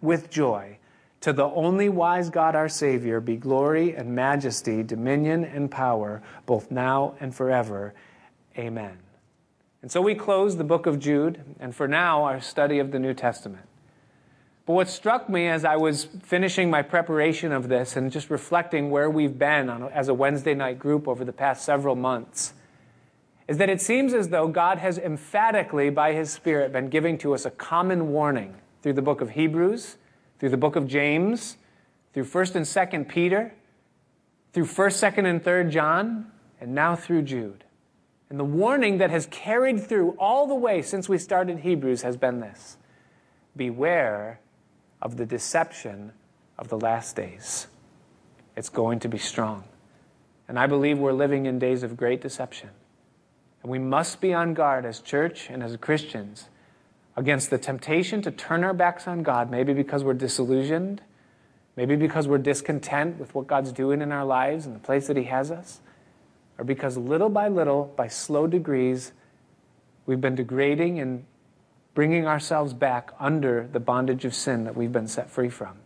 with 0.00 0.30
joy. 0.30 0.78
To 1.22 1.32
the 1.32 1.44
only 1.44 1.88
wise 1.88 2.30
God, 2.30 2.54
our 2.54 2.68
Savior, 2.68 3.20
be 3.20 3.36
glory 3.36 3.94
and 3.94 4.14
majesty, 4.14 4.82
dominion 4.82 5.44
and 5.44 5.70
power, 5.70 6.22
both 6.46 6.70
now 6.70 7.14
and 7.20 7.34
forever. 7.34 7.92
Amen. 8.56 8.98
And 9.82 9.90
so 9.90 10.00
we 10.00 10.14
close 10.14 10.56
the 10.56 10.64
book 10.64 10.86
of 10.86 10.98
Jude, 10.98 11.42
and 11.58 11.74
for 11.74 11.88
now, 11.88 12.24
our 12.24 12.40
study 12.40 12.78
of 12.78 12.92
the 12.92 12.98
New 12.98 13.12
Testament. 13.12 13.66
But 14.66 14.74
what 14.74 14.88
struck 14.88 15.28
me 15.28 15.48
as 15.48 15.64
I 15.64 15.76
was 15.76 16.04
finishing 16.04 16.70
my 16.70 16.82
preparation 16.82 17.50
of 17.50 17.68
this 17.68 17.96
and 17.96 18.12
just 18.12 18.30
reflecting 18.30 18.90
where 18.90 19.10
we've 19.10 19.38
been 19.38 19.68
on, 19.68 19.84
as 19.84 20.08
a 20.08 20.14
Wednesday 20.14 20.54
night 20.54 20.78
group 20.78 21.08
over 21.08 21.24
the 21.24 21.32
past 21.32 21.64
several 21.64 21.96
months 21.96 22.54
is 23.50 23.58
that 23.58 23.68
it 23.68 23.80
seems 23.80 24.14
as 24.14 24.28
though 24.28 24.46
God 24.46 24.78
has 24.78 24.96
emphatically, 24.96 25.90
by 25.90 26.12
His 26.12 26.30
Spirit, 26.30 26.72
been 26.72 26.88
giving 26.88 27.18
to 27.18 27.34
us 27.34 27.44
a 27.44 27.50
common 27.50 28.12
warning 28.12 28.54
through 28.80 28.92
the 28.92 29.02
book 29.02 29.20
of 29.20 29.30
Hebrews, 29.30 29.96
through 30.38 30.50
the 30.50 30.56
book 30.56 30.76
of 30.76 30.86
James, 30.86 31.56
through 32.14 32.26
1st 32.26 32.54
and 32.54 32.64
2nd 32.64 33.08
Peter, 33.08 33.52
through 34.52 34.66
1st, 34.66 35.14
2nd, 35.14 35.26
and 35.28 35.42
3rd 35.42 35.70
John, 35.72 36.30
and 36.60 36.76
now 36.76 36.94
through 36.94 37.22
Jude. 37.22 37.64
And 38.28 38.38
the 38.38 38.44
warning 38.44 38.98
that 38.98 39.10
has 39.10 39.26
carried 39.26 39.82
through 39.82 40.10
all 40.16 40.46
the 40.46 40.54
way 40.54 40.80
since 40.80 41.08
we 41.08 41.18
started 41.18 41.58
Hebrews 41.58 42.02
has 42.02 42.16
been 42.16 42.38
this 42.38 42.76
Beware 43.56 44.38
of 45.02 45.16
the 45.16 45.26
deception 45.26 46.12
of 46.56 46.68
the 46.68 46.78
last 46.78 47.16
days. 47.16 47.66
It's 48.54 48.68
going 48.68 49.00
to 49.00 49.08
be 49.08 49.18
strong. 49.18 49.64
And 50.46 50.56
I 50.56 50.68
believe 50.68 51.00
we're 51.00 51.12
living 51.12 51.46
in 51.46 51.58
days 51.58 51.82
of 51.82 51.96
great 51.96 52.20
deception. 52.20 52.70
And 53.62 53.70
we 53.70 53.78
must 53.78 54.20
be 54.20 54.32
on 54.32 54.54
guard 54.54 54.84
as 54.84 55.00
church 55.00 55.48
and 55.50 55.62
as 55.62 55.76
Christians 55.76 56.48
against 57.16 57.50
the 57.50 57.58
temptation 57.58 58.22
to 58.22 58.30
turn 58.30 58.64
our 58.64 58.72
backs 58.72 59.06
on 59.06 59.22
God, 59.22 59.50
maybe 59.50 59.74
because 59.74 60.02
we're 60.02 60.14
disillusioned, 60.14 61.02
maybe 61.76 61.96
because 61.96 62.26
we're 62.26 62.38
discontent 62.38 63.18
with 63.18 63.34
what 63.34 63.46
God's 63.46 63.72
doing 63.72 64.00
in 64.00 64.12
our 64.12 64.24
lives 64.24 64.66
and 64.66 64.74
the 64.74 64.80
place 64.80 65.06
that 65.08 65.16
He 65.16 65.24
has 65.24 65.50
us, 65.50 65.80
or 66.58 66.64
because 66.64 66.96
little 66.96 67.28
by 67.28 67.48
little, 67.48 67.92
by 67.96 68.08
slow 68.08 68.46
degrees, 68.46 69.12
we've 70.06 70.20
been 70.20 70.34
degrading 70.34 70.98
and 70.98 71.24
bringing 71.94 72.26
ourselves 72.26 72.72
back 72.72 73.12
under 73.18 73.66
the 73.66 73.80
bondage 73.80 74.24
of 74.24 74.34
sin 74.34 74.64
that 74.64 74.76
we've 74.76 74.92
been 74.92 75.08
set 75.08 75.30
free 75.30 75.50
from. 75.50 75.76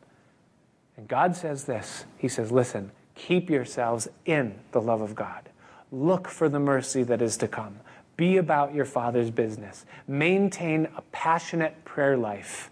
And 0.97 1.09
God 1.09 1.35
says 1.35 1.65
this 1.65 2.05
He 2.17 2.29
says, 2.29 2.53
Listen, 2.53 2.93
keep 3.15 3.51
yourselves 3.51 4.09
in 4.25 4.59
the 4.73 4.81
love 4.81 5.01
of 5.01 5.15
God. 5.15 5.49
Look 5.95 6.27
for 6.27 6.49
the 6.49 6.59
mercy 6.59 7.05
that 7.05 7.23
is 7.23 7.37
to 7.37 7.47
come. 7.47 7.79
Be 8.17 8.37
about 8.37 8.75
your 8.75 8.85
Father's 8.85 9.31
business. 9.31 9.87
Maintain 10.09 10.89
a 10.97 11.03
passionate 11.13 11.85
prayer 11.85 12.17
life. 12.17 12.69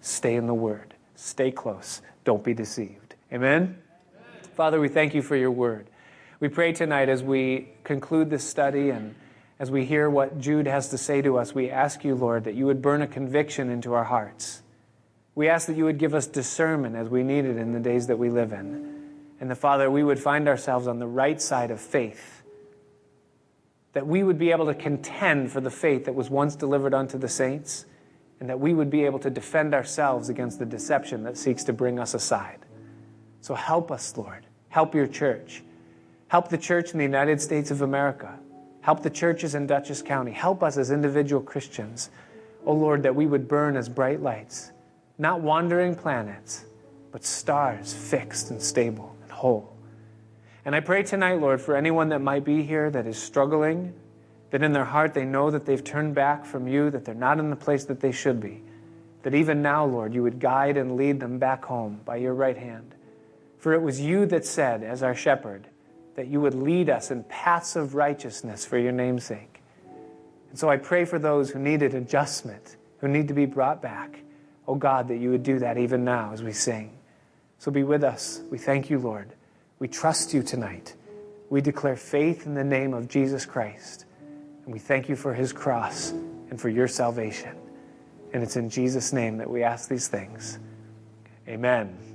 Stay 0.00 0.34
in 0.34 0.48
the 0.48 0.54
Word. 0.54 0.94
Stay 1.14 1.52
close. 1.52 2.02
Don't 2.24 2.42
be 2.42 2.54
deceived. 2.54 3.14
Amen? 3.32 3.62
Amen? 3.62 3.78
Father, 4.56 4.80
we 4.80 4.88
thank 4.88 5.14
you 5.14 5.22
for 5.22 5.36
your 5.36 5.52
Word. 5.52 5.86
We 6.40 6.48
pray 6.48 6.72
tonight 6.72 7.08
as 7.08 7.22
we 7.22 7.68
conclude 7.84 8.30
this 8.30 8.42
study 8.42 8.90
and 8.90 9.14
as 9.60 9.70
we 9.70 9.84
hear 9.84 10.10
what 10.10 10.40
Jude 10.40 10.66
has 10.66 10.88
to 10.88 10.98
say 10.98 11.22
to 11.22 11.38
us, 11.38 11.54
we 11.54 11.70
ask 11.70 12.02
you, 12.02 12.16
Lord, 12.16 12.42
that 12.44 12.54
you 12.54 12.66
would 12.66 12.82
burn 12.82 13.00
a 13.00 13.06
conviction 13.06 13.70
into 13.70 13.94
our 13.94 14.04
hearts. 14.04 14.62
We 15.36 15.48
ask 15.48 15.68
that 15.68 15.76
you 15.76 15.84
would 15.84 15.98
give 15.98 16.14
us 16.14 16.26
discernment 16.26 16.96
as 16.96 17.08
we 17.08 17.22
need 17.22 17.44
it 17.44 17.58
in 17.58 17.72
the 17.72 17.80
days 17.80 18.08
that 18.08 18.18
we 18.18 18.28
live 18.28 18.52
in. 18.52 19.14
And 19.38 19.48
the 19.48 19.54
Father, 19.54 19.88
we 19.88 20.02
would 20.02 20.18
find 20.18 20.48
ourselves 20.48 20.88
on 20.88 20.98
the 20.98 21.06
right 21.06 21.40
side 21.40 21.70
of 21.70 21.80
faith 21.80 22.35
that 23.96 24.06
we 24.06 24.22
would 24.22 24.38
be 24.38 24.50
able 24.50 24.66
to 24.66 24.74
contend 24.74 25.50
for 25.50 25.62
the 25.62 25.70
faith 25.70 26.04
that 26.04 26.14
was 26.14 26.28
once 26.28 26.54
delivered 26.54 26.92
unto 26.92 27.16
the 27.16 27.30
saints, 27.30 27.86
and 28.40 28.50
that 28.50 28.60
we 28.60 28.74
would 28.74 28.90
be 28.90 29.06
able 29.06 29.18
to 29.18 29.30
defend 29.30 29.72
ourselves 29.72 30.28
against 30.28 30.58
the 30.58 30.66
deception 30.66 31.22
that 31.22 31.38
seeks 31.38 31.64
to 31.64 31.72
bring 31.72 31.98
us 31.98 32.12
aside. 32.12 32.58
So 33.40 33.54
help 33.54 33.90
us, 33.90 34.14
Lord. 34.14 34.44
Help 34.68 34.94
your 34.94 35.06
church. 35.06 35.62
Help 36.28 36.50
the 36.50 36.58
church 36.58 36.92
in 36.92 36.98
the 36.98 37.04
United 37.04 37.40
States 37.40 37.70
of 37.70 37.80
America. 37.80 38.38
Help 38.82 39.02
the 39.02 39.08
churches 39.08 39.54
in 39.54 39.66
Dutchess 39.66 40.02
County. 40.02 40.32
Help 40.32 40.62
us 40.62 40.76
as 40.76 40.90
individual 40.90 41.40
Christians. 41.40 42.10
Oh 42.66 42.74
Lord, 42.74 43.02
that 43.02 43.14
we 43.14 43.24
would 43.26 43.48
burn 43.48 43.78
as 43.78 43.88
bright 43.88 44.20
lights, 44.20 44.72
not 45.16 45.40
wandering 45.40 45.94
planets, 45.94 46.66
but 47.12 47.24
stars 47.24 47.94
fixed 47.94 48.50
and 48.50 48.60
stable 48.60 49.16
and 49.22 49.32
whole. 49.32 49.74
And 50.66 50.74
I 50.74 50.80
pray 50.80 51.04
tonight, 51.04 51.40
Lord, 51.40 51.60
for 51.60 51.76
anyone 51.76 52.08
that 52.08 52.20
might 52.20 52.44
be 52.44 52.64
here 52.64 52.90
that 52.90 53.06
is 53.06 53.16
struggling, 53.16 53.94
that 54.50 54.64
in 54.64 54.72
their 54.72 54.84
heart 54.84 55.14
they 55.14 55.24
know 55.24 55.48
that 55.48 55.64
they've 55.64 55.82
turned 55.82 56.16
back 56.16 56.44
from 56.44 56.66
you, 56.66 56.90
that 56.90 57.04
they're 57.04 57.14
not 57.14 57.38
in 57.38 57.50
the 57.50 57.56
place 57.56 57.84
that 57.84 58.00
they 58.00 58.10
should 58.10 58.40
be. 58.40 58.64
That 59.22 59.32
even 59.32 59.62
now, 59.62 59.84
Lord, 59.84 60.12
you 60.12 60.24
would 60.24 60.40
guide 60.40 60.76
and 60.76 60.96
lead 60.96 61.20
them 61.20 61.38
back 61.38 61.64
home 61.64 62.00
by 62.04 62.16
your 62.16 62.34
right 62.34 62.56
hand. 62.56 62.96
For 63.58 63.74
it 63.74 63.80
was 63.80 64.00
you 64.00 64.26
that 64.26 64.44
said, 64.44 64.82
as 64.82 65.04
our 65.04 65.14
shepherd, 65.14 65.68
that 66.16 66.26
you 66.26 66.40
would 66.40 66.54
lead 66.54 66.90
us 66.90 67.12
in 67.12 67.22
paths 67.22 67.76
of 67.76 67.94
righteousness 67.94 68.66
for 68.66 68.76
your 68.76 68.90
name's 68.90 69.22
sake. 69.22 69.62
And 70.50 70.58
so 70.58 70.68
I 70.68 70.78
pray 70.78 71.04
for 71.04 71.20
those 71.20 71.50
who 71.50 71.60
needed 71.60 71.94
adjustment, 71.94 72.74
who 72.98 73.06
need 73.06 73.28
to 73.28 73.34
be 73.34 73.46
brought 73.46 73.80
back. 73.80 74.18
Oh 74.66 74.74
God, 74.74 75.06
that 75.08 75.18
you 75.18 75.30
would 75.30 75.44
do 75.44 75.60
that 75.60 75.78
even 75.78 76.04
now 76.04 76.32
as 76.32 76.42
we 76.42 76.50
sing. 76.50 76.98
So 77.60 77.70
be 77.70 77.84
with 77.84 78.02
us. 78.02 78.40
We 78.50 78.58
thank 78.58 78.90
you, 78.90 78.98
Lord. 78.98 79.35
We 79.78 79.88
trust 79.88 80.32
you 80.32 80.42
tonight. 80.42 80.94
We 81.50 81.60
declare 81.60 81.96
faith 81.96 82.46
in 82.46 82.54
the 82.54 82.64
name 82.64 82.94
of 82.94 83.08
Jesus 83.08 83.44
Christ. 83.44 84.04
And 84.64 84.72
we 84.72 84.78
thank 84.78 85.08
you 85.08 85.16
for 85.16 85.34
his 85.34 85.52
cross 85.52 86.10
and 86.10 86.60
for 86.60 86.68
your 86.68 86.88
salvation. 86.88 87.56
And 88.32 88.42
it's 88.42 88.56
in 88.56 88.68
Jesus' 88.68 89.12
name 89.12 89.38
that 89.38 89.48
we 89.48 89.62
ask 89.62 89.88
these 89.88 90.08
things. 90.08 90.58
Amen. 91.48 92.06